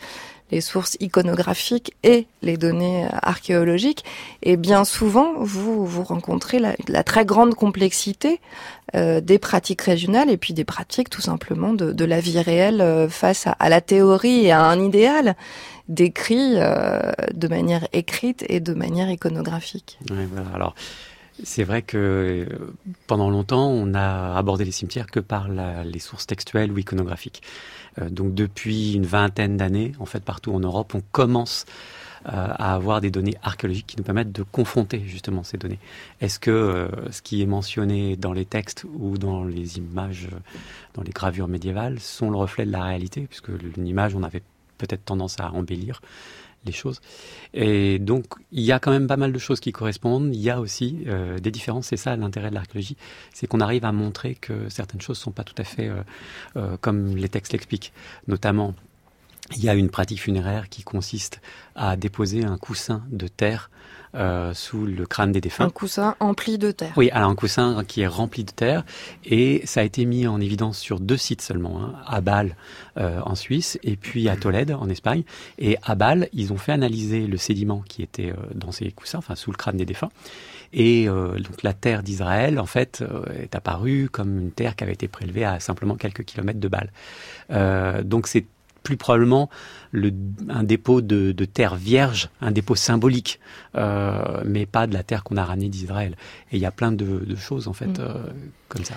les 0.52 0.60
sources 0.60 0.96
iconographiques 1.00 1.94
et 2.04 2.26
les 2.42 2.56
données 2.56 3.06
archéologiques. 3.22 4.04
Et 4.42 4.56
bien 4.56 4.84
souvent, 4.84 5.32
vous, 5.38 5.84
vous 5.86 6.04
rencontrez 6.04 6.60
la, 6.60 7.02
très 7.02 7.24
grande 7.24 7.54
complexité 7.54 8.38
euh, 8.94 9.20
des 9.20 9.38
pratiques 9.38 9.80
régionales 9.80 10.30
et 10.30 10.36
puis 10.36 10.52
des 10.52 10.64
pratiques 10.64 11.08
tout 11.08 11.22
simplement 11.22 11.72
de, 11.72 12.04
la 12.04 12.20
vie 12.20 12.38
réelle 12.38 12.82
euh, 12.82 13.08
face 13.08 13.46
à, 13.46 13.68
la 13.68 13.80
théorie 13.80 14.46
et 14.46 14.52
à 14.52 14.62
un 14.62 14.78
idéal 14.78 15.36
décrit 15.88 16.54
euh, 16.56 17.12
de 17.32 17.48
manière 17.48 17.88
écrite 17.92 18.44
et 18.48 18.60
de 18.60 18.74
manière 18.74 19.10
iconographique. 19.10 19.98
Alors, 20.54 20.74
c'est 21.42 21.64
vrai 21.64 21.80
que 21.80 22.46
pendant 23.06 23.30
longtemps, 23.30 23.68
on 23.68 23.94
a 23.94 24.36
abordé 24.36 24.66
les 24.66 24.70
cimetières 24.70 25.06
que 25.06 25.20
par 25.20 25.48
les 25.48 25.98
sources 25.98 26.26
textuelles 26.26 26.70
ou 26.70 26.78
iconographiques. 26.78 27.42
Euh, 28.00 28.08
donc 28.08 28.34
depuis 28.34 28.94
une 28.94 29.06
vingtaine 29.06 29.56
d'années, 29.56 29.92
en 29.98 30.06
fait, 30.06 30.22
partout 30.24 30.52
en 30.52 30.60
Europe, 30.60 30.94
on 30.94 31.02
commence 31.12 31.66
euh, 32.26 32.30
à 32.32 32.74
avoir 32.74 33.00
des 33.00 33.10
données 33.10 33.34
archéologiques 33.42 33.88
qui 33.88 33.96
nous 33.96 34.04
permettent 34.04 34.32
de 34.32 34.44
confronter 34.44 35.02
justement 35.06 35.42
ces 35.42 35.58
données. 35.58 35.78
Est-ce 36.20 36.38
que 36.38 36.50
euh, 36.50 36.88
ce 37.10 37.20
qui 37.20 37.42
est 37.42 37.46
mentionné 37.46 38.16
dans 38.16 38.32
les 38.32 38.44
textes 38.44 38.84
ou 38.98 39.18
dans 39.18 39.44
les 39.44 39.78
images, 39.78 40.28
dans 40.94 41.02
les 41.02 41.10
gravures 41.10 41.48
médiévales, 41.48 41.98
sont 41.98 42.30
le 42.30 42.36
reflet 42.36 42.64
de 42.64 42.72
la 42.72 42.84
réalité? 42.84 43.26
Puisque 43.28 43.50
une 43.76 43.86
image, 43.86 44.14
on 44.14 44.22
avait 44.22 44.42
peut-être 44.78 45.04
tendance 45.04 45.38
à 45.40 45.50
embellir 45.52 46.00
les 46.64 46.72
choses. 46.72 47.00
Et 47.54 47.98
donc, 47.98 48.24
il 48.50 48.62
y 48.62 48.72
a 48.72 48.78
quand 48.78 48.90
même 48.90 49.06
pas 49.06 49.16
mal 49.16 49.32
de 49.32 49.38
choses 49.38 49.60
qui 49.60 49.72
correspondent. 49.72 50.34
Il 50.34 50.40
y 50.40 50.50
a 50.50 50.60
aussi 50.60 51.04
euh, 51.06 51.38
des 51.38 51.50
différences. 51.50 51.88
C'est 51.88 51.96
ça 51.96 52.16
l'intérêt 52.16 52.50
de 52.50 52.54
l'archéologie, 52.54 52.96
c'est 53.32 53.46
qu'on 53.46 53.60
arrive 53.60 53.84
à 53.84 53.92
montrer 53.92 54.34
que 54.34 54.68
certaines 54.68 55.00
choses 55.00 55.18
ne 55.18 55.22
sont 55.22 55.32
pas 55.32 55.44
tout 55.44 55.54
à 55.58 55.64
fait 55.64 55.88
euh, 55.88 56.02
euh, 56.56 56.76
comme 56.80 57.16
les 57.16 57.28
textes 57.28 57.52
l'expliquent. 57.52 57.92
Notamment, 58.28 58.74
il 59.56 59.64
y 59.64 59.68
a 59.68 59.74
une 59.74 59.90
pratique 59.90 60.20
funéraire 60.20 60.68
qui 60.68 60.82
consiste 60.82 61.40
à 61.74 61.96
déposer 61.96 62.44
un 62.44 62.56
coussin 62.56 63.04
de 63.10 63.28
terre 63.28 63.70
euh, 64.14 64.52
sous 64.52 64.84
le 64.84 65.06
crâne 65.06 65.32
des 65.32 65.40
défunts. 65.40 65.64
Un 65.64 65.70
coussin 65.70 66.16
empli 66.20 66.58
de 66.58 66.70
terre. 66.70 66.92
Oui, 66.96 67.10
alors 67.12 67.30
un 67.30 67.34
coussin 67.34 67.82
qui 67.86 68.02
est 68.02 68.06
rempli 68.06 68.44
de 68.44 68.50
terre. 68.50 68.84
Et 69.24 69.62
ça 69.64 69.80
a 69.80 69.84
été 69.84 70.04
mis 70.04 70.26
en 70.26 70.40
évidence 70.40 70.78
sur 70.78 71.00
deux 71.00 71.16
sites 71.16 71.40
seulement, 71.40 71.82
hein, 71.82 71.94
à 72.06 72.20
Bâle 72.20 72.56
euh, 72.98 73.20
en 73.24 73.34
Suisse 73.34 73.78
et 73.82 73.96
puis 73.96 74.28
à 74.28 74.36
Tolède 74.36 74.72
en 74.72 74.88
Espagne. 74.90 75.22
Et 75.58 75.78
à 75.82 75.94
Bâle, 75.94 76.28
ils 76.34 76.52
ont 76.52 76.58
fait 76.58 76.72
analyser 76.72 77.26
le 77.26 77.38
sédiment 77.38 77.82
qui 77.88 78.02
était 78.02 78.30
euh, 78.30 78.36
dans 78.54 78.70
ces 78.70 78.90
coussins, 78.90 79.18
enfin 79.18 79.34
sous 79.34 79.50
le 79.50 79.56
crâne 79.56 79.78
des 79.78 79.86
défunts. 79.86 80.10
Et 80.74 81.08
euh, 81.08 81.38
donc 81.38 81.62
la 81.62 81.72
terre 81.72 82.02
d'Israël, 82.02 82.58
en 82.58 82.66
fait, 82.66 83.02
est 83.40 83.54
apparue 83.54 84.08
comme 84.10 84.38
une 84.38 84.50
terre 84.50 84.76
qui 84.76 84.84
avait 84.84 84.92
été 84.92 85.08
prélevée 85.08 85.44
à 85.44 85.58
simplement 85.58 85.96
quelques 85.96 86.24
kilomètres 86.24 86.60
de 86.60 86.68
Bâle. 86.68 86.90
Donc 88.04 88.26
c'est 88.26 88.44
plus 88.82 88.96
probablement 88.96 89.48
le, 89.90 90.12
un 90.48 90.64
dépôt 90.64 91.00
de, 91.00 91.32
de, 91.32 91.44
terre 91.44 91.76
vierge, 91.76 92.30
un 92.40 92.50
dépôt 92.50 92.74
symbolique, 92.74 93.40
euh, 93.76 94.42
mais 94.44 94.66
pas 94.66 94.86
de 94.86 94.94
la 94.94 95.02
terre 95.02 95.22
qu'on 95.24 95.36
a 95.36 95.44
ramenée 95.44 95.68
d'Israël. 95.68 96.16
Et 96.50 96.56
il 96.56 96.62
y 96.62 96.66
a 96.66 96.70
plein 96.70 96.92
de, 96.92 97.04
de 97.04 97.36
choses 97.36 97.68
en 97.68 97.72
fait 97.72 97.86
mm. 97.86 98.00
euh, 98.00 98.14
comme 98.68 98.84
ça. 98.84 98.94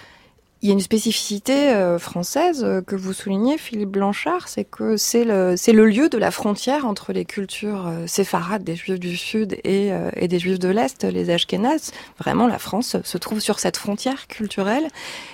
Il 0.61 0.69
y 0.69 0.71
a 0.71 0.73
une 0.73 0.81
spécificité 0.81 1.73
euh, 1.73 1.99
française 1.99 2.65
que 2.87 2.95
vous 2.95 3.13
soulignez, 3.13 3.57
Philippe 3.59 3.91
Blanchard, 3.91 4.47
c'est 4.47 4.63
que 4.63 4.97
c'est 4.97 5.23
le, 5.23 5.85
lieu 5.85 6.09
de 6.09 6.17
la 6.17 6.31
frontière 6.31 6.87
entre 6.87 7.13
les 7.13 7.25
cultures 7.25 7.91
séfarades 8.07 8.63
des 8.63 8.75
Juifs 8.75 8.99
du 8.99 9.15
Sud 9.15 9.57
et, 9.63 9.91
et 10.15 10.27
des 10.27 10.39
Juifs 10.39 10.57
de 10.57 10.69
l'Est, 10.69 11.03
les 11.03 11.29
Ashkénazes. 11.29 11.91
Vraiment, 12.17 12.47
la 12.47 12.57
France 12.57 12.97
se 13.03 13.17
trouve 13.19 13.41
sur 13.41 13.59
cette 13.59 13.77
frontière 13.77 14.25
culturelle. 14.27 14.87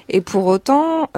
Et 0.10 0.20
pour 0.20 0.48
autant, 0.48 1.10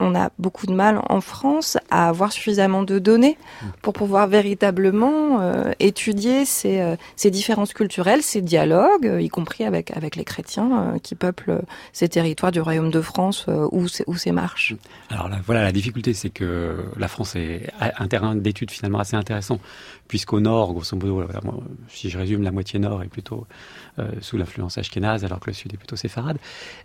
on 0.00 0.14
a 0.14 0.30
beaucoup 0.38 0.66
de 0.66 0.72
mal 0.72 1.00
en 1.08 1.20
France 1.20 1.78
à 1.90 2.08
avoir 2.08 2.32
suffisamment 2.32 2.82
de 2.82 2.98
données 2.98 3.38
pour 3.82 3.92
pouvoir 3.92 4.26
véritablement 4.26 5.40
euh, 5.40 5.72
étudier 5.78 6.44
ces, 6.44 6.80
euh, 6.80 6.96
ces, 7.16 7.30
différences 7.30 7.72
culturelles, 7.72 8.22
ces 8.22 8.42
dialogues, 8.42 9.18
y 9.20 9.28
compris 9.28 9.64
avec, 9.64 9.96
avec 9.96 10.16
les 10.16 10.24
chrétiens 10.24 10.94
euh, 10.94 10.98
qui 10.98 11.14
peuplent 11.14 11.62
ces 11.92 12.08
territoires 12.08 12.50
du 12.50 12.60
Royaume 12.60 12.90
de 12.90 13.00
France 13.00 13.46
ou 13.72 13.86
ces 13.88 14.32
marches. 14.32 14.74
Alors 15.10 15.28
là, 15.28 15.38
voilà, 15.44 15.62
la 15.62 15.72
difficulté, 15.72 16.14
c'est 16.14 16.30
que 16.30 16.84
la 16.96 17.08
France 17.08 17.36
est 17.36 17.70
un 17.80 18.08
terrain 18.08 18.34
d'étude 18.34 18.70
finalement 18.70 18.98
assez 18.98 19.16
intéressant, 19.16 19.58
puisqu'au 20.08 20.40
nord, 20.40 20.72
grosso 20.72 20.96
modo, 20.96 21.24
si 21.88 22.10
je 22.10 22.18
résume, 22.18 22.42
la 22.42 22.52
moitié 22.52 22.78
nord 22.78 23.02
est 23.02 23.08
plutôt 23.08 23.46
sous 24.20 24.36
l'influence 24.36 24.76
ashkénaze, 24.76 25.24
alors 25.24 25.38
que 25.38 25.50
le 25.50 25.54
sud 25.54 25.72
est 25.72 25.76
plutôt 25.76 25.96
séfarade. 25.96 26.38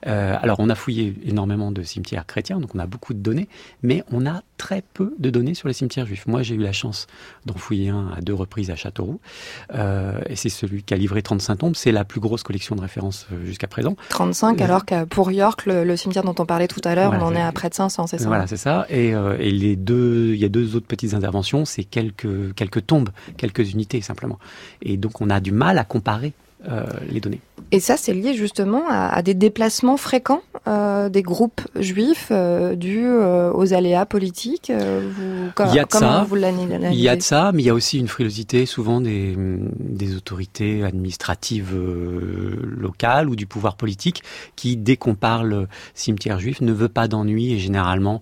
alors 0.04 0.60
on 0.60 0.70
a 0.70 0.76
fouillé 0.76 1.16
énormément 1.26 1.72
de 1.72 1.82
cimetières 1.84 2.26
chrétiens, 2.26 2.60
donc 2.60 2.76
on 2.76 2.80
a 2.80 2.88
beaucoup 2.88 3.14
de 3.14 3.20
données, 3.20 3.48
mais 3.82 4.04
on 4.12 4.26
a 4.26 4.42
très 4.60 4.84
peu 4.94 5.16
de 5.18 5.30
données 5.30 5.56
sur 5.56 5.68
les 5.68 5.74
cimetières 5.74 6.06
juifs. 6.06 6.28
Moi, 6.28 6.44
j'ai 6.44 6.54
eu 6.56 6.60
la 6.60 6.74
chance 6.74 7.08
d'en 7.46 7.56
fouiller 7.56 7.90
un 7.90 8.10
à 8.16 8.22
deux 8.22 8.34
reprises 8.34 8.70
à 8.70 8.76
Châteauroux, 8.76 9.20
euh, 9.74 10.20
et 10.28 10.36
c'est 10.36 10.50
celui 10.50 10.84
qui 10.84 10.94
a 10.94 10.98
livré 10.98 11.22
35 11.22 11.56
tombes. 11.56 11.76
C'est 11.76 11.92
la 11.92 12.04
plus 12.04 12.20
grosse 12.20 12.44
collection 12.44 12.76
de 12.76 12.82
références 12.82 13.26
euh, 13.32 13.46
jusqu'à 13.46 13.68
présent. 13.68 13.96
35, 14.10 14.62
alors 14.62 14.86
que 14.86 15.06
pour 15.06 15.32
York, 15.32 15.66
le, 15.66 15.96
cimetière 15.96 16.24
dont 16.24 16.36
on 16.38 16.46
parlait 16.46 16.68
tout 16.68 16.82
à 16.84 16.94
l'heure, 16.94 17.14
on 17.14 17.24
en 17.24 17.34
est 17.34 17.42
à 17.42 17.52
près 17.52 17.70
de 17.70 17.74
500, 17.74 18.08
c'est 18.08 18.18
ça 18.20 18.28
Voilà, 18.28 18.48
c'est 18.48 18.58
ça. 18.58 18.86
Et, 18.90 19.16
euh, 19.16 19.38
et, 19.40 19.52
les 19.52 19.76
deux, 19.76 20.34
il 20.34 20.40
y 20.40 20.46
a 20.46 20.50
deux 20.50 20.76
autres 20.76 20.88
petites 20.88 21.14
interventions, 21.14 21.66
c'est 21.66 21.86
quelques, 21.86 22.54
quelques 22.54 22.86
tombes, 22.86 23.09
quelques 23.38 23.72
unités 23.72 24.02
simplement. 24.02 24.40
Et 24.82 24.98
donc, 24.98 25.22
on 25.22 25.30
a 25.30 25.40
du 25.40 25.52
mal 25.52 25.78
à 25.78 25.84
comparer 25.84 26.34
euh, 26.68 26.84
les 27.10 27.22
données. 27.22 27.40
Et 27.72 27.80
ça, 27.80 27.96
c'est 27.96 28.14
lié 28.14 28.34
justement 28.34 28.84
à, 28.90 29.22
des 29.22 29.34
déplacements 29.34 29.96
fréquents 29.96 30.42
euh, 30.68 31.08
des 31.08 31.22
groupes 31.22 31.62
juifs 31.76 32.30
euh, 32.32 32.76
dus 32.76 33.08
aux 33.08 33.74
aléas 33.74 34.06
politiques. 34.06 34.70
Vous, 34.70 35.52
il 35.68 35.74
y 35.74 35.80
a 35.80 35.86
de 35.86 35.92
ça. 35.92 36.28
il 36.92 37.00
y 37.00 37.08
a 37.08 37.16
de 37.16 37.22
ça, 37.22 37.52
mais 37.54 37.62
il 37.64 37.66
y 37.66 37.70
a 37.70 37.74
aussi 37.74 37.98
une 37.98 38.10
frilosité 38.10 38.66
souvent 38.66 39.00
des, 39.00 39.36
des 39.38 40.18
autorités 40.18 40.84
administratives 40.84 41.74
locales 42.62 43.30
ou 43.30 43.38
du 43.38 43.46
pouvoir 43.46 43.78
politique 43.78 44.24
qui, 44.58 44.76
dès 44.76 44.98
qu'on 44.98 45.16
parle 45.16 45.68
cimetière 45.94 46.40
juif, 46.40 46.60
ne 46.60 46.74
veut 46.74 46.90
pas 46.90 47.08
d'ennui 47.08 47.54
et 47.54 47.60
généralement 47.60 48.20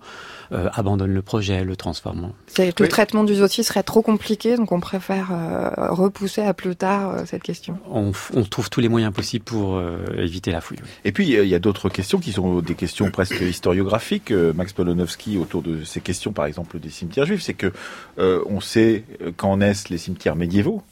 abandonne 0.50 1.12
le 1.12 1.22
projet, 1.22 1.64
le 1.64 1.74
transforme. 1.74 2.32
C'est 2.46 2.78
le 2.78 2.88
traitement 2.88 3.24
du 3.24 3.34
dossier 3.36 3.64
serait 3.64 3.82
trop 3.82 4.02
compliqué, 4.02 4.56
donc 4.56 4.72
on 4.72 4.80
préfère 4.80 5.28
repousser 5.76 6.42
à 6.42 6.54
plus 6.54 6.76
tard 6.76 7.16
cette 7.26 7.42
question. 7.42 7.78
On, 7.90 8.12
on 8.34 8.42
trouve 8.42 8.70
tous 8.70 8.80
les 8.80 8.88
moyens 8.88 9.12
possibles 9.12 9.44
pour 9.44 9.76
euh, 9.76 9.98
éviter 10.16 10.50
la 10.50 10.60
fouille. 10.60 10.78
Et 11.04 11.12
puis, 11.12 11.32
il 11.32 11.48
y 11.48 11.54
a 11.54 11.58
d'autres 11.58 11.88
questions 11.88 12.18
qui 12.18 12.32
sont 12.32 12.60
des 12.60 12.74
questions 12.74 13.10
presque 13.10 13.40
historiographiques. 13.40 14.30
Euh, 14.30 14.52
Max 14.52 14.72
Polonowski, 14.72 15.38
autour 15.38 15.62
de 15.62 15.84
ces 15.84 16.00
questions, 16.00 16.32
par 16.32 16.46
exemple, 16.46 16.78
des 16.78 16.90
cimetières 16.90 17.26
juifs, 17.26 17.42
c'est 17.42 17.54
que 17.54 17.72
euh, 18.18 18.42
on 18.46 18.60
sait 18.60 19.04
quand 19.36 19.56
naissent 19.56 19.88
les 19.88 19.98
cimetières 19.98 20.36
médiévaux, 20.36 20.82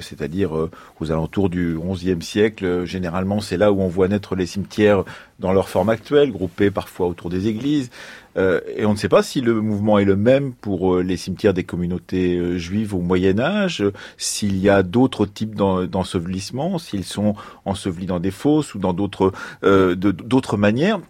c'est-à-dire 0.00 0.52
aux 1.00 1.10
alentours 1.10 1.48
du 1.48 1.78
XIe 1.78 2.20
siècle. 2.22 2.84
Généralement, 2.84 3.40
c'est 3.40 3.56
là 3.56 3.72
où 3.72 3.80
on 3.80 3.88
voit 3.88 4.08
naître 4.08 4.34
les 4.34 4.46
cimetières 4.46 5.04
dans 5.42 5.52
leur 5.52 5.68
forme 5.68 5.90
actuelle, 5.90 6.32
groupés 6.32 6.70
parfois 6.70 7.08
autour 7.08 7.28
des 7.28 7.48
églises. 7.48 7.90
Euh, 8.38 8.60
et 8.76 8.86
on 8.86 8.92
ne 8.92 8.96
sait 8.96 9.10
pas 9.10 9.22
si 9.22 9.42
le 9.42 9.60
mouvement 9.60 9.98
est 9.98 10.04
le 10.04 10.16
même 10.16 10.54
pour 10.54 10.94
euh, 10.94 11.02
les 11.02 11.18
cimetières 11.18 11.52
des 11.52 11.64
communautés 11.64 12.36
euh, 12.36 12.56
juives 12.56 12.94
au 12.94 13.00
Moyen 13.00 13.38
Âge, 13.38 13.84
s'il 14.16 14.56
y 14.56 14.70
a 14.70 14.82
d'autres 14.82 15.26
types 15.26 15.54
d'ensevelissements, 15.54 16.78
s'ils 16.78 17.04
sont 17.04 17.34
ensevelis 17.66 18.06
dans 18.06 18.20
des 18.20 18.30
fosses 18.30 18.74
ou 18.74 18.78
dans 18.78 18.94
d'autres 18.94 19.32
d'autres 19.62 20.56
manières. 20.56 21.00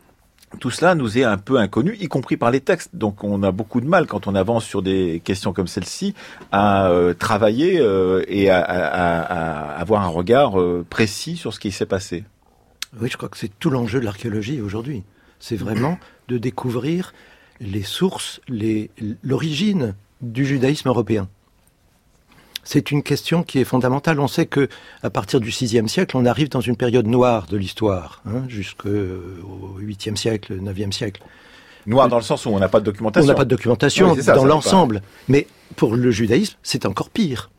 Tout 0.58 0.70
cela 0.70 0.94
nous 0.94 1.16
est 1.16 1.24
un 1.24 1.38
peu 1.38 1.58
inconnu, 1.58 1.96
y 2.00 2.08
compris 2.08 2.36
par 2.36 2.50
les 2.50 2.60
textes. 2.60 2.90
Donc 2.94 3.24
on 3.24 3.42
a 3.42 3.52
beaucoup 3.52 3.80
de 3.80 3.86
mal 3.86 4.06
quand 4.06 4.26
on 4.26 4.34
avance 4.34 4.64
sur 4.64 4.82
des 4.82 5.22
questions 5.24 5.52
comme 5.52 5.66
celle-ci 5.66 6.14
à 6.50 6.90
travailler 7.18 7.82
et 8.28 8.50
à, 8.50 8.60
avoir 8.60 10.02
un 10.02 10.08
regard 10.08 10.54
précis 10.90 11.36
sur 11.36 11.54
ce 11.54 11.60
qui 11.60 11.70
s'est 11.70 11.86
passé. 11.86 12.24
Oui, 13.00 13.08
je 13.10 13.16
crois 13.16 13.28
que 13.28 13.38
c'est 13.38 13.50
tout 13.58 13.70
l'enjeu 13.70 14.00
de 14.00 14.04
l'archéologie 14.04 14.60
aujourd'hui. 14.60 15.02
C'est 15.40 15.56
vraiment 15.56 15.98
de 16.28 16.38
découvrir 16.38 17.12
les 17.60 17.82
sources, 17.82 18.40
l'origine 19.22 19.94
du 20.20 20.44
judaïsme 20.44 20.88
européen. 20.88 21.28
C'est 22.64 22.92
une 22.92 23.02
question 23.02 23.42
qui 23.42 23.58
est 23.58 23.64
fondamentale. 23.64 24.20
On 24.20 24.28
sait 24.28 24.46
que 24.46 24.68
à 25.02 25.10
partir 25.10 25.40
du 25.40 25.50
VIe 25.50 25.88
siècle, 25.88 26.16
on 26.16 26.24
arrive 26.26 26.48
dans 26.48 26.60
une 26.60 26.76
période 26.76 27.06
noire 27.06 27.46
de 27.46 27.56
l'histoire, 27.56 28.22
hein, 28.24 28.44
jusqu'au 28.48 28.88
8e 29.80 30.16
siècle, 30.16 30.60
9e 30.60 30.92
siècle. 30.92 31.22
Noir 31.86 32.08
dans 32.08 32.16
le 32.16 32.22
sens 32.22 32.46
où 32.46 32.50
on 32.50 32.60
n'a 32.60 32.68
pas 32.68 32.78
de 32.78 32.84
documentation. 32.84 33.28
On 33.28 33.32
n'a 33.32 33.34
pas 33.34 33.44
de 33.44 33.50
documentation 33.50 34.14
dans 34.14 34.44
l'ensemble. 34.44 35.02
Mais 35.26 35.48
pour 35.74 35.96
le 35.96 36.10
judaïsme, 36.12 36.56
c'est 36.62 36.86
encore 36.86 37.10
pire. 37.10 37.50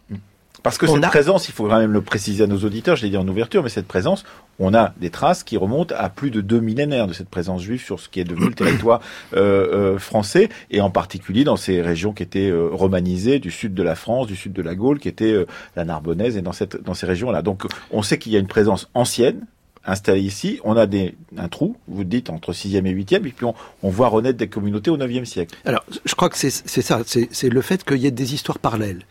Parce 0.64 0.78
que 0.78 0.88
cette 0.88 1.02
présence, 1.02 1.50
il 1.50 1.52
faut 1.52 1.68
quand 1.68 1.78
même 1.78 1.92
le 1.92 2.02
préciser 2.02 2.46
à 2.46 2.48
nos 2.48 2.60
auditeurs, 2.60 2.96
je 2.96 3.04
l'ai 3.04 3.10
dit 3.10 3.18
en 3.18 3.28
ouverture, 3.28 3.62
mais 3.62 3.70
cette 3.70 3.88
présence, 3.88 4.24
on 4.60 4.74
a 4.74 4.94
des 4.98 5.10
traces 5.10 5.44
qui 5.44 5.58
remontent 5.58 5.94
à 5.98 6.10
plus 6.10 6.32
de 6.32 6.40
deux 6.40 6.62
millénaires 6.62 7.06
de 7.06 7.14
cette 7.14 7.28
présence 7.28 7.62
juive 7.62 7.84
sur 7.84 8.00
ce 8.00 8.08
qui 8.08 8.22
est 8.22 8.24
devenu 8.24 8.48
le 8.48 8.54
territoire 8.54 9.02
euh, 9.36 9.96
euh, 9.96 10.00
français, 10.00 10.48
et 10.72 10.80
en 10.80 10.90
particulier 10.90 11.44
dans 11.44 11.58
ces 11.58 11.82
régions 11.82 12.14
qui 12.14 12.24
étaient 12.24 12.50
euh, 12.50 12.70
romanisées, 12.72 13.40
du 13.40 13.52
sud 13.52 13.74
de 13.74 13.84
la 13.84 13.96
France, 13.96 14.28
du 14.28 14.38
sud 14.38 14.54
de 14.54 14.62
la 14.62 14.74
Gaule, 14.74 15.00
qui 15.00 15.10
était 15.10 15.36
la 15.76 15.84
Narbonnaise, 15.84 16.38
et 16.38 16.42
dans, 16.42 16.54
cette, 16.54 16.82
dans 16.82 16.94
ces 16.94 17.06
régions-là. 17.06 17.42
Donc 17.42 17.64
on 17.92 18.02
sait 18.02 18.18
qu'il 18.18 18.32
y 18.32 18.38
a 18.38 18.40
une 18.40 18.48
présence 18.48 18.90
ancienne, 18.94 19.46
installée 19.86 20.22
ici, 20.22 20.62
on 20.64 20.78
a 20.78 20.86
des, 20.86 21.16
un 21.36 21.50
trou, 21.50 21.76
vous 21.90 22.06
dites, 22.06 22.30
entre 22.30 22.54
6e 22.54 22.86
et 22.86 22.94
8e, 22.94 23.16
et 23.16 23.20
puis 23.20 23.46
on, 23.46 23.54
on 23.82 23.90
voit 23.90 24.08
renaître 24.08 24.38
des 24.38 24.48
communautés 24.48 24.92
au 24.92 24.98
9e 24.98 25.26
siècle. 25.26 25.58
Alors, 25.66 25.84
je 26.06 26.16
crois 26.16 26.30
que 26.30 26.38
c'est 26.38 26.50
ça, 26.50 27.02
c'est 27.06 27.50
le 27.50 27.62
fait 27.62 27.84
qu'il 27.84 27.98
y 27.98 28.08
ait 28.08 28.12
des 28.12 28.34
histoires 28.34 28.60
parallèles 28.60 29.02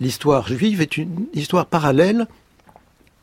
l'histoire 0.00 0.48
juive 0.48 0.80
est 0.80 0.96
une 0.96 1.26
histoire 1.34 1.66
parallèle 1.66 2.26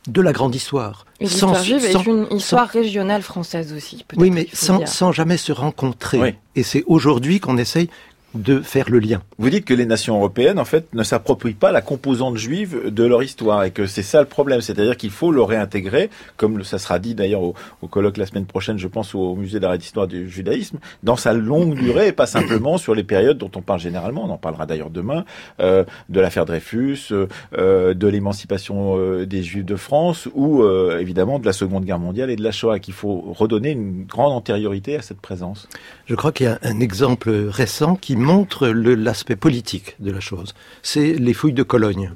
de 0.07 0.21
la 0.21 0.33
grande 0.33 0.55
histoire. 0.55 1.05
L'histoire 1.19 1.63
juive 1.63 1.85
est 1.85 2.05
une 2.05 2.27
histoire 2.31 2.67
régionale 2.67 3.21
française 3.21 3.73
aussi. 3.73 4.03
Oui, 4.17 4.31
mais 4.31 4.47
sans, 4.51 4.85
sans, 4.87 5.11
jamais 5.11 5.37
se 5.37 5.51
rencontrer. 5.51 6.37
Et 6.55 6.63
c'est 6.63 6.83
aujourd'hui 6.87 7.39
qu'on 7.39 7.57
essaye 7.57 7.89
de 8.33 8.61
faire 8.61 8.89
le 8.89 8.99
lien. 8.99 9.21
Vous 9.37 9.49
dites 9.49 9.65
que 9.65 9.73
les 9.73 9.85
nations 9.85 10.15
européennes, 10.15 10.59
en 10.59 10.65
fait, 10.65 10.93
ne 10.93 11.03
s'approprient 11.03 11.53
pas 11.53 11.71
la 11.71 11.81
composante 11.81 12.37
juive 12.37 12.89
de 12.89 13.03
leur 13.03 13.23
histoire 13.23 13.63
et 13.63 13.71
que 13.71 13.85
c'est 13.85 14.03
ça 14.03 14.21
le 14.21 14.27
problème. 14.27 14.61
C'est-à-dire 14.61 14.97
qu'il 14.97 15.11
faut 15.11 15.31
le 15.31 15.41
réintégrer, 15.41 16.09
comme 16.37 16.63
ça 16.63 16.79
sera 16.79 16.99
dit 16.99 17.15
d'ailleurs 17.15 17.41
au, 17.41 17.55
colloque 17.89 18.17
la 18.17 18.25
semaine 18.25 18.45
prochaine, 18.45 18.77
je 18.77 18.87
pense, 18.87 19.13
au 19.15 19.35
musée 19.35 19.59
d'art 19.59 19.73
et 19.73 19.77
d'histoire 19.77 20.07
du 20.07 20.29
judaïsme, 20.29 20.77
dans 21.03 21.15
sa 21.15 21.33
longue 21.33 21.75
durée 21.75 22.07
et 22.07 22.11
pas 22.11 22.25
simplement 22.25 22.77
sur 22.77 22.95
les 22.95 23.03
périodes 23.03 23.37
dont 23.37 23.51
on 23.55 23.61
parle 23.61 23.79
généralement. 23.79 24.25
On 24.25 24.29
en 24.29 24.37
parlera 24.37 24.65
d'ailleurs 24.65 24.89
demain, 24.89 25.25
euh, 25.59 25.83
de 26.09 26.19
l'affaire 26.19 26.45
Dreyfus, 26.45 27.11
euh, 27.57 27.93
de 27.93 28.07
l'émancipation 28.07 28.97
euh, 28.97 29.25
des 29.25 29.43
juifs 29.43 29.65
de 29.65 29.75
France 29.75 30.29
ou 30.33 30.63
euh, 30.63 30.99
évidemment 30.99 31.39
de 31.39 31.45
la 31.45 31.53
Seconde 31.53 31.85
Guerre 31.85 31.99
mondiale 31.99 32.29
et 32.29 32.35
de 32.35 32.43
la 32.43 32.51
Shoah, 32.51 32.79
qu'il 32.79 32.93
faut 32.93 33.33
redonner 33.37 33.71
une 33.71 34.05
grande 34.05 34.31
antériorité 34.31 34.95
à 34.95 35.01
cette 35.01 35.19
présence. 35.19 35.67
Je 36.05 36.15
crois 36.15 36.31
qu'il 36.31 36.45
y 36.45 36.49
a 36.49 36.59
un 36.63 36.79
exemple 36.79 37.29
récent 37.29 37.95
qui 37.95 38.15
montre 38.21 38.67
l'aspect 38.67 39.35
politique 39.35 39.95
de 39.99 40.11
la 40.11 40.19
chose. 40.19 40.53
C'est 40.81 41.13
les 41.13 41.33
fouilles 41.33 41.53
de 41.53 41.63
Cologne. 41.63 42.13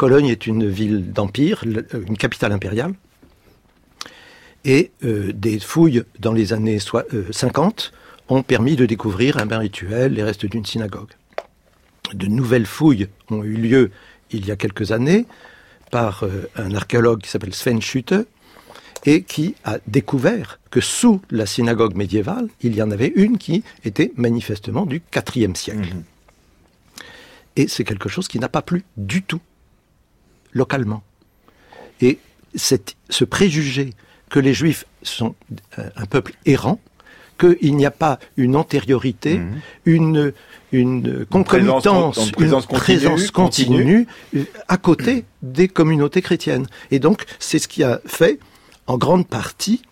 Cologne 0.00 0.28
est 0.28 0.46
une 0.46 0.66
ville 0.66 1.12
d'empire, 1.12 1.62
euh, 1.66 2.04
une 2.08 2.16
capitale 2.16 2.52
impériale. 2.52 2.94
Et 4.64 4.92
euh, 5.04 5.30
des 5.34 5.58
fouilles 5.58 6.04
dans 6.18 6.32
les 6.32 6.54
années 6.54 6.78
50 6.78 7.92
euh, 7.92 8.34
ont 8.34 8.42
permis 8.42 8.76
de 8.76 8.86
découvrir 8.86 9.36
un 9.36 9.44
bain 9.44 9.58
rituel, 9.58 10.14
les 10.14 10.22
restes 10.22 10.46
d'une 10.46 10.64
synagogue. 10.64 11.10
De 12.14 12.26
nouvelles 12.26 12.64
fouilles 12.64 13.08
ont 13.30 13.44
eu 13.44 13.54
lieu 13.54 13.90
il 14.30 14.46
y 14.46 14.50
a 14.50 14.56
quelques 14.56 14.90
années 14.90 15.26
par 15.90 16.24
un 16.56 16.74
archéologue 16.74 17.20
qui 17.20 17.28
s'appelle 17.28 17.52
Sven 17.52 17.82
Schutte, 17.82 18.14
et 19.06 19.22
qui 19.22 19.54
a 19.64 19.78
découvert 19.86 20.60
que 20.70 20.80
sous 20.80 21.20
la 21.30 21.46
synagogue 21.46 21.96
médiévale, 21.96 22.48
il 22.62 22.74
y 22.74 22.82
en 22.82 22.90
avait 22.90 23.12
une 23.16 23.38
qui 23.38 23.62
était 23.84 24.12
manifestement 24.16 24.86
du 24.86 25.02
IVe 25.36 25.54
siècle. 25.54 25.94
Mhm. 25.94 26.04
Et 27.56 27.68
c'est 27.68 27.84
quelque 27.84 28.08
chose 28.08 28.28
qui 28.28 28.38
n'a 28.38 28.48
pas 28.48 28.62
plu 28.62 28.84
du 28.96 29.22
tout 29.22 29.40
localement. 30.52 31.02
Et 32.00 32.18
ce 32.54 33.24
préjugé 33.24 33.94
que 34.28 34.38
les 34.38 34.54
juifs 34.54 34.84
sont 35.02 35.34
euh, 35.78 35.88
un 35.96 36.06
peuple 36.06 36.32
errant, 36.46 36.78
qu'il 37.38 37.74
n'y 37.76 37.86
a 37.86 37.90
pas 37.90 38.18
une 38.36 38.54
antériorité, 38.54 39.38
Mhm. 39.38 39.60
une, 39.86 40.32
une 40.72 41.26
concomitance, 41.26 42.18
une 42.18 42.32
présence 42.32 42.64
une 42.64 42.76
présence 42.76 43.30
continue, 43.30 43.76
continue, 43.76 44.06
euh, 44.36 44.44
à 44.68 44.76
côté 44.76 45.24
des 45.42 45.66
communautés 45.68 46.20
chrétiennes. 46.22 46.66
Et 46.90 46.98
donc, 46.98 47.24
c'est 47.38 47.58
ce 47.58 47.66
qui 47.66 47.82
a 47.82 48.00
fait, 48.06 48.38
en 48.86 48.98
grande 48.98 49.26
partie, 49.26 49.82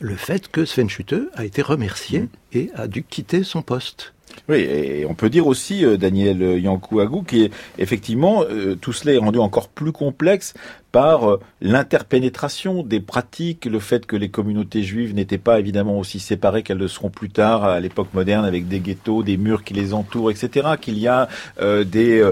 le 0.00 0.16
fait 0.16 0.48
que 0.48 0.64
Sven 0.64 0.88
Schutte 0.88 1.14
a 1.34 1.44
été 1.44 1.62
remercié 1.62 2.20
Mhm. 2.20 2.28
et 2.52 2.70
a 2.74 2.86
dû 2.88 3.02
quitter 3.02 3.44
son 3.44 3.62
poste. 3.62 4.14
Oui, 4.48 4.58
et 4.58 5.06
on 5.06 5.14
peut 5.14 5.30
dire 5.30 5.46
aussi, 5.46 5.84
euh, 5.84 5.96
Daniel 5.96 6.58
Yankou-Agou, 6.60 7.22
qu'effectivement, 7.22 8.42
euh, 8.42 8.74
tout 8.74 8.92
cela 8.92 9.12
est 9.12 9.18
rendu 9.18 9.38
encore 9.38 9.68
plus 9.68 9.92
complexe 9.92 10.54
par 10.90 11.30
euh, 11.30 11.40
l'interpénétration 11.60 12.82
des 12.82 12.98
pratiques, 12.98 13.66
le 13.66 13.78
fait 13.78 14.06
que 14.06 14.16
les 14.16 14.28
communautés 14.28 14.82
juives 14.82 15.14
n'étaient 15.14 15.38
pas 15.38 15.60
évidemment 15.60 15.98
aussi 16.00 16.18
séparées 16.18 16.64
qu'elles 16.64 16.78
le 16.78 16.88
seront 16.88 17.10
plus 17.10 17.30
tard 17.30 17.62
à 17.62 17.78
l'époque 17.78 18.08
moderne 18.12 18.44
avec 18.44 18.66
des 18.66 18.80
ghettos, 18.80 19.22
des 19.22 19.36
murs 19.36 19.62
qui 19.62 19.72
les 19.72 19.94
entourent, 19.94 20.32
etc. 20.32 20.70
Qu'il 20.80 20.98
y 20.98 21.06
a 21.06 21.28
des 21.60 22.24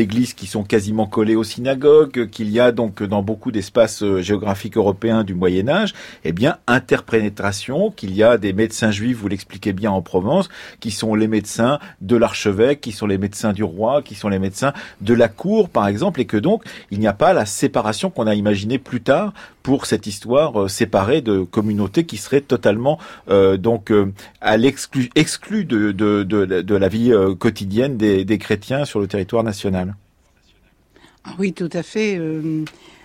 églises 0.00 0.34
qui 0.34 0.48
sont 0.48 0.64
quasiment 0.64 1.06
collées 1.06 1.36
aux 1.36 1.44
synagogues, 1.44 2.28
qu'il 2.28 2.50
y 2.50 2.58
a 2.58 2.72
donc 2.72 3.04
dans 3.04 3.22
beaucoup 3.22 3.52
d'espaces 3.52 4.04
géographiques 4.18 4.76
européens 4.76 5.22
du 5.22 5.34
Moyen 5.34 5.68
Âge, 5.68 5.94
eh 6.24 6.32
bien 6.32 6.58
interpénétration, 6.66 7.92
qu'il 7.92 8.14
y 8.16 8.24
a 8.24 8.36
des 8.36 8.52
médecins 8.52 8.90
juifs, 8.90 9.18
vous 9.18 9.28
l'expliquez 9.28 9.72
bien 9.72 9.92
en 9.92 10.02
Provence, 10.02 10.48
qui 10.80 10.90
sont 10.90 11.14
les 11.14 11.28
médecins 11.28 11.41
de 12.00 12.16
l'archevêque, 12.16 12.80
qui 12.80 12.92
sont 12.92 13.06
les 13.06 13.18
médecins 13.18 13.52
du 13.52 13.64
roi, 13.64 14.02
qui 14.02 14.14
sont 14.14 14.28
les 14.28 14.38
médecins 14.38 14.72
de 15.00 15.14
la 15.14 15.28
cour, 15.28 15.68
par 15.68 15.86
exemple, 15.86 16.20
et 16.20 16.24
que 16.24 16.36
donc 16.36 16.62
il 16.90 16.98
n'y 16.98 17.06
a 17.06 17.12
pas 17.12 17.32
la 17.32 17.46
séparation 17.46 18.10
qu'on 18.10 18.26
a 18.26 18.34
imaginée 18.34 18.78
plus 18.78 19.00
tard 19.00 19.32
pour 19.62 19.86
cette 19.86 20.06
histoire 20.06 20.62
euh, 20.62 20.68
séparée 20.68 21.20
de 21.20 21.42
communautés 21.42 22.04
qui 22.04 22.16
seraient 22.16 22.40
totalement 22.40 22.98
euh, 23.28 23.56
donc 23.56 23.90
euh, 23.90 24.12
à 24.40 24.56
l'exclu 24.56 25.10
de, 25.64 26.76
la 26.76 26.88
vie 26.88 27.12
quotidienne 27.38 27.96
des, 27.96 28.24
des 28.24 28.38
chrétiens 28.38 28.84
sur 28.84 29.00
le 29.00 29.06
territoire 29.06 29.44
national. 29.44 29.94
Ah 31.24 31.30
Oui, 31.38 31.52
tout 31.52 31.70
à 31.72 31.82
fait. 31.82 32.20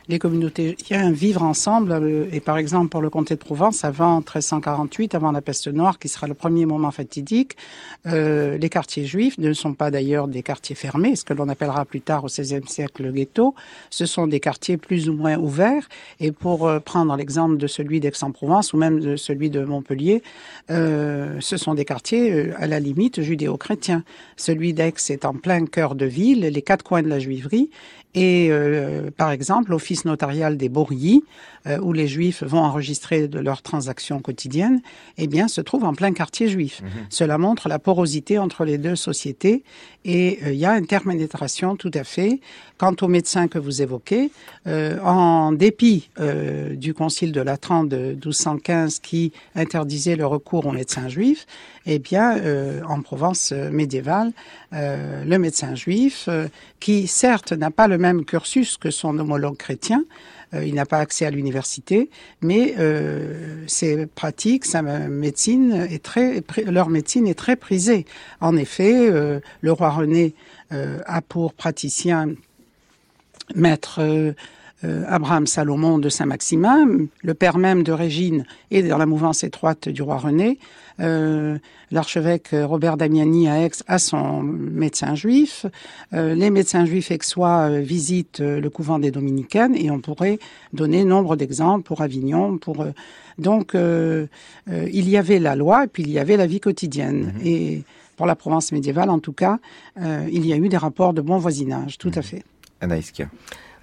Les 0.09 0.19
communautés 0.19 0.77
vivre 1.11 1.43
ensemble. 1.43 1.91
euh, 1.91 2.27
et 2.31 2.39
par 2.39 2.57
exemple, 2.57 2.89
pour 2.89 3.01
le 3.01 3.09
comté 3.09 3.35
de 3.35 3.39
Provence, 3.39 3.83
avant 3.83 4.17
1348, 4.17 5.15
avant 5.15 5.31
la 5.31 5.41
peste 5.41 5.67
noire, 5.67 5.99
qui 5.99 6.07
sera 6.07 6.27
le 6.27 6.33
premier 6.33 6.65
moment 6.65 6.91
fatidique, 6.91 7.57
euh, 8.05 8.57
les 8.57 8.69
quartiers 8.69 9.05
juifs 9.05 9.37
ne 9.37 9.51
sont 9.53 9.73
pas 9.73 9.91
d'ailleurs 9.91 10.27
des 10.27 10.43
quartiers 10.43 10.75
fermés, 10.75 11.15
ce 11.15 11.25
que 11.25 11.33
l'on 11.33 11.49
appellera 11.49 11.83
plus 11.85 12.01
tard 12.01 12.23
au 12.23 12.27
XVIe 12.27 12.67
siècle 12.67 13.03
le 13.03 13.11
ghetto. 13.11 13.53
Ce 13.89 14.05
sont 14.05 14.27
des 14.27 14.39
quartiers 14.39 14.77
plus 14.77 15.09
ou 15.09 15.13
moins 15.13 15.37
ouverts. 15.37 15.89
Et 16.19 16.31
pour 16.31 16.67
euh, 16.67 16.79
prendre 16.79 17.15
l'exemple 17.15 17.57
de 17.57 17.67
celui 17.67 17.99
d'Aix-en-Provence 17.99 18.73
ou 18.73 18.77
même 18.77 18.99
de 18.99 19.15
celui 19.15 19.49
de 19.49 19.63
Montpellier, 19.63 20.23
euh, 20.69 21.37
ce 21.39 21.57
sont 21.57 21.73
des 21.73 21.85
quartiers 21.85 22.31
euh, 22.31 22.53
à 22.57 22.67
la 22.67 22.79
limite 22.79 23.21
judéo-chrétiens. 23.21 24.03
Celui 24.35 24.73
d'Aix 24.73 24.93
est 25.09 25.25
en 25.25 25.33
plein 25.33 25.65
cœur 25.65 25.95
de 25.95 26.05
ville, 26.05 26.41
les 26.41 26.61
quatre 26.61 26.83
coins 26.83 27.03
de 27.03 27.09
la 27.09 27.19
juiverie. 27.19 27.69
Et 28.17 28.47
euh, 28.49 29.11
par 29.15 29.29
exemple, 29.29 29.69
l'office 29.69 30.03
notarial 30.03 30.57
des 30.57 30.69
Bourrillis, 30.69 31.23
euh, 31.67 31.77
où 31.79 31.93
les 31.93 32.07
Juifs 32.07 32.43
vont 32.43 32.63
enregistrer 32.63 33.27
de 33.27 33.39
leurs 33.39 33.61
transactions 33.61 34.19
quotidiennes, 34.19 34.81
eh 35.17 35.27
bien, 35.27 35.47
se 35.47 35.61
trouve 35.61 35.83
en 35.83 35.93
plein 35.93 36.11
quartier 36.13 36.47
juif. 36.47 36.81
Cela 37.09 37.37
montre 37.37 37.69
la 37.69 37.77
porosité 37.77 38.39
entre 38.39 38.65
les 38.65 38.77
deux 38.77 38.95
sociétés 38.95 39.63
et 40.07 40.39
euh, 40.43 40.53
il 40.53 40.57
y 40.57 40.65
a 40.65 40.71
interpénétration 40.71 41.75
tout 41.75 41.91
à 41.93 42.03
fait. 42.03 42.39
Quant 42.77 42.95
aux 43.01 43.07
médecins 43.07 43.47
que 43.47 43.57
vous 43.57 43.81
évoquez, 43.81 44.31
euh, 44.67 44.99
en 45.01 45.51
dépit 45.51 46.09
euh, 46.19 46.75
du 46.75 46.93
Concile 46.93 47.31
de 47.31 47.41
Latran 47.41 47.83
de 47.83 48.11
1215 48.11 48.99
qui 48.99 49.31
interdisait 49.55 50.15
le 50.15 50.27
recours 50.27 50.67
aux 50.67 50.71
médecins 50.71 51.09
juifs, 51.09 51.47
eh 51.87 51.97
bien, 51.97 52.37
euh, 52.37 52.81
en 52.87 53.01
Provence 53.01 53.51
euh, 53.51 53.71
médiévale, 53.71 54.31
euh, 54.73 55.25
le 55.25 55.39
médecin 55.39 55.73
juif, 55.73 56.25
euh, 56.27 56.47
qui 56.79 57.07
certes 57.07 57.51
n'a 57.51 57.71
pas 57.71 57.87
le 57.87 57.97
même 57.97 58.06
cursus 58.25 58.77
que 58.77 58.91
son 58.91 59.17
homologue 59.19 59.57
chrétien, 59.57 60.03
euh, 60.53 60.65
il 60.65 60.75
n'a 60.75 60.85
pas 60.85 60.99
accès 60.99 61.25
à 61.25 61.31
l'université, 61.31 62.09
mais 62.41 62.75
euh, 62.79 63.63
ses 63.67 64.05
pratiques, 64.05 64.65
sa 64.65 64.81
médecine 64.81 65.87
est 65.89 66.03
très, 66.03 66.43
leur 66.65 66.89
médecine 66.89 67.27
est 67.27 67.37
très 67.37 67.55
prisée. 67.55 68.05
En 68.39 68.55
effet, 68.55 69.09
euh, 69.09 69.39
le 69.61 69.71
roi 69.71 69.89
René 69.89 70.33
a 70.69 71.21
pour 71.21 71.53
praticien 71.53 72.27
maître 73.55 74.01
Abraham 74.83 75.47
Salomon 75.47 75.97
de 75.97 76.09
Saint-Maximin, 76.09 77.07
le 77.23 77.33
père 77.33 77.57
même 77.57 77.83
de 77.83 77.93
Régine 77.93 78.45
et 78.69 78.83
dans 78.83 78.97
la 78.97 79.05
mouvance 79.05 79.45
étroite 79.45 79.87
du 79.87 80.01
roi 80.01 80.17
René. 80.17 80.59
Euh, 80.99 81.57
L'archevêque 81.89 82.49
Robert 82.51 82.97
Damiani 82.97 83.47
à 83.47 83.61
Aix 83.65 83.71
a 83.87 83.97
son 83.97 84.41
médecin 84.43 85.15
juif. 85.15 85.65
Euh, 86.13 86.35
les 86.35 86.49
médecins 86.49 86.85
juifs 86.85 87.11
aixois 87.11 87.69
euh, 87.69 87.79
visitent 87.79 88.41
euh, 88.41 88.59
le 88.59 88.69
couvent 88.69 88.99
des 88.99 89.09
dominicaines 89.09 89.75
et 89.75 89.89
on 89.89 89.99
pourrait 89.99 90.37
donner 90.73 91.05
nombre 91.05 91.37
d'exemples 91.37 91.83
pour 91.83 92.01
Avignon. 92.01 92.57
Pour 92.57 92.81
euh, 92.81 92.91
donc 93.37 93.73
euh, 93.73 94.27
euh, 94.69 94.89
il 94.91 95.07
y 95.07 95.15
avait 95.15 95.39
la 95.39 95.55
loi 95.55 95.85
et 95.85 95.87
puis 95.87 96.03
il 96.03 96.11
y 96.11 96.19
avait 96.19 96.35
la 96.35 96.47
vie 96.47 96.59
quotidienne 96.59 97.33
et 97.43 97.83
pour 98.17 98.25
la 98.25 98.35
Provence 98.35 98.71
médiévale 98.71 99.09
en 99.09 99.19
tout 99.19 99.31
cas, 99.33 99.59
euh, 100.01 100.27
il 100.29 100.45
y 100.45 100.51
a 100.51 100.57
eu 100.57 100.67
des 100.67 100.77
rapports 100.77 101.13
de 101.13 101.21
bon 101.21 101.37
voisinage, 101.37 101.97
tout 101.97 102.11
à 102.15 102.21
fait. 102.21 102.43
Anaïskia. 102.81 103.29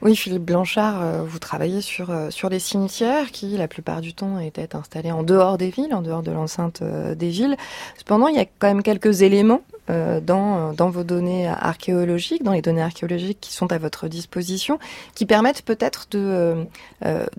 Oui, 0.03 0.17
Philippe 0.17 0.43
Blanchard, 0.45 1.01
euh, 1.03 1.23
vous 1.27 1.39
travaillez 1.39 1.81
sur, 1.81 2.11
euh, 2.11 2.29
sur 2.31 2.51
les 2.51 2.59
cimetières 2.59 3.31
qui, 3.31 3.57
la 3.57 3.69
plupart 3.69 4.03
du 4.03 4.13
temps, 4.13 4.39
étaient 4.39 4.77
installés 4.77 5.13
en 5.13 5.23
dehors 5.23 5.57
des 5.57 5.71
villes, 5.71 5.95
en 5.95 6.03
dehors 6.03 6.23
de 6.23 6.31
l'enceinte 6.31 6.83
euh, 6.83 7.15
des 7.15 7.31
villes. 7.31 7.57
Cependant, 7.97 8.29
il 8.29 8.37
y 8.37 8.41
a 8.41 8.45
quand 8.45 8.67
même 8.67 8.83
quelques 8.83 9.23
éléments 9.23 9.63
dans, 9.87 10.73
vos 10.89 11.05
données 11.05 11.47
archéologiques, 11.47 12.43
dans 12.43 12.53
les 12.53 12.63
données 12.63 12.81
archéologiques 12.81 13.39
qui 13.43 13.53
sont 13.53 13.71
à 13.71 13.77
votre 13.77 14.09
disposition, 14.09 14.79
qui 15.15 15.27
permettent 15.27 15.61
peut-être 15.61 16.07
de, 16.11 16.67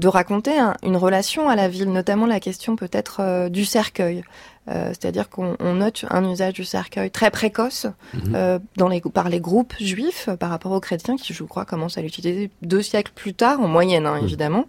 raconter 0.07 0.55
un- 0.55 0.75
une 0.83 0.95
relation 0.95 1.49
à 1.49 1.55
la 1.55 1.67
ville, 1.69 1.91
notamment 1.91 2.27
la 2.27 2.39
question 2.39 2.75
peut-être 2.75 3.49
du 3.49 3.65
cercueil. 3.65 4.23
Euh, 4.67 4.87
C'est-à-dire 4.89 5.29
qu'on 5.29 5.55
on 5.59 5.75
note 5.75 6.05
un 6.09 6.27
usage 6.29 6.53
du 6.53 6.63
cercueil 6.65 7.11
très 7.11 7.29
précoce 7.29 7.85
Mhm. 8.13 8.33
euh, 8.35 8.59
dans 8.77 8.87
les, 8.87 8.99
par 9.01 9.29
les 9.29 9.39
groupes 9.39 9.73
juifs 9.79 10.29
par 10.39 10.49
rapport 10.49 10.71
aux 10.71 10.79
chrétiens 10.79 11.17
qui, 11.17 11.33
je 11.33 11.43
crois, 11.43 11.65
commencent 11.65 11.97
à 11.97 12.01
l'utiliser 12.01 12.49
deux 12.63 12.81
siècles 12.81 13.11
plus 13.13 13.33
tard, 13.35 13.59
en 13.61 13.67
moyenne 13.67 14.05
hein, 14.07 14.17
évidemment, 14.21 14.65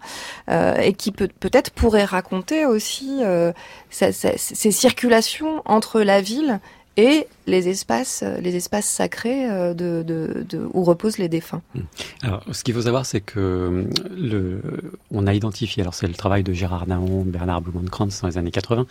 euh, 0.50 0.74
et 0.76 0.92
qui 0.92 1.12
peut- 1.12 1.30
peut-être 1.40 1.70
pourrait 1.70 2.04
raconter 2.04 2.66
aussi 2.66 3.20
euh, 3.22 3.52
ces 3.90 4.70
circulations 4.70 5.62
entre 5.64 6.00
la 6.02 6.20
ville 6.20 6.60
et 6.96 7.26
les 7.46 7.68
espaces, 7.68 8.22
euh, 8.24 8.38
les 8.40 8.56
espaces 8.56 8.86
sacrés 8.86 9.48
euh, 9.50 9.74
de, 9.74 10.02
de, 10.06 10.44
de- 10.48 10.68
où 10.74 10.82
reposent 10.84 11.18
les 11.18 11.28
défunts. 11.28 11.62
Alors, 12.22 12.42
ce 12.50 12.64
qu'il 12.64 12.74
faut 12.74 12.82
savoir, 12.82 13.06
c'est 13.06 13.20
que 13.20 13.38
euh, 13.38 13.84
le, 14.16 14.60
on 15.10 15.26
a 15.26 15.34
identifié, 15.34 15.82
alors 15.82 15.94
c'est 15.94 16.08
le 16.08 16.14
travail 16.14 16.42
de 16.42 16.52
Gérard 16.52 16.86
Naon, 16.86 17.22
Bernard 17.24 17.60
Blumenkrantz 17.62 18.20
dans 18.20 18.28
les 18.28 18.38
années 18.38 18.50
80, 18.50 18.86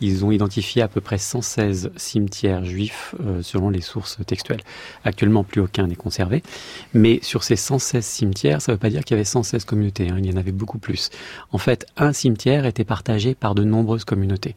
ils 0.00 0.24
ont 0.24 0.30
identifié 0.30 0.82
à 0.82 0.88
peu 0.88 1.00
près 1.00 1.18
116 1.18 1.90
cimetières 1.96 2.64
juifs 2.64 3.14
euh, 3.24 3.42
selon 3.42 3.70
les 3.70 3.80
sources 3.80 4.18
textuelles. 4.26 4.62
Actuellement, 5.04 5.44
plus 5.44 5.60
aucun 5.60 5.86
n'est 5.86 5.96
conservé, 5.96 6.42
mais 6.94 7.18
sur 7.22 7.42
ces 7.42 7.56
116 7.56 8.04
cimetières, 8.04 8.62
ça 8.62 8.72
ne 8.72 8.76
veut 8.76 8.80
pas 8.80 8.90
dire 8.90 9.04
qu'il 9.04 9.14
y 9.16 9.18
avait 9.18 9.24
116 9.24 9.64
communautés, 9.64 10.08
hein, 10.10 10.16
il 10.18 10.26
y 10.26 10.32
en 10.32 10.36
avait 10.36 10.52
beaucoup 10.52 10.78
plus. 10.78 11.10
En 11.52 11.58
fait, 11.58 11.86
un 11.96 12.12
cimetière 12.12 12.64
était 12.66 12.84
partagé 12.84 13.34
par 13.34 13.54
de 13.54 13.64
nombreuses 13.64 14.04
communautés. 14.04 14.54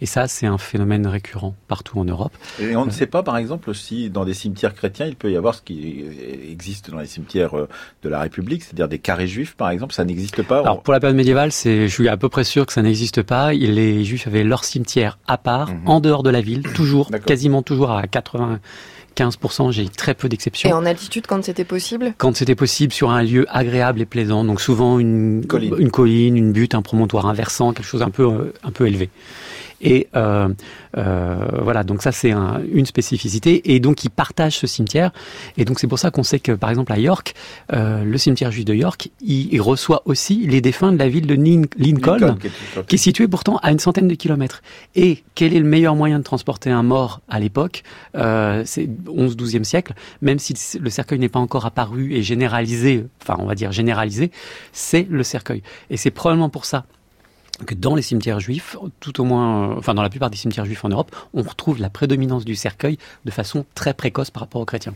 Et 0.00 0.06
ça, 0.06 0.28
c'est 0.28 0.46
un 0.46 0.58
phénomène 0.58 1.06
récurrent 1.06 1.54
partout 1.68 1.98
en 1.98 2.04
Europe. 2.04 2.32
Et 2.60 2.76
on 2.76 2.83
ne 2.86 2.90
sait 2.90 3.06
pas, 3.06 3.22
par 3.22 3.36
exemple, 3.36 3.74
si 3.74 4.10
dans 4.10 4.24
des 4.24 4.34
cimetières 4.34 4.74
chrétiens, 4.74 5.06
il 5.06 5.16
peut 5.16 5.30
y 5.30 5.36
avoir 5.36 5.54
ce 5.54 5.62
qui 5.62 6.04
existe 6.50 6.90
dans 6.90 6.98
les 6.98 7.06
cimetières 7.06 7.56
euh, 7.56 7.68
de 8.02 8.08
la 8.08 8.20
République, 8.20 8.62
c'est-à-dire 8.62 8.88
des 8.88 8.98
carrés 8.98 9.26
juifs, 9.26 9.54
par 9.56 9.70
exemple, 9.70 9.94
ça 9.94 10.04
n'existe 10.04 10.42
pas. 10.42 10.60
Alors 10.60 10.82
pour 10.82 10.92
la 10.92 11.00
période 11.00 11.16
médiévale, 11.16 11.52
c'est, 11.52 11.88
je 11.88 11.92
suis 11.92 12.08
à 12.08 12.16
peu 12.16 12.28
près 12.28 12.44
sûr 12.44 12.66
que 12.66 12.72
ça 12.72 12.82
n'existe 12.82 13.22
pas. 13.22 13.52
Les 13.52 14.04
Juifs 14.04 14.26
avaient 14.26 14.44
leur 14.44 14.64
cimetière 14.64 15.18
à 15.26 15.38
part, 15.38 15.70
Mhm. 15.70 15.80
en 15.88 16.00
dehors 16.00 16.22
de 16.22 16.30
la 16.30 16.40
ville, 16.40 16.62
toujours, 16.74 17.10
quasiment 17.26 17.62
toujours 17.62 17.90
à 17.92 18.02
95%. 18.06 19.70
J'ai 19.70 19.88
très 19.88 20.14
peu 20.14 20.26
Et 20.26 20.30
d'exceptions. 20.30 20.70
en 20.72 20.84
altitude, 20.86 21.26
quand 21.26 21.42
c'était 21.44 21.64
possible? 21.64 22.14
Quand 22.18 22.34
c'était 22.36 22.54
possible, 22.54 22.92
sur 22.92 23.10
un 23.10 23.22
lieu 23.22 23.46
agréable 23.48 24.00
et 24.00 24.06
plaisant, 24.06 24.44
donc 24.44 24.60
souvent 24.60 24.98
une 24.98 25.44
Colline. 25.46 25.74
une, 25.78 25.90
colline, 25.90 26.36
une 26.36 26.52
butte, 26.52 26.74
un 26.74 26.82
promontoire 26.82 27.26
inversant, 27.26 27.72
quelque 27.72 27.86
chose 27.86 28.02
un 28.02 28.10
peu 28.10 28.24
euh, 28.24 28.52
un 28.64 28.70
peu 28.70 28.86
élevé. 28.86 29.10
Et 29.84 30.08
euh, 30.16 30.48
euh, 30.96 31.36
voilà, 31.62 31.84
donc 31.84 32.02
ça 32.02 32.10
c'est 32.10 32.32
un- 32.32 32.60
une 32.72 32.86
spécificité. 32.86 33.72
Et 33.74 33.78
donc 33.80 34.02
ils 34.04 34.10
partagent 34.10 34.56
ce 34.56 34.66
cimetière. 34.66 35.12
Et 35.58 35.64
donc 35.64 35.78
c'est 35.78 35.86
pour 35.86 35.98
ça 35.98 36.10
qu'on 36.10 36.22
sait 36.22 36.40
que 36.40 36.52
par 36.52 36.70
exemple 36.70 36.92
à 36.92 36.98
York, 36.98 37.34
euh, 37.72 38.02
le 38.02 38.18
cimetière 38.18 38.50
juif 38.50 38.64
de 38.64 38.74
York, 38.74 39.10
il, 39.20 39.52
il 39.52 39.60
reçoit 39.60 40.02
aussi 40.06 40.46
les 40.46 40.60
défunts 40.60 40.90
de 40.92 40.98
la 40.98 41.08
ville 41.08 41.26
de 41.26 41.34
Lin- 41.34 41.66
Lincoln, 41.76 42.16
Lincoln, 42.18 42.36
qui 42.40 42.46
est- 42.46 42.86
qui 42.86 42.94
est 42.94 42.98
situé 42.98 43.28
pourtant 43.28 43.58
à 43.62 43.70
une 43.70 43.78
centaine 43.78 44.08
de 44.08 44.14
kilomètres. 44.14 44.62
Et 44.96 45.22
quel 45.34 45.54
est 45.54 45.58
le 45.60 45.68
meilleur 45.68 45.94
moyen 45.96 46.18
de 46.18 46.24
transporter 46.24 46.70
un 46.70 46.82
mort 46.82 47.20
à 47.28 47.38
l'époque? 47.38 47.82
C'est 48.14 48.88
11-12e 49.06 49.64
siècle, 49.64 49.92
même 50.22 50.38
si 50.38 50.54
le 50.80 50.90
cercueil 50.90 51.18
n'est 51.18 51.28
pas 51.28 51.38
encore 51.40 51.66
apparu 51.66 52.14
et 52.14 52.22
généralisé, 52.22 53.04
enfin 53.22 53.36
on 53.38 53.46
va 53.46 53.54
dire 53.54 53.70
généralisé, 53.72 54.30
c'est 54.72 55.06
le 55.10 55.22
cercueil. 55.22 55.62
Et 55.90 55.96
c'est 55.96 56.10
probablement 56.10 56.48
pour 56.48 56.64
ça 56.64 56.84
que 57.58 57.74
dans 57.74 57.94
les 57.94 58.02
cimetières 58.02 58.40
juifs, 58.40 58.76
tout 59.00 59.20
au 59.20 59.24
moins, 59.24 59.70
euh, 59.70 59.74
enfin 59.78 59.94
dans 59.94 60.02
la 60.02 60.10
plupart 60.10 60.30
des 60.30 60.36
cimetières 60.36 60.64
juifs 60.64 60.84
en 60.84 60.88
Europe, 60.88 61.14
on 61.34 61.42
retrouve 61.42 61.80
la 61.80 61.90
prédominance 61.90 62.44
du 62.44 62.56
cercueil 62.56 62.98
de 63.24 63.30
façon 63.30 63.64
très 63.74 63.94
précoce 63.94 64.30
par 64.30 64.42
rapport 64.42 64.60
aux 64.60 64.64
chrétiens. 64.64 64.94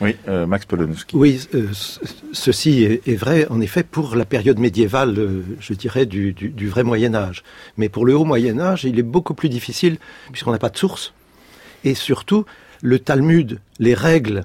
Oui, 0.00 0.14
euh, 0.28 0.46
Max 0.46 0.64
Polonowski. 0.64 1.16
Oui, 1.16 1.40
euh, 1.54 1.68
ceci 2.32 2.84
est, 2.84 3.16
vrai 3.16 3.48
en 3.50 3.60
effet 3.60 3.82
pour 3.82 4.14
la 4.14 4.24
période 4.24 4.58
médiévale, 4.58 5.42
je 5.58 5.72
dirais, 5.74 6.06
du, 6.06 6.68
vrai 6.68 6.84
Moyen 6.84 7.14
Âge. 7.14 7.42
Mais 7.76 7.88
pour 7.88 8.06
le 8.06 8.16
haut 8.16 8.24
Moyen 8.24 8.60
Âge, 8.60 8.84
il 8.84 8.98
est 8.98 9.02
beaucoup 9.04 9.34
plus 9.34 9.48
difficile 9.48 9.98
puisqu'on 10.30 10.52
n'a 10.52 10.58
pas 10.58 10.68
de 10.68 10.76
source. 10.76 11.14
Et 11.82 11.94
surtout, 11.94 12.44
le 12.80 13.00
Talmud, 13.00 13.60
les 13.80 13.94
règles 13.94 14.44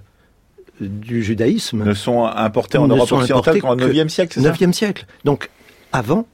du 0.81 1.23
judaïsme 1.23 1.83
ne 1.83 1.93
sont 1.93 2.25
importées 2.25 2.79
en 2.79 2.87
Europe 2.87 3.11
occidentale 3.11 3.61
qu'en 3.61 3.75
9e 3.75 4.09
siècle, 4.09 4.39
c'est 4.41 4.49
9e 4.49 4.73
siècle. 4.73 5.05
Donc 5.23 5.51
avant, 5.91 6.25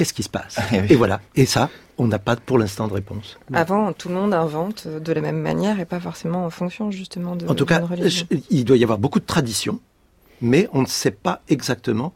qu'est-ce 0.00 0.14
qui 0.14 0.22
se 0.22 0.30
passe 0.30 0.56
eh 0.72 0.90
Et 0.90 0.96
voilà. 0.96 1.20
Et 1.36 1.44
ça, 1.44 1.68
on 1.98 2.06
n'a 2.06 2.18
pas 2.18 2.34
pour 2.34 2.58
l'instant 2.58 2.88
de 2.88 2.94
réponse. 2.94 3.38
Avant, 3.52 3.92
tout 3.92 4.08
le 4.08 4.14
monde 4.14 4.32
invente 4.32 4.88
de 4.88 5.12
la 5.12 5.20
même 5.20 5.38
manière 5.38 5.78
et 5.78 5.84
pas 5.84 6.00
forcément 6.00 6.46
en 6.46 6.50
fonction 6.50 6.90
justement 6.90 7.36
de. 7.36 7.46
En 7.46 7.54
tout 7.54 7.66
cas, 7.66 7.82
il 8.48 8.64
doit 8.64 8.78
y 8.78 8.82
avoir 8.82 8.98
beaucoup 8.98 9.20
de 9.20 9.26
traditions, 9.26 9.78
mais 10.40 10.70
on 10.72 10.80
ne 10.80 10.86
sait 10.86 11.10
pas 11.10 11.42
exactement 11.50 12.14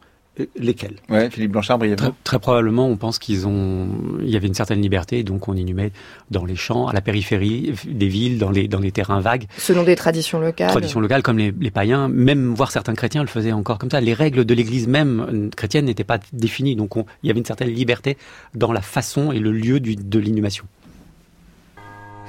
lesquels? 0.57 0.95
Ouais, 1.09 1.29
Philippe 1.29 1.51
Blanchard, 1.51 1.77
brièvement. 1.77 2.15
Très, 2.23 2.39
probablement, 2.39 2.87
on 2.87 2.97
pense 2.97 3.19
qu'ils 3.19 3.47
ont, 3.47 3.87
il 4.21 4.29
y 4.29 4.35
avait 4.35 4.47
une 4.47 4.53
certaine 4.53 4.81
liberté, 4.81 5.23
donc 5.23 5.47
on 5.47 5.55
inhumait 5.55 5.91
dans 6.31 6.45
les 6.45 6.55
champs, 6.55 6.87
à 6.87 6.93
la 6.93 7.01
périphérie 7.01 7.73
des 7.85 8.07
villes, 8.07 8.37
dans 8.37 8.51
les 8.51 8.67
dans 8.67 8.79
les 8.79 8.91
terrains 8.91 9.19
vagues. 9.19 9.47
Selon 9.57 9.83
des 9.83 9.95
traditions 9.95 10.39
locales. 10.39 10.69
Traditions 10.69 10.99
locales, 10.99 11.23
comme 11.23 11.37
les, 11.37 11.53
les 11.59 11.71
païens, 11.71 12.07
même 12.07 12.53
voire 12.53 12.71
certains 12.71 12.95
chrétiens 12.95 13.21
le 13.21 13.27
faisaient 13.27 13.51
encore 13.51 13.77
comme 13.77 13.91
ça. 13.91 14.01
Les 14.01 14.13
règles 14.13 14.45
de 14.45 14.53
l'Église 14.53 14.87
même 14.87 15.19
euh, 15.19 15.49
chrétienne 15.55 15.85
n'étaient 15.85 16.03
pas 16.03 16.19
définies, 16.33 16.75
donc 16.75 16.93
il 16.95 17.27
y 17.27 17.29
avait 17.29 17.39
une 17.39 17.45
certaine 17.45 17.69
liberté 17.69 18.17
dans 18.53 18.71
la 18.71 18.81
façon 18.81 19.31
et 19.31 19.39
le 19.39 19.51
lieu 19.51 19.79
du, 19.79 19.95
de 19.95 20.19
l'inhumation. 20.19 20.65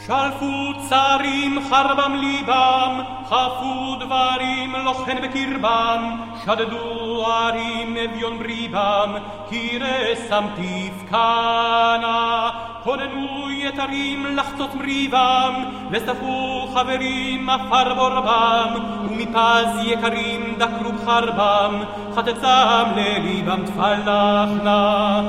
שלפו 0.07 0.73
צרים 0.89 1.59
חרבם 1.71 2.15
ליבם, 2.15 3.01
חפו 3.27 3.97
דברים 4.01 4.77
לוחן 4.85 5.17
בקרבם, 5.23 6.17
שדדו 6.45 7.27
ערים 7.27 7.97
אביון 7.97 8.39
בריבם, 8.39 9.15
כי 9.51 9.79
רסם 9.79 10.45
תפקנה. 10.57 12.51
כוננו 12.85 13.51
יתרים 13.51 14.27
לחצות 14.37 14.75
מריבם, 14.75 15.65
וספו 15.91 16.67
חברים 16.75 17.51
עפר 17.51 17.95
בורבם, 17.95 18.75
ומפז 19.05 19.81
יקרים 19.83 20.55
דקרו 20.59 20.93
בחרבם, 20.93 21.83
חטצם 22.15 22.85
לליבם 22.97 23.63
תפלחנה. 23.67 25.21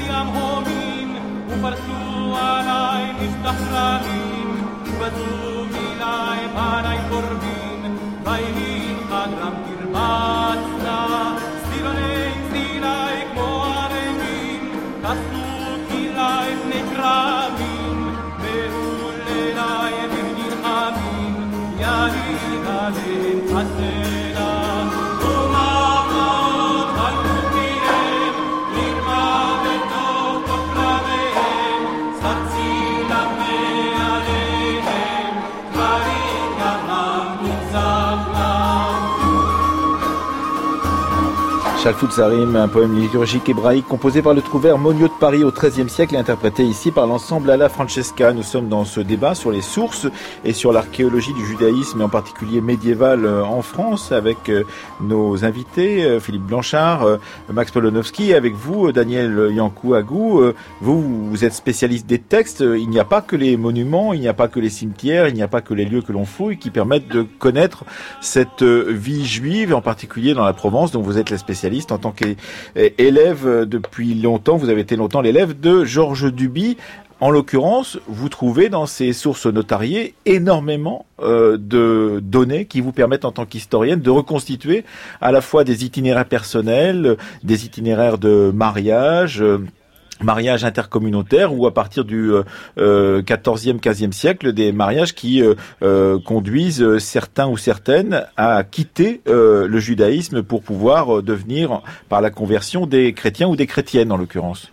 ומה 0.00 0.06
Shalfout 41.83 42.11
Zarim, 42.11 42.55
un 42.55 42.67
poème 42.67 42.95
liturgique 42.95 43.49
hébraïque 43.49 43.87
composé 43.87 44.21
par 44.21 44.35
le 44.35 44.43
trouvère 44.43 44.77
Monio 44.77 45.07
de 45.07 45.13
Paris 45.19 45.43
au 45.43 45.51
XIIIe 45.51 45.89
siècle 45.89 46.13
et 46.13 46.17
interprété 46.19 46.63
ici 46.63 46.91
par 46.91 47.07
l'ensemble 47.07 47.49
à 47.49 47.57
la 47.57 47.69
Francesca. 47.69 48.33
Nous 48.33 48.43
sommes 48.43 48.69
dans 48.69 48.85
ce 48.85 48.99
débat 48.99 49.33
sur 49.33 49.49
les 49.49 49.63
sources 49.63 50.05
et 50.45 50.53
sur 50.53 50.73
l'archéologie 50.73 51.33
du 51.33 51.43
judaïsme, 51.43 52.01
et 52.01 52.03
en 52.03 52.09
particulier 52.09 52.61
médiéval 52.61 53.25
euh, 53.25 53.43
en 53.43 53.63
France, 53.63 54.11
avec 54.11 54.47
euh, 54.49 54.63
nos 55.01 55.43
invités, 55.43 56.05
euh, 56.05 56.19
Philippe 56.19 56.43
Blanchard, 56.43 57.17
Max 57.51 57.71
Polonowski, 57.71 58.35
avec 58.35 58.53
vous, 58.53 58.91
Daniel 58.91 59.49
Yankou 59.51 59.95
Agou. 59.95 60.43
Vous, 60.81 61.29
vous 61.31 61.45
êtes 61.45 61.53
spécialiste 61.53 62.05
des 62.05 62.19
textes. 62.19 62.61
Il 62.61 62.91
n'y 62.91 62.99
a 62.99 63.05
pas 63.05 63.21
que 63.21 63.35
les 63.35 63.57
monuments, 63.57 64.13
il 64.13 64.19
n'y 64.19 64.27
a 64.27 64.35
pas 64.35 64.49
que 64.49 64.59
les 64.59 64.69
cimetières, 64.69 65.29
il 65.29 65.33
n'y 65.33 65.41
a 65.41 65.47
pas 65.47 65.61
que 65.61 65.73
les 65.73 65.85
lieux 65.85 66.03
que 66.03 66.11
l'on 66.11 66.25
fouille 66.25 66.59
qui 66.59 66.69
permettent 66.69 67.07
de 67.07 67.23
connaître 67.23 67.85
cette 68.21 68.61
vie 68.61 69.25
juive, 69.25 69.73
en 69.73 69.81
particulier 69.81 70.35
dans 70.35 70.45
la 70.45 70.53
Provence, 70.53 70.91
dont 70.91 71.01
vous 71.01 71.17
êtes 71.17 71.31
la 71.31 71.39
spécialiste 71.39 71.70
en 71.91 71.97
tant 71.97 72.11
qu'élève 72.11 73.47
euh, 73.47 73.65
depuis 73.65 74.13
longtemps. 74.13 74.57
Vous 74.57 74.69
avez 74.69 74.81
été 74.81 74.95
longtemps 74.95 75.21
l'élève 75.21 75.59
de 75.59 75.85
Georges 75.85 76.31
Duby. 76.31 76.77
En 77.19 77.29
l'occurrence, 77.29 77.99
vous 78.07 78.29
trouvez 78.29 78.69
dans 78.69 78.87
ces 78.87 79.13
sources 79.13 79.45
notariées 79.45 80.15
énormément 80.25 81.05
euh, 81.21 81.57
de 81.57 82.19
données 82.21 82.65
qui 82.65 82.81
vous 82.81 82.91
permettent 82.91 83.25
en 83.25 83.31
tant 83.31 83.45
qu'historienne 83.45 84.01
de 84.01 84.09
reconstituer 84.09 84.83
à 85.21 85.31
la 85.31 85.41
fois 85.41 85.63
des 85.63 85.85
itinéraires 85.85 86.25
personnels, 86.25 87.17
des 87.43 87.65
itinéraires 87.65 88.17
de 88.17 88.51
mariage, 88.53 89.43
euh, 90.21 90.25
mariage 90.25 90.63
intercommunautaire 90.63 91.53
ou 91.53 91.67
à 91.67 91.73
partir 91.73 92.05
du 92.05 92.31
euh, 92.77 93.21
14e, 93.21 93.79
15e 93.79 94.11
siècle, 94.11 94.53
des 94.53 94.71
mariages 94.71 95.13
qui 95.13 95.41
euh, 95.41 95.55
euh, 95.81 96.19
conduisent 96.19 96.97
certains 96.99 97.47
ou 97.47 97.57
certaines 97.57 98.25
à 98.37 98.63
quitter 98.63 99.21
euh, 99.27 99.67
le 99.67 99.79
judaïsme 99.79 100.43
pour 100.43 100.63
pouvoir 100.63 101.23
devenir, 101.23 101.81
par 102.09 102.21
la 102.21 102.29
conversion, 102.29 102.85
des 102.85 103.13
chrétiens 103.13 103.47
ou 103.47 103.55
des 103.55 103.67
chrétiennes 103.67 104.11
en 104.11 104.17
l'occurrence. 104.17 104.71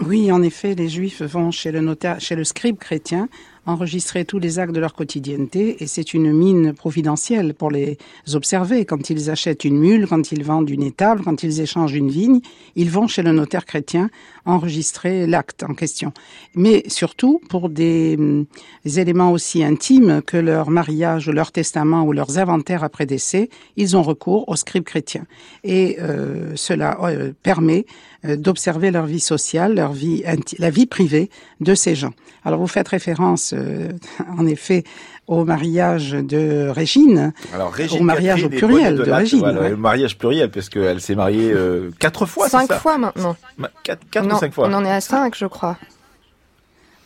Oui, 0.00 0.32
en 0.32 0.42
effet, 0.42 0.74
les 0.74 0.88
juifs 0.88 1.22
vont 1.22 1.52
chez 1.52 1.70
le 1.70 1.80
notaire, 1.80 2.20
chez 2.20 2.34
le 2.34 2.42
scribe 2.42 2.78
chrétien 2.78 3.28
enregistrer 3.66 4.24
tous 4.24 4.38
les 4.38 4.58
actes 4.58 4.74
de 4.74 4.80
leur 4.80 4.94
quotidienneté 4.94 5.82
et 5.82 5.86
c'est 5.86 6.14
une 6.14 6.32
mine 6.32 6.72
providentielle 6.72 7.54
pour 7.54 7.70
les 7.70 7.98
observer. 8.32 8.84
Quand 8.84 9.10
ils 9.10 9.30
achètent 9.30 9.64
une 9.64 9.78
mule, 9.78 10.06
quand 10.06 10.32
ils 10.32 10.44
vendent 10.44 10.70
une 10.70 10.82
étable, 10.82 11.22
quand 11.24 11.42
ils 11.42 11.60
échangent 11.60 11.94
une 11.94 12.10
vigne, 12.10 12.40
ils 12.76 12.90
vont 12.90 13.06
chez 13.06 13.22
le 13.22 13.32
notaire 13.32 13.64
chrétien 13.64 14.10
enregistrer 14.44 15.26
l'acte 15.26 15.62
en 15.62 15.74
question. 15.74 16.12
Mais 16.54 16.82
surtout 16.88 17.40
pour 17.48 17.68
des, 17.68 18.16
hum, 18.18 18.46
éléments 18.84 19.32
aussi 19.32 19.64
intimes 19.64 20.22
que 20.22 20.36
leur 20.36 20.70
mariage, 20.70 21.28
leur 21.28 21.52
testament 21.52 22.04
ou 22.04 22.12
leurs 22.12 22.38
inventaires 22.38 22.84
après 22.84 23.06
décès, 23.06 23.48
ils 23.76 23.96
ont 23.96 24.02
recours 24.02 24.48
au 24.48 24.56
scribe 24.56 24.84
chrétien. 24.84 25.26
Et 25.62 25.96
euh, 26.00 26.52
cela 26.56 26.98
euh, 27.02 27.32
permet 27.42 27.86
euh, 28.26 28.36
d'observer 28.36 28.90
leur 28.90 29.06
vie 29.06 29.20
sociale, 29.20 29.74
leur 29.74 29.92
vie, 29.92 30.24
la 30.58 30.70
vie 30.70 30.86
privée 30.86 31.28
de 31.60 31.74
ces 31.74 31.94
gens. 31.94 32.12
Alors 32.44 32.60
vous 32.60 32.66
faites 32.66 32.88
référence, 32.88 33.52
euh, 33.56 33.90
en 34.38 34.46
effet, 34.46 34.84
au 35.26 35.44
mariage 35.44 36.12
de 36.12 36.68
Régine, 36.68 37.32
Alors, 37.54 37.72
au 37.92 38.02
mariage 38.02 38.44
au 38.44 38.48
pluriel 38.48 38.96
de, 38.96 39.10
Régine. 39.10 39.38
Voilà, 39.40 39.70
Le 39.70 39.76
mariage 39.76 40.18
pluriel, 40.18 40.50
parce 40.50 40.68
qu'elle 40.68 41.00
s'est 41.00 41.14
mariée 41.14 41.50
euh, 41.52 41.90
quatre 41.98 42.26
fois, 42.26 42.48
Cinq 42.48 42.72
fois 42.74 42.98
maintenant. 42.98 43.36
Quatre, 43.82 44.02
quatre 44.10 44.34
ou 44.34 44.38
cinq 44.38 44.52
fois. 44.52 44.68
On 44.68 44.74
en 44.74 44.84
est 44.84 44.90
à 44.90 45.00
cinq, 45.00 45.34
je 45.36 45.46
crois. 45.46 45.78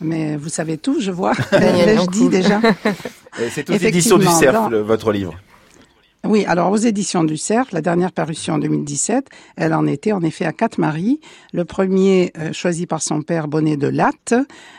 Mais 0.00 0.36
vous 0.36 0.48
savez 0.48 0.78
tout, 0.78 1.00
je 1.00 1.10
vois. 1.10 1.32
je 1.52 2.10
dis 2.10 2.28
déjà. 2.28 2.60
C'est 3.50 3.68
aux 3.70 3.74
éditions 3.74 4.18
du 4.18 4.26
Cercle, 4.26 4.76
votre 4.76 5.12
livre. 5.12 5.34
Oui, 6.24 6.44
alors 6.46 6.72
aux 6.72 6.76
éditions 6.76 7.22
du 7.22 7.36
Cercle, 7.36 7.74
la 7.74 7.80
dernière 7.80 8.10
parution 8.10 8.54
en 8.54 8.58
2017, 8.58 9.28
elle 9.56 9.72
en 9.72 9.86
était 9.86 10.10
en 10.10 10.20
effet 10.22 10.44
à 10.44 10.52
quatre 10.52 10.78
maris. 10.78 11.20
Le 11.52 11.64
premier 11.64 12.32
euh, 12.36 12.52
choisi 12.52 12.86
par 12.86 13.02
son 13.02 13.22
père 13.22 13.46
Bonnet 13.46 13.76
de 13.76 13.86
Latte, 13.86 14.34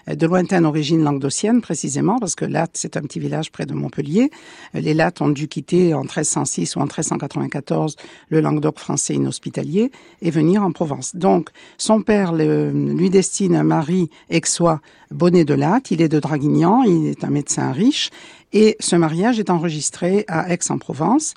euh, 0.10 0.16
de 0.16 0.28
lointaine 0.28 0.66
origine 0.66 1.02
languedocienne 1.02 1.62
précisément, 1.62 2.20
parce 2.20 2.36
que 2.36 2.44
Latte 2.44 2.72
c'est 2.74 2.98
un 2.98 3.02
petit 3.02 3.22
village 3.22 3.54
près 3.54 3.66
de 3.66 3.74
Montpellier. 3.74 4.32
Euh, 4.76 4.82
les 4.82 4.94
Lattes 4.94 5.22
ont 5.22 5.30
dû 5.30 5.48
quitter 5.48 5.94
en 5.94 6.02
1306 6.02 6.76
ou 6.76 6.80
en 6.80 6.84
1394 6.84 7.96
le 8.28 8.42
Languedoc 8.42 8.78
français 8.78 9.16
inhospitalier 9.16 9.92
et 10.22 10.32
venir 10.32 10.62
en 10.62 10.74
Provence. 10.74 11.16
Donc 11.16 11.50
son 11.78 12.02
père 12.02 12.34
lui 12.34 13.10
destine 13.10 13.56
un 13.56 13.64
mari 13.64 14.10
aixois 14.30 14.82
Bonnet 15.10 15.46
de 15.46 15.56
Latte, 15.56 15.90
il 15.90 16.02
est 16.04 16.10
de 16.10 16.20
Draguignan, 16.20 16.84
il 16.84 17.08
est 17.08 17.24
un 17.24 17.32
médecin 17.32 17.72
riche 17.72 18.12
et 18.54 18.76
ce 18.80 18.96
mariage 18.96 19.40
est 19.40 19.50
enregistré 19.50 20.26
à 20.28 20.52
Aix-en-Provence. 20.52 21.34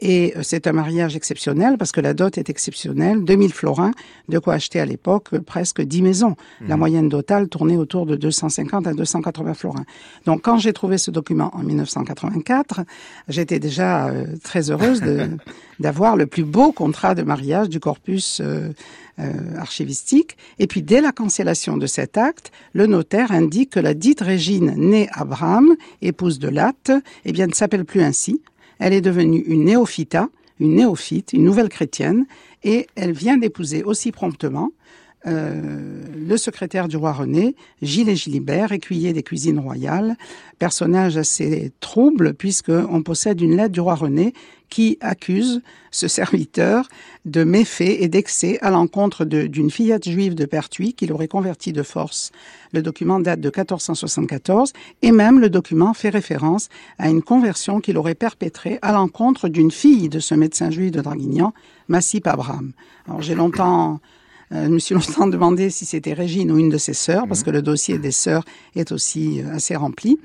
Et 0.00 0.34
euh, 0.36 0.40
c'est 0.42 0.66
un 0.66 0.72
mariage 0.72 1.16
exceptionnel 1.16 1.78
parce 1.78 1.92
que 1.92 2.00
la 2.00 2.14
dot 2.14 2.36
est 2.36 2.50
exceptionnelle. 2.50 3.24
2000 3.24 3.52
florins, 3.52 3.92
de 4.28 4.38
quoi 4.38 4.54
acheter 4.54 4.80
à 4.80 4.84
l'époque 4.84 5.28
euh, 5.32 5.40
presque 5.40 5.80
10 5.80 6.02
maisons. 6.02 6.36
La 6.60 6.74
mhm. 6.74 6.78
moyenne 6.78 7.08
totale 7.08 7.48
tournait 7.48 7.76
autour 7.76 8.06
de 8.06 8.16
250 8.16 8.86
à 8.86 8.92
280 8.92 9.54
florins. 9.54 9.84
Donc 10.26 10.42
quand 10.42 10.58
j'ai 10.58 10.72
trouvé 10.72 10.98
ce 10.98 11.10
document 11.10 11.50
en 11.54 11.62
1984, 11.62 12.82
j'étais 13.28 13.58
déjà 13.58 14.08
euh, 14.08 14.26
très 14.42 14.70
heureuse 14.70 15.02
d'avoir 15.80 16.16
le 16.16 16.26
plus 16.26 16.44
beau 16.44 16.72
contrat 16.72 17.14
de 17.14 17.22
mariage 17.22 17.68
du 17.68 17.80
corpus 17.80 18.42
archivistique. 19.58 20.36
Et 20.58 20.66
puis 20.66 20.82
dès 20.82 21.00
la 21.00 21.12
cancellation 21.12 21.78
de 21.78 21.86
cet 21.86 22.18
acte, 22.18 22.52
le 22.74 22.86
notaire 22.86 23.32
indique 23.32 23.70
que 23.70 23.80
la 23.80 23.94
dite 23.94 24.20
Régine 24.20 24.74
née 24.76 25.08
Abraham, 25.12 25.74
épouse 26.02 26.38
de 26.38 26.48
Latte, 26.48 26.90
eh 27.24 27.32
bien 27.32 27.46
ne 27.46 27.54
s'appelle 27.54 27.86
plus 27.86 28.02
ainsi, 28.02 28.42
elle 28.78 28.92
est 28.92 29.00
devenue 29.00 29.40
une 29.46 29.64
néophita, 29.64 30.28
une 30.60 30.74
néophyte, 30.76 31.32
une 31.32 31.44
nouvelle 31.44 31.68
chrétienne, 31.68 32.26
et 32.64 32.86
elle 32.94 33.12
vient 33.12 33.36
d'épouser 33.36 33.82
aussi 33.82 34.12
promptement 34.12 34.72
euh, 35.26 36.02
le 36.16 36.36
secrétaire 36.36 36.86
du 36.86 36.96
roi 36.96 37.12
René, 37.12 37.56
Gilles 37.82 38.14
Gilibert, 38.14 38.70
écuyer 38.70 39.12
des 39.12 39.24
cuisines 39.24 39.58
royales, 39.58 40.16
personnage 40.58 41.16
assez 41.16 41.72
trouble 41.80 42.34
puisqu'on 42.34 43.02
possède 43.02 43.40
une 43.40 43.56
lettre 43.56 43.72
du 43.72 43.80
roi 43.80 43.96
René 43.96 44.34
qui 44.68 44.98
accuse 45.00 45.62
ce 45.90 46.08
serviteur 46.08 46.88
de 47.24 47.44
méfaits 47.44 47.96
et 48.00 48.08
d'excès 48.08 48.58
à 48.60 48.70
l'encontre 48.70 49.24
d'une 49.24 49.70
fillette 49.70 50.08
juive 50.08 50.34
de 50.34 50.44
Pertuis 50.44 50.94
qu'il 50.94 51.12
aurait 51.12 51.28
convertie 51.28 51.72
de 51.72 51.82
force. 51.82 52.32
Le 52.72 52.82
document 52.82 53.20
date 53.20 53.40
de 53.40 53.48
1474 53.48 54.72
et 55.02 55.12
même 55.12 55.40
le 55.40 55.48
document 55.48 55.94
fait 55.94 56.10
référence 56.10 56.68
à 56.98 57.08
une 57.08 57.22
conversion 57.22 57.80
qu'il 57.80 57.96
aurait 57.96 58.14
perpétrée 58.14 58.78
à 58.82 58.92
l'encontre 58.92 59.48
d'une 59.48 59.70
fille 59.70 60.08
de 60.08 60.20
ce 60.20 60.34
médecin 60.34 60.70
juif 60.70 60.90
de 60.90 61.00
Draguignan, 61.00 61.54
Massip 61.88 62.26
Abraham. 62.26 62.72
Alors 63.06 63.22
j'ai 63.22 63.34
longtemps 63.34 64.00
euh, 64.52 64.66
je 64.66 64.70
me 64.70 64.78
suis 64.78 64.94
longtemps 64.94 65.26
demandé 65.26 65.70
si 65.70 65.84
c'était 65.84 66.12
Régine 66.12 66.52
ou 66.52 66.58
une 66.58 66.68
de 66.68 66.78
ses 66.78 66.94
sœurs, 66.94 67.26
parce 67.26 67.40
mhm. 67.40 67.46
que 67.46 67.50
le 67.50 67.62
dossier 67.62 67.98
des 67.98 68.12
sœurs 68.12 68.44
est 68.74 68.92
aussi 68.92 69.42
euh, 69.42 69.54
assez 69.54 69.74
rempli. 69.74 70.18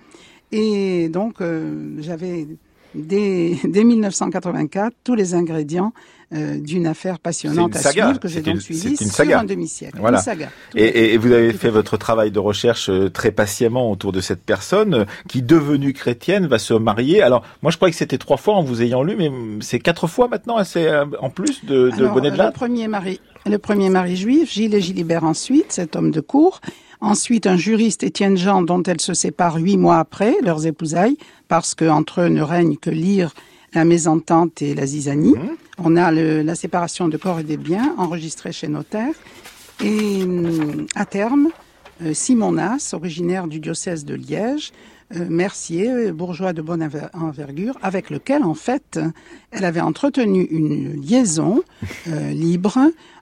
Et 0.52 1.10
donc, 1.10 1.42
euh, 1.42 1.96
j'avais 2.00 2.48
dès, 2.96 3.58
dès 3.64 3.84
1984 3.84 4.94
tous 5.04 5.16
les 5.16 5.34
ingrédients 5.34 5.94
euh, 6.34 6.60
d'une 6.60 6.88
affaire 6.88 7.20
passionnante 7.20 7.76
à 7.76 7.92
suivre 7.92 8.18
que 8.18 8.30
j'ai 8.30 8.42
donc 8.42 8.62
suivie 8.62 8.96
sur 8.96 9.38
un 9.38 9.44
demi-siècle. 9.44 9.98
Voilà. 10.00 10.20
Une 10.20 10.24
saga. 10.24 10.50
Et, 10.76 11.14
et, 11.14 11.18
vous 11.18 11.34
avez 11.34 11.52
fait 11.52 11.70
votre 11.70 11.98
travail 11.98 12.32
de 12.32 12.40
recherche 12.40 12.90
euh, 12.90 13.10
très 13.10 13.32
patiemment 13.32 13.92
autour 13.92 14.14
de 14.14 14.22
cette 14.22 14.42
personne 14.42 14.94
euh, 14.94 15.06
qui, 15.28 15.42
devenue 15.42 15.92
chrétienne, 15.92 16.48
va 16.48 16.58
se 16.58 16.74
marier. 16.74 17.22
Alors, 17.22 17.44
moi, 17.62 17.70
je 17.70 17.76
croyais 17.76 17.92
que 17.92 17.98
c'était 17.98 18.18
trois 18.18 18.38
fois 18.38 18.56
en 18.56 18.64
vous 18.64 18.82
ayant 18.82 19.04
lu, 19.04 19.18
mais 19.18 19.30
c'est 19.60 19.80
quatre 19.80 20.08
fois 20.08 20.30
maintenant, 20.30 20.64
c'est 20.64 20.90
en 21.20 21.30
plus 21.30 21.66
de, 21.66 21.92
de 21.98 22.08
Bonnet 22.08 22.32
de 22.32 22.38
Le 22.38 22.52
premier 22.52 22.88
mari, 22.88 23.20
le 23.46 23.58
premier 23.58 23.90
mari 23.90 24.16
juif, 24.16 24.54
Gilles 24.54 24.74
et 24.74 24.80
Gilibert 24.80 25.26
ensuite, 25.26 25.74
cet 25.74 25.98
homme 25.98 26.12
de 26.12 26.22
cour. 26.22 26.62
Ensuite, 27.02 27.48
un 27.48 27.58
juriste, 27.58 28.04
Étienne 28.04 28.38
Jean, 28.38 28.62
dont 28.62 28.84
elle 28.84 29.02
se 29.02 29.16
sépare 29.16 29.56
huit 29.56 29.78
mois 29.78 29.98
après 29.98 30.36
leurs 30.44 30.68
épousailles, 30.68 31.18
parce 31.48 31.74
qu'entre 31.74 32.22
eux 32.22 32.30
ne 32.30 32.44
règne 32.44 32.78
que 32.78 32.92
l'ire, 32.92 33.34
la 33.74 33.86
mésentente 33.86 34.62
et 34.62 34.76
la 34.76 34.86
zizanie. 34.86 35.34
Mmh. 35.34 35.84
On 35.84 35.96
a 35.96 36.12
la 36.12 36.56
séparation 36.56 37.08
de 37.08 37.18
corps 37.18 37.40
et 37.40 37.44
des 37.44 37.58
biens 37.58 37.96
enregistrée 37.98 38.52
chez 38.52 38.68
notaire. 38.68 39.14
Et 39.84 40.24
à 40.94 41.06
terme, 41.06 41.50
euh, 42.04 42.14
Simon 42.14 42.52
Nas, 42.52 42.92
originaire 42.94 43.48
du 43.48 43.60
diocèse 43.60 44.06
de 44.06 44.14
Liège, 44.14 44.72
euh, 45.16 45.26
Mercier, 45.28 46.12
bourgeois 46.12 46.54
de 46.54 46.62
bonne 46.62 46.88
envergure, 47.14 47.78
avec 47.82 48.10
lequel, 48.12 48.44
en 48.44 48.54
fait, 48.54 49.00
elle 49.52 49.66
avait 49.66 49.82
entretenu 49.82 50.44
une 50.44 51.02
liaison 51.02 51.64
euh, 52.08 52.32
libre 52.32 52.78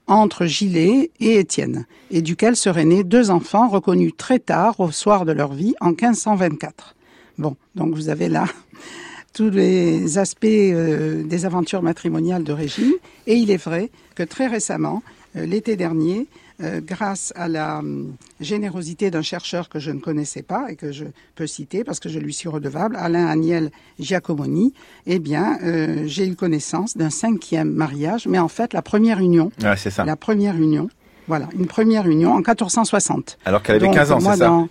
entre 0.10 0.46
Gilet 0.46 1.12
et 1.20 1.36
Étienne, 1.36 1.86
et 2.12 2.22
duquel 2.22 2.56
seraient 2.56 2.84
nés 2.84 3.04
deux 3.04 3.30
enfants 3.30 3.70
reconnus 3.70 4.14
très 4.18 4.40
tard, 4.40 4.80
au 4.80 4.92
soir 4.92 5.24
de 5.24 5.32
leur 5.32 5.54
vie, 5.54 5.76
en 5.80 5.92
1524. 5.92 6.96
Bon, 7.38 7.56
donc 7.76 7.94
vous 7.94 8.10
avez 8.10 8.28
là 8.28 8.46
tous 9.34 9.52
les 9.52 10.18
aspects 10.18 10.46
euh, 10.46 11.24
des 11.24 11.46
aventures 11.46 11.84
matrimoniales 11.84 12.44
de 12.44 12.52
Régine, 12.52 12.94
et 13.28 13.36
il 13.36 13.52
est 13.52 13.64
vrai 13.64 13.92
que 14.16 14.24
très 14.24 14.48
récemment, 14.48 15.04
euh, 15.36 15.46
l'été 15.46 15.76
dernier, 15.76 16.26
euh, 16.62 16.82
grâce 16.84 17.32
à 17.36 17.48
la 17.48 17.80
hum, 17.80 18.16
générosité 18.40 19.12
d'un 19.12 19.22
chercheur 19.22 19.70
que 19.70 19.80
je 19.80 19.92
ne 19.92 20.00
connaissais 20.00 20.42
pas 20.42 20.66
et 20.70 20.76
que 20.76 20.92
je 20.92 21.06
peux 21.36 21.48
citer 21.48 21.84
parce 21.84 22.00
que 22.00 22.10
je 22.10 22.20
lui 22.20 22.34
suis 22.34 22.50
redevable, 22.50 22.96
Alain 22.98 23.28
Agnel 23.28 23.72
Giacomoni, 24.00 24.74
eh 25.06 25.20
bien, 25.20 25.58
euh, 25.64 26.04
j'ai 26.06 26.28
eu 26.28 26.36
connaissance 26.36 26.98
d'un 26.98 27.10
cinquième 27.10 27.72
mariage, 27.72 28.28
mais 28.28 28.40
en 28.40 28.48
fait, 28.48 28.74
la 28.74 28.82
première 28.82 29.20
union. 29.20 29.52
Ouais, 29.62 29.78
c'est 29.78 29.90
ça. 29.90 30.06
La 30.06 30.16
première 30.16 30.56
union. 30.56 30.90
Voilà, 31.28 31.48
une 31.58 31.68
première 31.68 32.08
union 32.08 32.32
en 32.32 32.38
1460. 32.38 33.38
Alors 33.46 33.62
qu'elle 33.62 33.76
avait 33.76 33.92
15 33.92 34.12
ans, 34.12 34.20
c'est 34.20 34.38
ça 34.38 34.66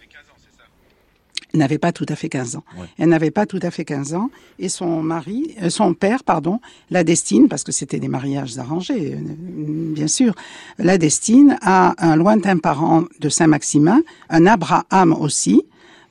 n'avait 1.55 1.79
pas 1.79 1.93
tout 1.93 2.07
à 2.09 2.17
fait 2.17 2.29
15 2.29 2.57
ans. 2.57 2.65
Elle 2.99 3.09
n'avait 3.09 3.31
pas 3.31 3.47
tout 3.47 3.61
à 3.63 3.71
fait 3.71 3.85
15 3.85 4.15
ans 4.15 4.31
et 4.59 4.69
son 4.69 5.03
mari, 5.03 5.55
euh, 5.63 5.71
son 5.71 5.95
père, 5.95 6.25
pardon, 6.25 6.61
la 6.91 7.05
destine, 7.05 7.49
parce 7.49 7.65
que 7.65 7.73
c'était 7.73 8.01
des 8.01 8.09
mariages 8.09 8.59
arrangés, 8.59 9.15
euh, 9.15 9.19
bien 9.95 10.09
sûr, 10.09 10.35
la 10.79 10.99
destine 10.99 11.57
à 11.63 11.95
un 11.99 12.17
lointain 12.17 12.59
parent 12.59 13.05
de 13.21 13.29
Saint-Maximin, 13.29 14.03
un 14.29 14.47
Abraham 14.47 15.13
aussi, 15.13 15.65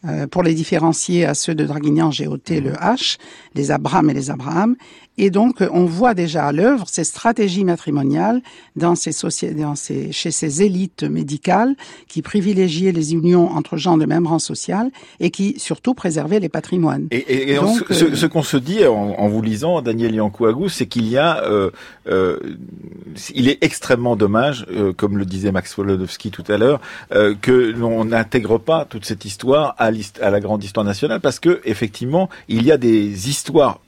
euh, 0.05 0.27
pour 0.27 0.43
les 0.43 0.53
différencier 0.53 1.25
à 1.25 1.33
ceux 1.33 1.55
de 1.55 1.65
Draguignan, 1.65 2.11
j'ai 2.11 2.27
ôté 2.27 2.61
le 2.61 2.71
H, 2.71 3.17
les 3.55 3.71
Abraham 3.71 4.09
et 4.09 4.13
les 4.13 4.29
Abraham, 4.29 4.75
et 5.18 5.30
donc, 5.32 5.63
on 5.72 5.86
voit 5.86 6.13
déjà 6.13 6.45
à 6.45 6.51
l'œuvre 6.51 6.86
ces 6.88 7.03
stratégies 7.03 7.63
matrimoniales 7.63 8.41
dans 8.76 8.95
ces 8.95 9.11
dans 9.55 9.76
ces, 9.76 10.11
chez 10.11 10.32
ces 10.32 10.61
élites 10.61 11.03
médicales 11.03 11.76
qui 12.07 12.22
privilégiaient 12.22 12.91
les 12.91 13.13
unions 13.13 13.49
entre 13.49 13.78
gens 13.78 13.97
de 13.97 14.05
même 14.05 14.28
rang 14.28 14.39
social 14.39 14.91
et 15.20 15.32
qui 15.32 15.55
surtout 15.57 15.93
préservaient 15.93 16.39
les 16.39 16.49
patrimoines. 16.49 17.07
Et, 17.11 17.53
et, 17.53 17.55
donc, 17.55 17.84
ce, 17.89 18.15
ce, 18.15 18.26
qu'on 18.26 18.43
se 18.43 18.57
dit 18.57 18.86
en, 18.86 19.28
vous 19.28 19.41
lisant, 19.41 19.82
Daniel 19.82 20.13
Yankouagou, 20.13 20.70
c'est 20.70 20.86
qu'il 20.86 21.07
y 21.07 21.18
a, 21.18 21.43
euh, 21.43 21.72
euh, 22.07 22.38
il 23.34 23.49
est 23.49 23.63
extrêmement 23.63 24.15
dommage, 24.15 24.65
euh, 24.72 24.93
comme 24.93 25.18
le 25.18 25.26
disait 25.26 25.51
Max 25.51 25.76
Wolodowski 25.78 26.30
tout 26.30 26.43
à 26.47 26.57
l'heure, 26.57 26.80
euh, 27.13 27.34
que 27.41 27.51
l'on 27.51 28.05
n'intègre 28.05 28.57
pas 28.59 28.86
toute 28.86 29.05
cette 29.05 29.26
histoire 29.26 29.76
à, 29.78 29.89
à 30.22 30.30
la 30.30 30.39
grande 30.39 30.63
histoire 30.63 30.86
nationale, 30.86 31.22
parce 31.22 31.39
que 31.39 31.59
effectivement, 31.65 32.30
il 32.47 32.63
y 32.63 32.72
a 32.72 32.78
des 32.78 33.30
histoires 33.30 33.80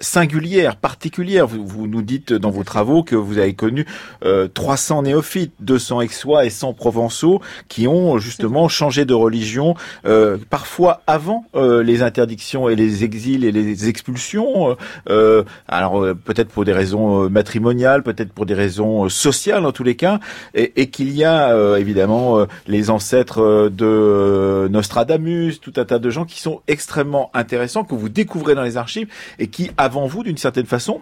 singulière, 0.00 0.76
particulière. 0.76 1.46
Vous, 1.46 1.86
nous 1.86 2.02
dites 2.02 2.32
dans 2.32 2.50
vos 2.50 2.64
travaux 2.64 3.02
que 3.02 3.16
vous 3.16 3.38
avez 3.38 3.54
connu 3.54 3.86
euh, 4.24 4.48
300 4.48 5.02
néophytes, 5.02 5.52
200 5.60 6.00
aixois 6.00 6.44
et 6.44 6.50
100 6.50 6.74
provençaux 6.74 7.40
qui 7.68 7.86
ont 7.88 8.18
justement 8.18 8.68
changé 8.68 9.04
de 9.04 9.14
religion, 9.14 9.74
euh, 10.06 10.38
parfois 10.50 11.02
avant 11.06 11.44
euh, 11.54 11.82
les 11.82 12.02
interdictions 12.02 12.68
et 12.68 12.76
les 12.76 13.04
exils 13.04 13.44
et 13.44 13.52
les 13.52 13.88
expulsions. 13.88 14.76
Euh, 15.08 15.44
alors 15.66 16.06
peut-être 16.24 16.48
pour 16.48 16.64
des 16.64 16.72
raisons 16.72 17.28
matrimoniales, 17.28 18.02
peut-être 18.02 18.32
pour 18.32 18.46
des 18.46 18.54
raisons 18.54 19.08
sociales 19.08 19.64
en 19.66 19.72
tous 19.72 19.84
les 19.84 19.96
cas, 19.96 20.20
et, 20.54 20.80
et 20.80 20.90
qu'il 20.90 21.10
y 21.12 21.24
a 21.24 21.78
évidemment 21.78 22.46
les 22.66 22.90
ancêtres 22.90 23.70
de 23.70 24.68
Nostradamus, 24.70 25.60
tout 25.60 25.72
un 25.76 25.84
tas 25.84 25.98
de 25.98 26.10
gens 26.10 26.24
qui 26.24 26.40
sont 26.40 26.60
extrêmement 26.68 27.30
intéressants 27.34 27.84
que 27.84 27.94
vous 27.94 28.08
découvrez 28.08 28.54
dans 28.54 28.62
les 28.62 28.76
archives 28.76 29.08
et 29.38 29.48
qui 29.48 29.70
avant 29.88 30.06
vous, 30.06 30.22
d'une 30.22 30.36
certaine 30.36 30.66
façon, 30.66 31.00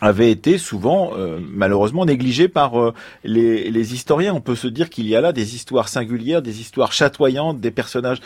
avait 0.00 0.32
été 0.32 0.58
souvent 0.58 1.12
euh, 1.16 1.38
malheureusement 1.40 2.04
négligé 2.04 2.48
par 2.48 2.78
euh, 2.80 2.92
les, 3.22 3.94
historiens. 3.94 4.34
On 4.34 4.40
peut 4.40 4.56
se 4.56 4.66
dire 4.66 4.90
qu'il 4.90 5.06
y 5.06 5.14
a 5.14 5.20
là 5.20 5.32
des 5.32 5.54
histoires 5.54 5.88
singulières, 5.88 6.42
des 6.42 6.60
histoires 6.60 6.92
chatoyantes, 6.92 7.60
des 7.60 7.70
personnages 7.70 8.18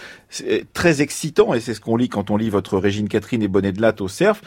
euh, 0.42 0.62
très 0.72 1.02
excitants, 1.02 1.52
et 1.52 1.60
c'est 1.60 1.74
ce 1.74 1.80
qu'on 1.82 1.98
lit 1.98 2.08
quand 2.08 2.30
on 2.30 2.38
lit 2.38 2.48
votre 2.48 2.78
Régine 2.78 3.08
Catherine 3.08 3.42
et 3.42 3.48
Bonnet 3.48 3.72
de 3.72 3.82
Latte 3.82 4.00
au 4.00 4.08
Cerf, 4.08 4.40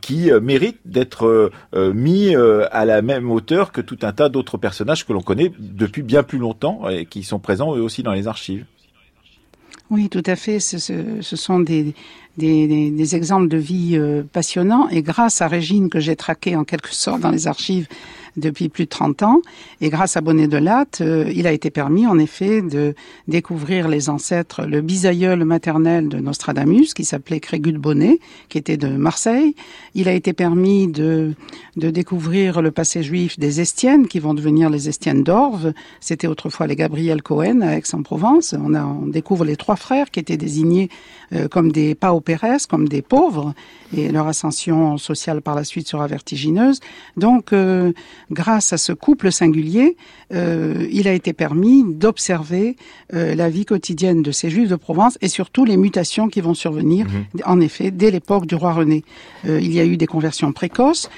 qui 0.00 0.30
méritent 0.40 0.80
d'être 0.86 1.52
mis 1.74 2.34
à 2.34 2.84
la 2.86 3.02
même 3.02 3.30
hauteur 3.30 3.70
que 3.70 3.82
tout 3.82 3.98
un 4.02 4.12
tas 4.12 4.30
d'autres 4.30 4.56
personnages 4.56 5.06
que 5.06 5.12
l'on 5.12 5.20
connaît 5.20 5.52
depuis 5.58 6.02
bien 6.02 6.22
plus 6.22 6.38
longtemps 6.38 6.88
et 6.88 7.04
qui 7.04 7.22
sont 7.22 7.38
présents 7.38 7.76
eux 7.76 7.82
aussi 7.82 8.02
dans 8.02 8.12
les 8.12 8.26
archives. 8.26 8.64
Oui, 9.90 10.08
tout 10.08 10.22
à 10.26 10.36
fait. 10.36 10.60
Ce 10.60 11.36
sont 11.36 11.60
des, 11.60 11.94
des, 12.36 12.90
des, 12.90 13.16
exemples 13.16 13.48
de 13.48 13.56
vie 13.56 13.96
euh, 13.96 14.22
passionnants. 14.22 14.88
Et 14.90 15.02
grâce 15.02 15.42
à 15.42 15.48
Régine, 15.48 15.90
que 15.90 16.00
j'ai 16.00 16.16
traqué 16.16 16.56
en 16.56 16.64
quelque 16.64 16.94
sorte 16.94 17.20
dans 17.20 17.30
les 17.30 17.46
archives 17.46 17.86
depuis 18.36 18.68
plus 18.68 18.84
de 18.84 18.90
30 18.90 19.22
ans. 19.22 19.40
Et 19.80 19.88
grâce 19.88 20.16
à 20.16 20.20
Bonnet 20.20 20.48
de 20.48 20.56
Latte, 20.56 21.00
il 21.00 21.46
a 21.46 21.52
été 21.52 21.70
permis, 21.70 22.06
en 22.06 22.18
effet, 22.18 22.62
de 22.62 22.94
découvrir 23.28 23.88
les 23.88 24.08
ancêtres, 24.08 24.62
le 24.66 24.80
bisaïeul 24.80 25.44
maternel 25.44 26.08
de 26.08 26.18
Nostradamus, 26.18 26.94
qui 26.94 27.04
s'appelait 27.04 27.40
Crégut 27.40 27.78
Bonnet, 27.78 28.18
qui 28.48 28.58
était 28.58 28.76
de 28.76 28.88
Marseille. 28.88 29.54
Il 29.94 30.08
a 30.08 30.12
été 30.12 30.32
permis 30.32 30.88
de, 30.88 31.34
de 31.76 31.90
découvrir 31.90 32.62
le 32.62 32.70
passé 32.70 33.02
juif 33.02 33.38
des 33.38 33.60
Estiennes, 33.60 34.06
qui 34.08 34.18
vont 34.18 34.34
devenir 34.34 34.70
les 34.70 34.88
Estiennes 34.88 35.22
d'Orve. 35.22 35.72
C'était 36.00 36.26
autrefois 36.26 36.66
les 36.66 36.76
Gabriel 36.76 37.22
Cohen 37.22 37.60
à 37.62 37.76
Aix-en-Provence. 37.76 38.54
On, 38.58 38.74
a, 38.74 38.84
on 38.84 39.06
découvre 39.06 39.44
les 39.44 39.56
trois 39.56 39.76
frères 39.76 40.10
qui 40.10 40.20
étaient 40.20 40.36
désignés 40.36 40.88
euh, 41.32 41.48
comme 41.48 41.72
des 41.72 41.94
paupérès, 41.94 42.66
comme 42.66 42.88
des 42.88 43.02
pauvres, 43.02 43.54
et 43.96 44.10
leur 44.10 44.26
ascension 44.26 44.98
sociale 44.98 45.42
par 45.42 45.54
la 45.54 45.64
suite 45.64 45.88
sera 45.88 46.06
vertigineuse. 46.06 46.80
Donc, 47.16 47.52
euh, 47.52 47.92
grâce 48.30 48.72
à 48.72 48.78
ce 48.78 48.92
couple 48.92 49.32
singulier, 49.32 49.96
euh, 50.32 50.86
il 50.90 51.08
a 51.08 51.12
été 51.12 51.32
permis 51.32 51.84
d'observer 51.84 52.76
la 53.12 53.50
vie 53.50 53.64
quotidienne 53.64 54.22
de 54.22 54.30
ces 54.30 54.50
Juifs 54.50 54.68
de 54.68 54.76
Provence 54.76 55.18
et 55.20 55.28
surtout 55.28 55.64
les 55.64 55.76
mutations 55.76 56.28
qui 56.28 56.40
vont 56.40 56.54
survenir, 56.54 57.06
mhm. 57.06 57.24
en 57.44 57.60
effet, 57.60 57.90
dès 57.90 58.10
l'époque 58.10 58.46
du 58.46 58.54
roi 58.54 58.72
René. 58.72 59.04
il 59.44 59.72
y 59.72 59.80
a 59.80 59.84
eu 59.84 59.96
des 59.96 60.06
conversions 60.06 60.52
précoces, 60.52 61.10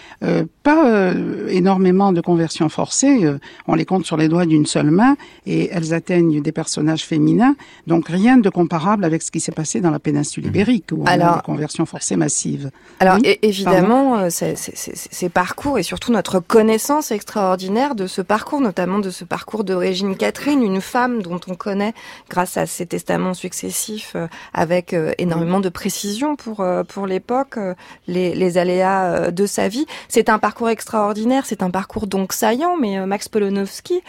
pas 0.63 1.13
énormément 1.49 2.13
de 2.13 2.23
conversions 2.23 2.71
forcées, 2.71 3.31
on 3.69 3.75
les 3.75 3.85
compte 3.85 4.07
sur 4.07 4.17
les 4.17 4.29
doigts 4.29 4.47
d'une 4.47 4.65
seule 4.65 4.91
main, 4.91 5.17
et 5.47 5.69
elles 5.71 5.93
atteignent 5.93 6.41
des 6.41 6.53
personnages 6.53 7.05
féminins, 7.05 7.57
donc 7.87 8.09
rien 8.09 8.39
de 8.39 8.49
comparable 8.49 9.05
avec 9.05 9.23
ce 9.23 9.31
qui 9.31 9.41
s'est 9.41 9.53
passé 9.53 9.81
dans 9.81 9.91
la 9.91 9.99
péninsule 9.99 10.47
ibérique, 10.47 10.87
où 10.93 11.03
on 11.03 11.07
a 11.07 11.37
une 11.37 11.43
conversion 11.43 11.87
forcée 11.87 12.17
massive. 12.17 12.71
Alors 13.01 13.19
évidemment, 13.43 14.19
euh, 14.19 14.29
ces 14.31 15.29
parcours 15.29 15.79
et 15.79 15.83
surtout 15.83 16.13
notre 16.13 16.41
connaissance 16.41 17.02
extraordinaire 17.11 17.95
de 17.95 18.07
ce 18.07 18.23
parcours, 18.23 18.61
notamment 18.61 18.99
de 18.99 19.11
ce 19.11 19.25
parcours 19.25 19.65
d'origine 19.65 20.17
Catherine, 20.17 20.63
une 20.63 20.81
femme 20.81 21.23
dont 21.23 21.41
on 21.49 21.55
connaît 21.55 21.95
grâce 22.29 22.57
à 22.57 22.67
ses 22.67 22.87
testaments 22.87 23.35
successifs 23.35 24.13
euh, 24.15 24.29
avec 24.55 24.93
euh, 24.93 25.13
énormément 25.19 25.61
de 25.61 25.69
précision 25.69 26.37
pour 26.37 26.65
pour 26.89 27.07
l'époque 27.07 27.59
les, 28.07 28.35
les 28.35 28.59
aléas 28.59 29.31
de 29.31 29.47
sa 29.47 29.69
vie. 29.69 29.87
C'est 30.09 30.29
un 30.29 30.39
parcours 30.39 30.69
extraordinaire, 30.69 31.47
c'est 31.47 31.63
un 31.63 31.71
parcours 31.71 32.07
donc 32.07 32.33
saillant, 32.33 32.77
mais 32.77 33.05
Max 33.07 33.29
Polonowski, 33.29 34.03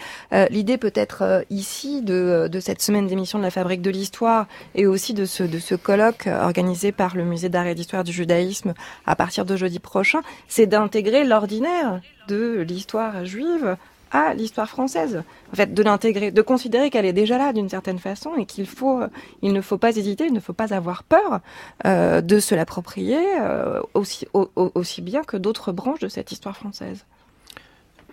l'idée 0.50 0.78
peut-être 0.78 1.44
ici 1.50 2.02
de, 2.02 2.48
de 2.50 2.60
cette 2.60 2.82
semaine 2.82 3.06
d'émission 3.06 3.38
de 3.38 3.44
la 3.44 3.50
Fabrique 3.50 3.82
de 3.82 3.90
l'Histoire 3.90 4.46
et 4.74 4.86
aussi 4.86 5.14
de 5.14 5.24
ce 5.24 5.42
de 5.42 5.58
ce 5.58 5.74
colloque 5.74 6.26
organisé 6.26 6.92
par 6.92 7.16
le 7.16 7.24
Musée 7.24 7.48
d'art 7.48 7.66
et 7.66 7.74
d'histoire 7.74 8.04
du 8.04 8.12
judaïsme 8.12 8.74
à 9.06 9.16
partir 9.16 9.44
de 9.44 9.56
jeudi 9.56 9.78
prochain, 9.78 10.20
c'est 10.48 10.66
d'intégrer 10.66 11.24
l'ordinaire 11.24 12.00
de 12.28 12.60
l'histoire 12.60 13.24
juive 13.24 13.76
à 14.14 14.32
l'histoire 14.32 14.68
française. 14.68 15.22
En 15.52 15.56
fait, 15.56 15.74
de 15.74 15.82
l'intégrer, 15.82 16.30
de 16.30 16.40
considérer 16.40 16.88
qu'elle 16.88 17.04
est 17.04 17.12
déjà 17.12 17.36
là 17.36 17.52
d'une 17.52 17.68
certaine 17.68 17.98
façon 17.98 18.36
et 18.36 18.46
qu'il 18.46 18.66
faut, 18.66 19.00
il 19.42 19.52
ne 19.52 19.60
faut 19.60 19.76
pas 19.76 19.96
hésiter, 19.96 20.26
il 20.26 20.32
ne 20.32 20.40
faut 20.40 20.52
pas 20.52 20.72
avoir 20.72 21.02
peur 21.02 21.40
euh, 21.84 22.20
de 22.20 22.38
se 22.38 22.54
l'approprier 22.54 23.18
euh, 23.40 23.80
aussi, 23.94 24.26
aussi 24.32 25.02
bien 25.02 25.24
que 25.24 25.36
d'autres 25.36 25.72
branches 25.72 25.98
de 25.98 26.08
cette 26.08 26.30
histoire 26.30 26.56
française. 26.56 27.04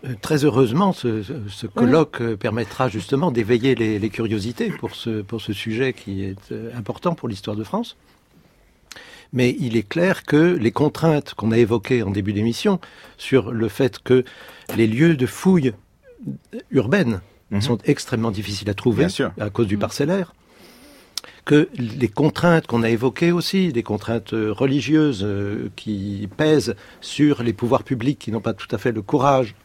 Euh, 0.03 0.15
très 0.19 0.43
heureusement, 0.43 0.91
ce, 0.91 1.67
colloque 1.67 2.23
permettra 2.33 2.89
justement 2.89 3.31
d'éveiller 3.31 3.75
les, 3.75 4.09
curiosités 4.09 4.71
pour 4.71 4.95
ce, 4.95 5.21
pour 5.21 5.39
ce 5.39 5.53
sujet 5.53 5.93
qui 5.93 6.23
est 6.23 6.51
important 6.75 7.13
pour 7.13 7.29
l'histoire 7.29 7.55
de 7.55 7.63
France. 7.63 7.95
Mais 9.33 9.55
il 9.59 9.77
est 9.77 9.87
clair 9.87 10.23
que 10.23 10.57
les 10.59 10.71
contraintes 10.71 11.33
qu'on 11.33 11.51
a 11.51 11.57
évoquées 11.57 12.03
en 12.03 12.11
début 12.11 12.33
d'émission 12.33 12.79
sur 13.17 13.51
le 13.51 13.69
fait 13.69 13.99
que 13.99 14.25
les 14.75 14.87
lieux 14.87 15.15
de 15.15 15.25
fouilles 15.25 15.73
urbaines 16.71 17.21
mhm. 17.51 17.61
sont 17.61 17.77
extrêmement 17.85 18.31
difficiles 18.31 18.69
à 18.69 18.73
trouver 18.73 19.07
à 19.39 19.49
cause 19.49 19.67
du 19.67 19.77
parcellaire, 19.77 20.33
que 21.45 21.69
les 21.75 22.07
contraintes 22.07 22.67
qu'on 22.67 22.83
a 22.83 22.89
évoquées 22.89 23.31
aussi, 23.31 23.71
des 23.71 23.83
contraintes 23.83 24.31
religieuses 24.31 25.23
euh, 25.23 25.69
qui 25.75 26.27
pèsent 26.37 26.75
sur 26.99 27.41
les 27.41 27.53
pouvoirs 27.53 27.83
publics 27.83 28.19
qui 28.19 28.31
n'ont 28.31 28.41
pas 28.41 28.53
tout 28.53 28.67
à 28.71 28.77
fait 28.77 28.91
le 28.91 29.01
courage 29.01 29.55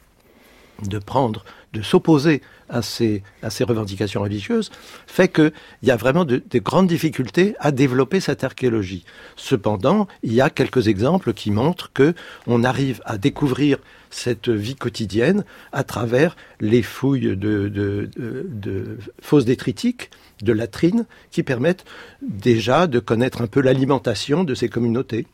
de 0.83 0.99
prendre, 0.99 1.45
de 1.73 1.83
s'opposer 1.83 2.43
à 2.69 2.83
ces, 2.83 3.23
revendications 3.61 4.23
religieuses, 4.23 4.71
fait 5.07 5.29
qu'il 5.29 5.53
y 5.83 5.91
a 5.91 5.97
vraiment 5.97 6.25
de, 6.25 6.43
grandes 6.57 6.89
difficultés 6.89 7.55
à 7.61 7.71
développer 7.71 8.21
cette 8.21 8.45
archéologie. 8.45 9.05
Cependant, 9.37 10.09
il 10.23 10.33
y 10.33 10.41
a 10.41 10.51
quelques 10.51 10.89
exemples 10.89 11.33
qui 11.33 11.51
montrent 11.51 11.93
que 11.93 12.15
on 12.47 12.65
arrive 12.65 13.01
à 13.05 13.19
découvrir 13.19 13.79
cette 14.11 14.49
vie 14.49 14.77
quotidienne 14.77 15.45
à 15.73 15.85
travers 15.85 16.37
les 16.61 16.83
fouilles 16.83 17.37
de, 17.37 17.69
de, 17.69 17.69
de, 17.69 18.11
de 18.17 18.99
fosses 19.21 19.45
détritiques, 19.45 20.11
de 20.43 20.53
latrines, 20.53 21.07
qui 21.31 21.43
permettent 21.43 21.85
déjà 22.23 22.87
de 22.87 22.99
connaître 22.99 23.43
un 23.43 23.47
peu 23.47 23.61
l'alimentation 23.61 24.45
de 24.45 24.55
ces 24.55 24.69
communautés. 24.69 25.27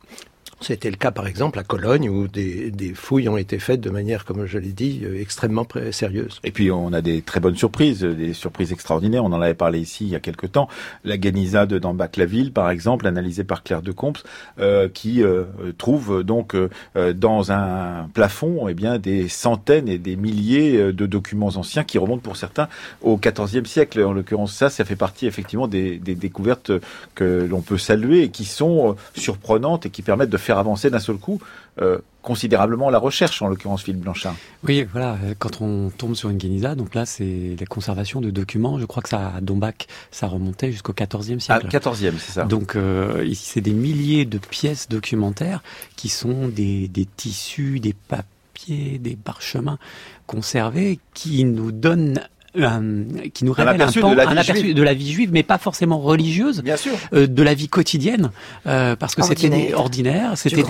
C'était 0.63 0.89
le 0.89 0.95
cas, 0.95 1.11
par 1.11 1.27
exemple, 1.27 1.59
à 1.59 1.63
Cologne, 1.63 2.09
où 2.09 2.27
des, 2.29 2.93
fouilles 2.95 3.27
ont 3.27 3.35
été 3.35 3.59
faites 3.59 3.81
de 3.81 3.89
manière, 3.89 4.23
comme 4.23 4.45
je 4.45 4.57
l'ai 4.57 4.71
dit, 4.71 5.01
euh, 5.03 5.19
extrêmement 5.19 5.67
sérieuse. 5.91 6.39
Et 6.43 6.51
puis, 6.51 6.71
on 6.71 6.93
a 6.93 7.01
des 7.01 7.21
très 7.21 7.41
bonnes 7.41 7.57
surprises, 7.57 8.01
des 8.01 8.33
surprises 8.33 8.71
extraordinaires. 8.71 9.25
On 9.25 9.33
en 9.33 9.41
avait 9.41 9.53
parlé 9.53 9.79
ici 9.79 10.05
il 10.05 10.09
y 10.09 10.15
a 10.15 10.21
quelque 10.21 10.47
temps. 10.47 10.69
La 11.03 11.17
Ganizade 11.17 11.73
d'Ambac-la-Ville, 11.73 12.53
par 12.53 12.69
exemple, 12.69 13.07
analysée 13.07 13.43
par 13.43 13.63
Claire 13.63 13.81
de 13.81 13.91
Comps, 13.91 14.23
euh, 14.59 14.87
qui 14.87 15.21
euh, 15.21 15.43
trouve 15.77 16.23
donc 16.23 16.55
dans 16.95 17.51
un 17.51 18.07
plafond 18.13 18.67
eh 18.69 18.73
bien, 18.73 18.99
des 18.99 19.27
centaines 19.27 19.89
et 19.89 19.97
des 19.97 20.15
milliers 20.15 20.93
de 20.93 21.05
documents 21.05 21.47
anciens 21.47 21.83
qui 21.83 21.97
remontent 21.97 22.21
pour 22.21 22.37
certains 22.37 22.69
au 23.01 23.17
XIVe 23.17 23.65
siècle. 23.65 24.01
En 24.03 24.13
l'occurrence, 24.13 24.53
ça, 24.53 24.69
ça 24.69 24.85
fait 24.85 24.95
partie 24.95 25.27
effectivement 25.27 25.67
des 25.67 25.97
découvertes 25.97 26.71
que 27.15 27.45
l'on 27.49 27.61
peut 27.61 27.77
saluer 27.77 28.23
et 28.23 28.29
qui 28.29 28.45
sont 28.45 28.95
surprenantes 29.15 29.85
et 29.85 29.89
qui 29.89 30.01
permettent 30.01 30.29
de 30.29 30.37
faire 30.37 30.52
avancer 30.59 30.89
d'un 30.89 30.99
seul 30.99 31.17
coup 31.17 31.39
euh, 31.81 31.99
considérablement 32.21 32.89
la 32.89 32.99
recherche, 32.99 33.41
en 33.41 33.47
l'occurrence 33.47 33.83
Philippe 33.83 34.01
Blanchard. 34.01 34.35
Oui, 34.63 34.87
voilà, 34.89 35.17
euh, 35.23 35.33
quand 35.37 35.61
on 35.61 35.89
tombe 35.89 36.15
sur 36.15 36.29
une 36.29 36.37
Guénisa, 36.37 36.75
donc 36.75 36.95
là 36.95 37.05
c'est 37.05 37.55
la 37.59 37.65
conservation 37.65 38.21
de 38.21 38.29
documents, 38.29 38.79
je 38.79 38.85
crois 38.85 39.03
que 39.03 39.09
ça 39.09 39.33
à 39.35 39.41
Dombac, 39.41 39.87
ça 40.11 40.27
remontait 40.27 40.71
jusqu'au 40.71 40.93
XIVe 40.93 41.39
siècle. 41.39 41.67
Ah, 41.71 41.79
XIVe, 41.79 42.17
c'est 42.19 42.31
ça. 42.31 42.43
Donc 42.45 42.75
euh, 42.75 43.25
ici 43.25 43.49
c'est 43.53 43.61
des 43.61 43.73
milliers 43.73 44.25
de 44.25 44.37
pièces 44.37 44.87
documentaires 44.87 45.61
qui 45.95 46.09
sont 46.09 46.47
des, 46.47 46.87
des 46.87 47.05
tissus, 47.05 47.79
des 47.79 47.93
papiers, 47.93 48.99
des 48.99 49.17
parchemins 49.17 49.77
conservés 50.25 50.99
qui 51.13 51.43
nous 51.43 51.71
donnent 51.71 52.21
euh, 52.57 53.03
qui 53.33 53.45
nous 53.45 53.53
révèle 53.53 53.81
un, 53.81 53.85
aperçu, 53.85 54.01
de, 54.01 54.15
la 54.15 54.29
un 54.29 54.37
aperçu 54.37 54.73
de 54.73 54.83
la 54.83 54.93
vie 54.93 55.11
juive, 55.11 55.29
mais 55.31 55.43
pas 55.43 55.57
forcément 55.57 55.99
religieuse, 55.99 56.61
Bien 56.61 56.77
sûr. 56.77 56.93
Euh, 57.13 57.27
de 57.27 57.43
la 57.43 57.53
vie 57.53 57.67
quotidienne, 57.67 58.31
euh, 58.67 58.95
parce 58.95 59.15
que 59.15 59.23
c'était 59.23 59.73
ordinaire, 59.73 60.37
c'était 60.37 60.63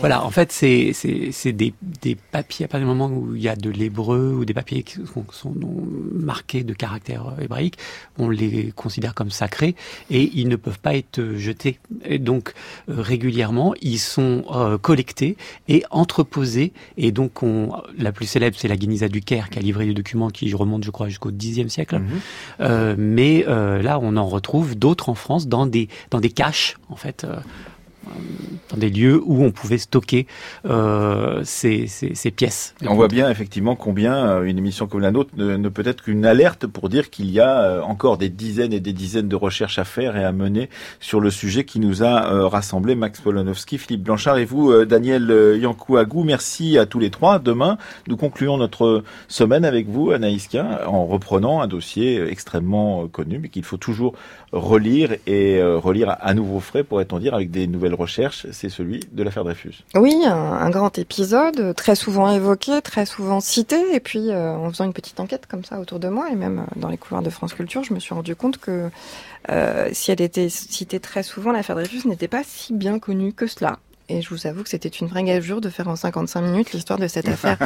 voilà. 0.00 0.24
En 0.24 0.30
fait, 0.30 0.52
c'est 0.52 0.92
c'est 0.94 1.30
c'est 1.32 1.52
des 1.52 1.74
des 2.02 2.14
papiers 2.14 2.64
à 2.64 2.68
partir 2.68 2.86
du 2.86 2.94
moment 2.94 3.08
où 3.14 3.34
il 3.34 3.42
y 3.42 3.48
a 3.48 3.56
de 3.56 3.70
l'hébreu 3.70 4.34
ou 4.34 4.44
des 4.44 4.54
papiers 4.54 4.82
qui 4.82 5.00
sont, 5.12 5.24
sont 5.30 5.54
marqués 6.12 6.62
de 6.64 6.72
caractère 6.72 7.34
hébraïque, 7.40 7.78
on 8.18 8.28
les 8.28 8.72
considère 8.74 9.14
comme 9.14 9.30
sacrés 9.30 9.74
et 10.10 10.30
ils 10.34 10.48
ne 10.48 10.56
peuvent 10.56 10.78
pas 10.78 10.94
être 10.94 11.34
jetés. 11.36 11.78
Et 12.04 12.18
donc 12.18 12.54
euh, 12.88 13.00
régulièrement, 13.00 13.74
ils 13.80 13.98
sont 13.98 14.44
euh, 14.50 14.78
collectés 14.78 15.36
et 15.68 15.84
entreposés. 15.90 16.72
Et 16.96 17.12
donc, 17.12 17.42
on, 17.42 17.70
la 17.98 18.12
plus 18.12 18.26
célèbre, 18.26 18.56
c'est 18.58 18.68
la 18.68 18.76
Guinisa 18.76 19.08
du 19.08 19.20
Caire 19.20 19.50
qui 19.50 19.58
a 19.58 19.62
livré 19.62 19.86
des 19.86 19.94
documents 19.94 20.30
qui 20.30 20.52
remontent, 20.54 20.84
je 20.84 20.90
crois, 20.90 21.08
jusqu'au 21.08 21.23
Xe 21.30 21.68
siècle. 21.68 21.98
Mhm. 21.98 22.06
Euh, 22.60 22.94
mais 22.98 23.44
euh, 23.48 23.82
là, 23.82 23.98
on 24.00 24.16
en 24.16 24.26
retrouve 24.26 24.76
d'autres 24.76 25.08
en 25.08 25.14
France 25.14 25.48
dans 25.48 25.66
des 25.66 25.88
dans 26.10 26.20
des 26.20 26.30
caches, 26.30 26.76
en 26.88 26.96
fait. 26.96 27.26
Dans 28.70 28.76
des 28.78 28.88
lieux 28.88 29.20
où 29.24 29.44
on 29.44 29.50
pouvait 29.50 29.78
stocker 29.78 30.26
euh, 30.64 31.42
ces, 31.44 31.86
ces, 31.86 32.14
ces, 32.14 32.30
pièces. 32.30 32.74
On 32.86 32.94
voit 32.94 33.08
bien 33.08 33.28
effectivement 33.28 33.76
combien 33.76 34.14
euh, 34.14 34.42
une 34.44 34.56
émission 34.56 34.86
comme 34.86 35.00
la 35.00 35.10
nôtre 35.10 35.30
ne, 35.36 35.68
peut 35.68 35.82
être 35.86 36.02
qu'une 36.02 36.24
alerte 36.24 36.66
pour 36.66 36.88
dire 36.88 37.10
qu'il 37.10 37.30
y 37.30 37.40
a 37.40 37.60
euh, 37.60 37.82
encore 37.82 38.16
des 38.16 38.30
dizaines 38.30 38.72
et 38.72 38.80
des 38.80 38.94
dizaines 38.94 39.28
de 39.28 39.36
recherches 39.36 39.78
à 39.78 39.84
faire 39.84 40.16
et 40.16 40.24
à 40.24 40.32
mener 40.32 40.70
sur 40.98 41.20
le 41.20 41.30
sujet 41.30 41.64
qui 41.64 41.78
nous 41.78 42.02
a 42.02 42.48
rassemblés, 42.48 42.94
Max 42.94 43.20
Polonowski, 43.20 43.76
Philippe 43.78 44.02
Blanchard 44.02 44.38
et 44.38 44.44
vous, 44.44 44.84
Daniel 44.84 45.58
Yankouagou. 45.60 46.24
Merci 46.24 46.78
à 46.78 46.86
tous 46.86 46.98
les 46.98 47.10
trois. 47.10 47.38
Demain, 47.38 47.76
nous 48.08 48.16
concluons 48.16 48.56
notre 48.56 49.04
semaine 49.28 49.64
avec 49.64 49.88
vous, 49.88 50.10
Anaïs 50.10 50.48
en 50.86 51.06
reprenant 51.06 51.60
un 51.60 51.66
dossier 51.66 52.22
extrêmement 52.22 53.08
connu, 53.08 53.38
mais 53.38 53.48
qu'il 53.48 53.64
faut 53.64 53.76
toujours 53.76 54.14
relire 54.54 55.16
et 55.26 55.62
relire 55.62 56.16
à 56.20 56.32
nouveau 56.34 56.60
frais, 56.60 56.84
pourrait-on 56.84 57.18
dire, 57.18 57.34
avec 57.34 57.50
des 57.50 57.66
nouvelles 57.66 57.94
recherche, 57.94 58.46
c'est 58.52 58.68
celui 58.68 59.00
de 59.12 59.22
l'affaire 59.22 59.44
Dreyfus. 59.44 59.84
Oui, 59.94 60.14
un, 60.26 60.70
grand 60.70 60.98
épisode, 60.98 61.74
très 61.74 61.94
souvent 61.94 62.32
évoqué, 62.32 62.80
très 62.82 63.06
souvent 63.06 63.40
cité, 63.40 63.94
et 63.94 64.00
puis 64.00 64.30
euh, 64.30 64.54
en 64.56 64.70
faisant 64.70 64.84
une 64.84 64.92
petite 64.92 65.20
enquête 65.20 65.46
comme 65.46 65.64
ça 65.64 65.80
autour 65.80 66.00
de 66.00 66.08
moi, 66.08 66.30
et 66.30 66.36
même 66.36 66.60
euh, 66.60 66.80
dans 66.80 66.88
les 66.88 66.96
couloirs 66.96 67.22
de 67.22 67.30
France 67.30 67.54
Culture, 67.54 67.84
je 67.84 67.94
me 67.94 68.00
suis 68.00 68.14
rendu 68.14 68.36
compte 68.36 68.58
que 68.58 68.90
euh, 69.50 69.88
si 69.92 70.10
elle 70.10 70.20
était 70.20 70.48
citée 70.48 71.00
très 71.00 71.22
souvent, 71.22 71.52
l'affaire 71.52 71.76
Dreyfus 71.76 72.08
n'était 72.08 72.28
pas 72.28 72.42
si 72.44 72.72
bien 72.72 72.98
connue 72.98 73.32
que 73.32 73.46
cela. 73.46 73.78
Et 74.08 74.20
je 74.20 74.28
vous 74.28 74.46
avoue 74.46 74.62
que 74.62 74.68
c'était 74.68 74.88
une 74.88 75.06
vraie 75.06 75.22
gageure 75.22 75.60
de 75.60 75.70
faire 75.70 75.88
en 75.88 75.96
55 75.96 76.42
minutes 76.42 76.72
l'histoire 76.72 76.98
de 76.98 77.08
cette 77.08 77.28
affaire 77.36 77.58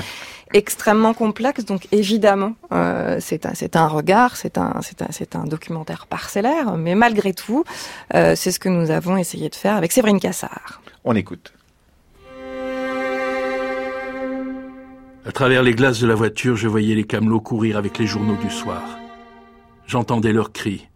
extrêmement 0.53 1.15
complexe. 1.15 1.65
Donc 1.65 1.89
évidemment, 1.91 2.55
euh, 2.73 3.19
c'est 3.21 3.45
un, 3.47 3.55
c'est 3.55 3.75
un 3.75 3.89
regard, 3.89 4.37
c'est 4.37 4.57
un, 4.57 4.77
c'est 4.83 5.03
un, 5.03 5.09
c'est 5.11 5.35
un 5.35 5.45
documentaire 5.45 6.07
parcellaire, 6.07 6.77
mais 6.77 6.95
malgré 6.95 7.35
tout, 7.35 7.65
euh, 8.15 8.35
c'est 8.37 8.53
ce 8.53 8.61
que 8.61 8.69
nous 8.69 8.91
avons 8.91 9.17
essayé 9.17 9.49
de 9.49 9.55
faire 9.55 9.75
avec 9.75 9.91
Séverine 9.91 10.21
Cassard. 10.21 10.81
On 11.05 11.17
écoute. 11.17 11.53
À 15.27 15.33
travers 15.33 15.63
les 15.63 15.75
glaces 15.75 16.01
de 16.01 16.07
la 16.07 16.15
voiture, 16.15 16.57
je 16.57 16.69
voyais 16.69 16.95
les 16.95 17.05
camelots 17.05 17.41
courir 17.41 17.77
avec 17.77 17.99
les 17.99 18.07
journaux 18.07 18.37
du 18.37 18.51
soir. 18.51 18.99
J'entendais 19.87 20.33
leurs 20.33 20.53
cris. 20.53 20.89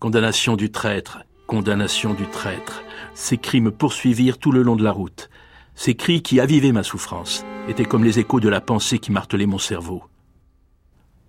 Condamnation 0.00 0.56
du 0.56 0.70
traître, 0.70 1.20
condamnation 1.46 2.12
du 2.12 2.26
traître. 2.26 2.82
Ces 3.14 3.38
cris 3.38 3.60
me 3.60 3.70
poursuivirent 3.70 4.38
tout 4.38 4.52
le 4.52 4.62
long 4.62 4.76
de 4.76 4.84
la 4.84 4.92
route. 4.92 5.30
Ces 5.74 5.94
cris 5.94 6.22
qui 6.22 6.40
avivaient 6.40 6.72
ma 6.72 6.82
souffrance 6.82 7.44
étaient 7.68 7.84
comme 7.84 8.04
les 8.04 8.18
échos 8.18 8.40
de 8.40 8.48
la 8.48 8.60
pensée 8.60 8.98
qui 8.98 9.12
martelait 9.12 9.46
mon 9.46 9.58
cerveau. 9.58 10.02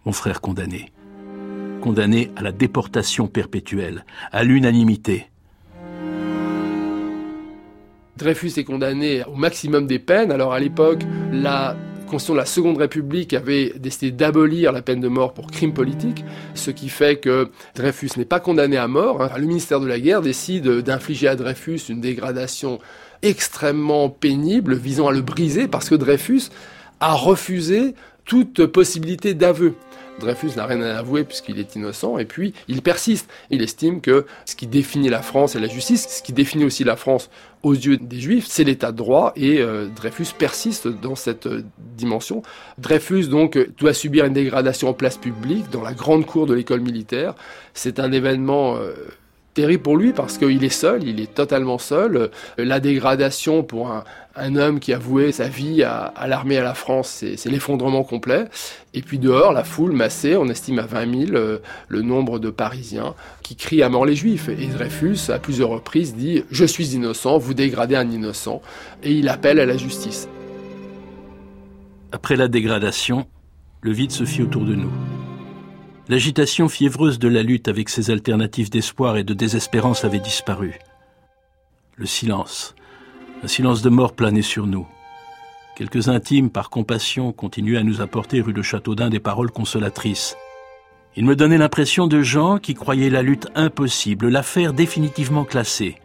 Mon 0.06 0.12
frère 0.12 0.42
condamné. 0.42 0.92
Condamné 1.82 2.32
à 2.36 2.42
la 2.42 2.52
déportation 2.52 3.28
perpétuelle, 3.28 4.06
à 4.32 4.44
l'unanimité. 4.44 5.28
Dreyfus 8.18 8.54
est 8.58 8.64
condamné 8.64 9.24
au 9.26 9.36
maximum 9.36 9.88
des 9.88 10.00
peines. 10.00 10.32
Alors 10.32 10.54
à 10.54 10.60
l'époque, 10.60 11.02
la 11.32 11.76
La 12.12 12.46
Seconde 12.46 12.78
République 12.78 13.34
avait 13.34 13.74
décidé 13.78 14.12
d'abolir 14.12 14.74
la 14.74 14.82
peine 14.82 15.00
de 15.00 15.08
mort 15.08 15.34
pour 15.34 15.48
crime 15.48 15.74
politique, 15.74 16.26
ce 16.56 16.70
qui 16.70 16.90
fait 16.90 17.16
que 17.16 17.50
Dreyfus 17.76 18.10
n'est 18.18 18.26
pas 18.26 18.42
condamné 18.42 18.76
à 18.76 18.90
mort. 18.90 19.22
Hein. 19.22 19.30
Le 19.38 19.46
ministère 19.46 19.80
de 19.80 19.88
la 19.88 19.98
Guerre 19.98 20.22
décide 20.22 20.68
d'infliger 20.82 21.30
à 21.30 21.38
Dreyfus 21.38 21.80
une 21.88 22.02
dégradation 22.02 22.80
extrêmement 23.22 24.10
pénible 24.10 24.76
visant 24.76 25.08
à 25.08 25.14
le 25.14 25.22
briser 25.22 25.70
parce 25.70 25.88
que 25.88 25.96
Dreyfus 25.96 26.50
a 27.00 27.14
refusé 27.14 27.96
toute 28.26 28.66
possibilité 28.66 29.34
d'aveu. 29.34 29.76
Dreyfus 30.20 30.52
n'a 30.58 30.66
rien 30.66 30.82
à 30.82 30.98
avouer 30.98 31.24
puisqu'il 31.24 31.60
est 31.60 31.76
innocent 31.76 32.18
et 32.18 32.26
puis 32.26 32.54
il 32.68 32.82
persiste. 32.82 33.30
Il 33.52 33.62
estime 33.62 34.02
que 34.02 34.26
ce 34.46 34.56
qui 34.56 34.68
définit 34.68 35.10
la 35.10 35.22
France 35.22 35.56
et 35.56 35.60
la 35.60 35.68
justice, 35.68 36.08
ce 36.10 36.22
qui 36.22 36.34
définit 36.34 36.66
aussi 36.66 36.84
la 36.84 36.98
France 36.98 37.30
aux 37.64 37.74
yeux 37.74 37.98
des 37.98 38.20
Juifs, 38.20 38.46
c'est 38.48 38.64
l'état 38.64 38.92
de 38.92 38.98
droit 38.98 39.34
et 39.36 39.60
euh, 39.60 39.88
Dreyfus 39.96 40.34
persiste 40.38 40.88
dans 40.88 41.16
cette 41.16 41.48
euh, 41.48 41.64
dimension. 41.96 42.42
Dreyfus 42.78 43.28
donc 43.28 43.58
doit 43.78 43.94
subir 43.94 44.26
une 44.26 44.34
dégradation 44.34 44.90
en 44.90 44.94
place 44.94 45.18
publique 45.18 45.70
dans 45.72 45.82
la 45.82 45.94
grande 45.94 46.26
cour 46.26 46.48
de 46.48 46.54
l'école 46.54 46.82
militaire. 46.82 47.36
C'est 47.74 48.00
un 48.00 48.12
événement 48.12 48.78
euh, 48.78 48.94
terrible 49.54 49.84
pour 49.84 49.98
lui 49.98 50.14
parce 50.14 50.38
qu'il 50.38 50.64
est 50.64 50.70
seul, 50.70 51.04
il 51.04 51.20
est 51.20 51.34
totalement 51.34 51.78
seul. 51.78 52.32
La 52.58 52.80
dégradation 52.80 53.64
pour 53.64 53.92
un, 53.92 54.04
homme 54.38 54.80
qui 54.80 54.94
a 54.94 54.98
voué 54.98 55.32
sa 55.32 55.48
vie 55.48 55.84
à, 55.84 56.14
l'armée 56.28 56.58
à 56.58 56.64
la 56.64 56.74
France, 56.74 57.24
c'est 57.36 57.50
l'effondrement 57.50 58.04
complet. 58.04 58.46
Et 58.94 59.02
puis 59.02 59.20
dehors, 59.20 59.54
la 59.54 59.64
foule 59.64 59.92
massée, 59.92 60.36
on 60.36 60.48
estime 60.48 60.80
à 60.80 60.86
20 60.86 61.28
000 61.28 61.36
euh, 61.36 61.60
le 61.88 62.02
nombre 62.02 62.40
de 62.40 62.50
Parisiens 62.50 63.16
qui 63.42 63.56
crient 63.56 63.84
à 63.84 63.90
mort 63.90 64.06
les 64.06 64.16
Juifs. 64.16 64.50
Et 64.50 64.68
Dreyfus, 64.68 65.32
à 65.32 65.40
plusieurs 65.40 65.70
reprises, 65.70 66.16
dit⁇ 66.16 66.40
Je 66.50 66.66
suis 66.66 66.96
innocent, 66.96 67.38
vous 67.38 67.54
dégradez 67.54 67.96
un 67.96 68.10
innocent⁇ 68.10 68.62
et 69.08 69.14
il 69.14 69.30
appelle 69.30 69.60
à 69.60 69.66
la 69.66 69.78
justice. 69.78 70.28
Après 72.12 72.36
la 72.36 72.48
dégradation, 72.48 73.28
le 73.82 73.92
vide 73.92 74.12
se 74.12 74.26
fit 74.26 74.42
autour 74.42 74.66
de 74.66 74.76
nous. 74.76 74.92
L'agitation 76.10 76.68
fiévreuse 76.68 77.20
de 77.20 77.30
la 77.30 77.42
lutte 77.42 77.68
avec 77.68 77.88
ses 77.88 78.12
alternatives 78.12 78.70
d'espoir 78.70 79.18
et 79.18 79.24
de 79.24 79.34
désespérance 79.34 80.04
avait 80.04 80.20
disparu. 80.20 80.78
Le 81.96 82.06
silence, 82.06 82.76
un 83.44 83.48
silence 83.48 83.82
de 83.82 83.90
mort 83.90 84.14
planait 84.14 84.42
sur 84.42 84.68
nous. 84.68 84.88
Quelques 85.76 86.10
intimes, 86.10 86.50
par 86.50 86.70
compassion, 86.70 87.32
continuaient 87.32 87.80
à 87.80 87.84
nous 87.84 88.02
apporter 88.02 88.42
rue 88.42 88.54
de 88.54 88.62
Châteaudun 88.62 89.10
des 89.10 89.20
paroles 89.20 89.52
consolatrices. 89.52 90.36
Ils 91.16 91.26
me 91.26 91.36
donnaient 91.36 91.58
l'impression 91.58 92.08
de 92.08 92.22
gens 92.22 92.58
qui 92.58 92.74
croyaient 92.74 93.10
la 93.10 93.22
lutte 93.22 93.48
impossible, 93.56 94.30
l'affaire 94.30 94.74
définitivement 94.74 95.44
classée. 95.44 95.98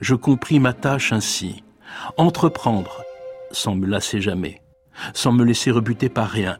Je 0.00 0.14
compris 0.14 0.60
ma 0.60 0.72
tâche 0.72 1.12
ainsi. 1.12 1.64
Entreprendre, 2.16 3.02
sans 3.50 3.74
me 3.74 3.86
lasser 3.86 4.20
jamais, 4.20 4.60
sans 5.14 5.32
me 5.32 5.44
laisser 5.44 5.70
rebuter 5.70 6.08
par 6.08 6.28
rien, 6.28 6.58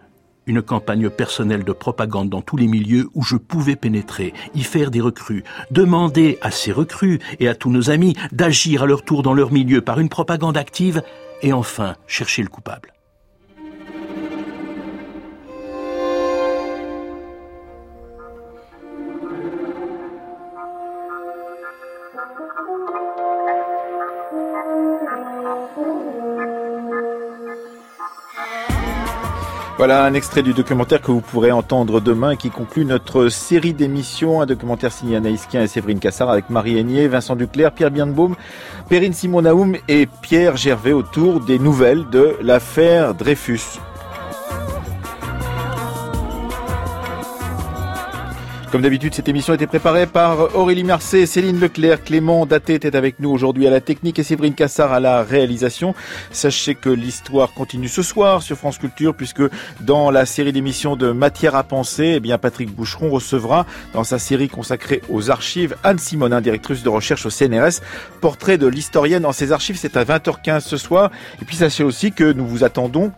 une 0.48 0.62
campagne 0.62 1.10
personnelle 1.10 1.62
de 1.62 1.72
propagande 1.72 2.28
dans 2.30 2.42
tous 2.42 2.56
les 2.56 2.66
milieux 2.66 3.08
où 3.14 3.22
je 3.22 3.36
pouvais 3.36 3.76
pénétrer, 3.76 4.34
y 4.54 4.64
faire 4.64 4.90
des 4.90 5.00
recrues, 5.00 5.44
demander 5.70 6.38
à 6.42 6.50
ces 6.50 6.72
recrues 6.72 7.20
et 7.38 7.48
à 7.48 7.54
tous 7.54 7.70
nos 7.70 7.90
amis 7.90 8.16
d'agir 8.32 8.82
à 8.82 8.86
leur 8.86 9.02
tour 9.04 9.22
dans 9.22 9.34
leur 9.34 9.52
milieu 9.52 9.80
par 9.80 10.00
une 10.00 10.08
propagande 10.08 10.56
active, 10.56 11.02
et 11.42 11.52
enfin 11.52 11.94
chercher 12.08 12.42
le 12.42 12.48
coupable. 12.48 12.92
Voilà 29.78 30.04
un 30.04 30.14
extrait 30.14 30.42
du 30.42 30.54
documentaire 30.54 31.00
que 31.00 31.12
vous 31.12 31.20
pourrez 31.20 31.52
entendre 31.52 32.00
demain 32.00 32.32
et 32.32 32.36
qui 32.36 32.50
conclut 32.50 32.84
notre 32.84 33.28
série 33.28 33.74
d'émissions. 33.74 34.40
Un 34.40 34.46
documentaire 34.46 34.90
signé 34.90 35.14
Anaïs 35.14 35.46
Kien 35.46 35.62
et 35.62 35.68
Séverine 35.68 36.00
Cassard 36.00 36.30
avec 36.30 36.50
Marie 36.50 36.78
Aigné, 36.78 37.06
Vincent 37.06 37.36
Duclerc, 37.36 37.70
Pierre 37.70 37.92
Birnbaum, 37.92 38.34
Perrine 38.88 39.12
Simon-Naoum 39.12 39.76
et 39.86 40.08
Pierre 40.20 40.56
Gervais 40.56 40.90
autour 40.90 41.38
des 41.38 41.60
nouvelles 41.60 42.10
de 42.10 42.34
l'affaire 42.42 43.14
Dreyfus. 43.14 43.78
Comme 48.70 48.82
d'habitude, 48.82 49.14
cette 49.14 49.28
émission 49.30 49.52
a 49.52 49.56
été 49.56 49.66
préparée 49.66 50.06
par 50.06 50.54
Aurélie 50.54 50.84
Marcet, 50.84 51.24
Céline 51.24 51.58
Leclerc, 51.58 52.04
Clément 52.04 52.44
Daté 52.44 52.74
était 52.74 52.96
avec 52.96 53.18
nous 53.18 53.30
aujourd'hui 53.30 53.66
à 53.66 53.70
la 53.70 53.80
technique 53.80 54.18
et 54.18 54.22
Séverine 54.22 54.54
Cassard 54.54 54.92
à 54.92 55.00
la 55.00 55.22
réalisation. 55.22 55.94
Sachez 56.32 56.74
que 56.74 56.90
l'histoire 56.90 57.54
continue 57.54 57.88
ce 57.88 58.02
soir 58.02 58.42
sur 58.42 58.58
France 58.58 58.76
Culture 58.76 59.14
puisque 59.14 59.42
dans 59.80 60.10
la 60.10 60.26
série 60.26 60.52
d'émissions 60.52 60.96
de 60.96 61.12
Matière 61.12 61.54
à 61.54 61.62
penser, 61.62 62.14
eh 62.16 62.20
bien 62.20 62.36
Patrick 62.36 62.70
Boucheron 62.70 63.08
recevra 63.08 63.64
dans 63.94 64.04
sa 64.04 64.18
série 64.18 64.48
consacrée 64.48 65.00
aux 65.08 65.30
archives 65.30 65.74
Anne 65.82 65.98
Simonin, 65.98 66.42
directrice 66.42 66.82
de 66.82 66.90
recherche 66.90 67.24
au 67.24 67.30
CNRS, 67.30 67.80
portrait 68.20 68.58
de 68.58 68.66
l'historienne 68.66 69.22
dans 69.22 69.32
ses 69.32 69.52
archives. 69.52 69.78
C'est 69.78 69.96
à 69.96 70.04
20h15 70.04 70.60
ce 70.60 70.76
soir. 70.76 71.10
Et 71.40 71.46
puis 71.46 71.56
sachez 71.56 71.84
aussi 71.84 72.12
que 72.12 72.32
nous 72.32 72.46
vous 72.46 72.64
attendons 72.64 73.12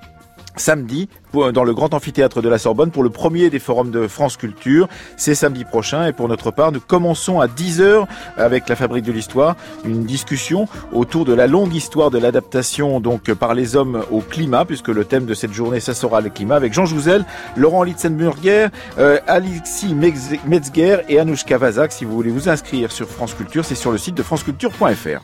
samedi 0.57 1.09
dans 1.33 1.65
le 1.65 1.75
grand 1.75 1.95
amphithéâtre 1.95 2.43
de 2.43 2.49
la 2.49 2.59
Sorbonne 2.59 2.91
pour 2.91 3.03
le 3.03 3.11
premier 3.11 3.51
des 3.51 3.59
forums 3.59 3.91
de 3.91 4.09
France 4.09 4.37
Culture. 4.37 4.89
C'est 5.17 5.35
samedi 5.35 5.65
prochain 5.65 6.07
et 6.07 6.13
pour 6.13 6.29
notre 6.29 6.51
part, 6.51 6.73
nous 6.73 6.81
commençons 6.81 7.41
à 7.41 7.47
10h 7.47 8.07
avec 8.37 8.69
la 8.69 8.77
Fabrique 8.77 9.05
de 9.05 9.13
l'Histoire, 9.13 9.57
une 9.85 10.05
discussion 10.05 10.67
autour 10.93 11.25
de 11.25 11.33
la 11.33 11.47
longue 11.47 11.75
histoire 11.75 12.11
de 12.11 12.19
l'adaptation 12.19 13.01
donc 13.01 13.33
par 13.35 13.55
les 13.55 13.77
hommes 13.77 14.03
au 14.11 14.21
climat 14.21 14.65
puisque 14.65 14.89
le 14.89 15.05
thème 15.05 15.27
de 15.27 15.35
cette 15.35 15.53
journée 15.53 15.81
ça 15.81 15.95
sera 15.95 16.21
le 16.21 16.31
climat 16.31 16.57
avec 16.57 16.73
Jean 16.73 16.87
Jouzel, 16.87 17.25
Laurent 17.57 17.83
Litzenburger, 17.83 18.69
euh, 18.99 19.19
Alexis 19.27 19.95
Metzger 19.95 20.99
et 21.09 21.19
Anouchka 21.19 21.59
Vazak. 21.59 21.93
Si 21.93 22.05
vous 22.05 22.15
voulez 22.15 22.31
vous 22.31 22.49
inscrire 22.49 22.93
sur 22.93 23.09
France 23.09 23.35
Culture, 23.35 23.65
c'est 23.65 23.75
sur 23.75 23.93
le 23.93 23.99
site 23.99 24.15
de 24.15 24.23
franceculture.fr. 24.23 25.21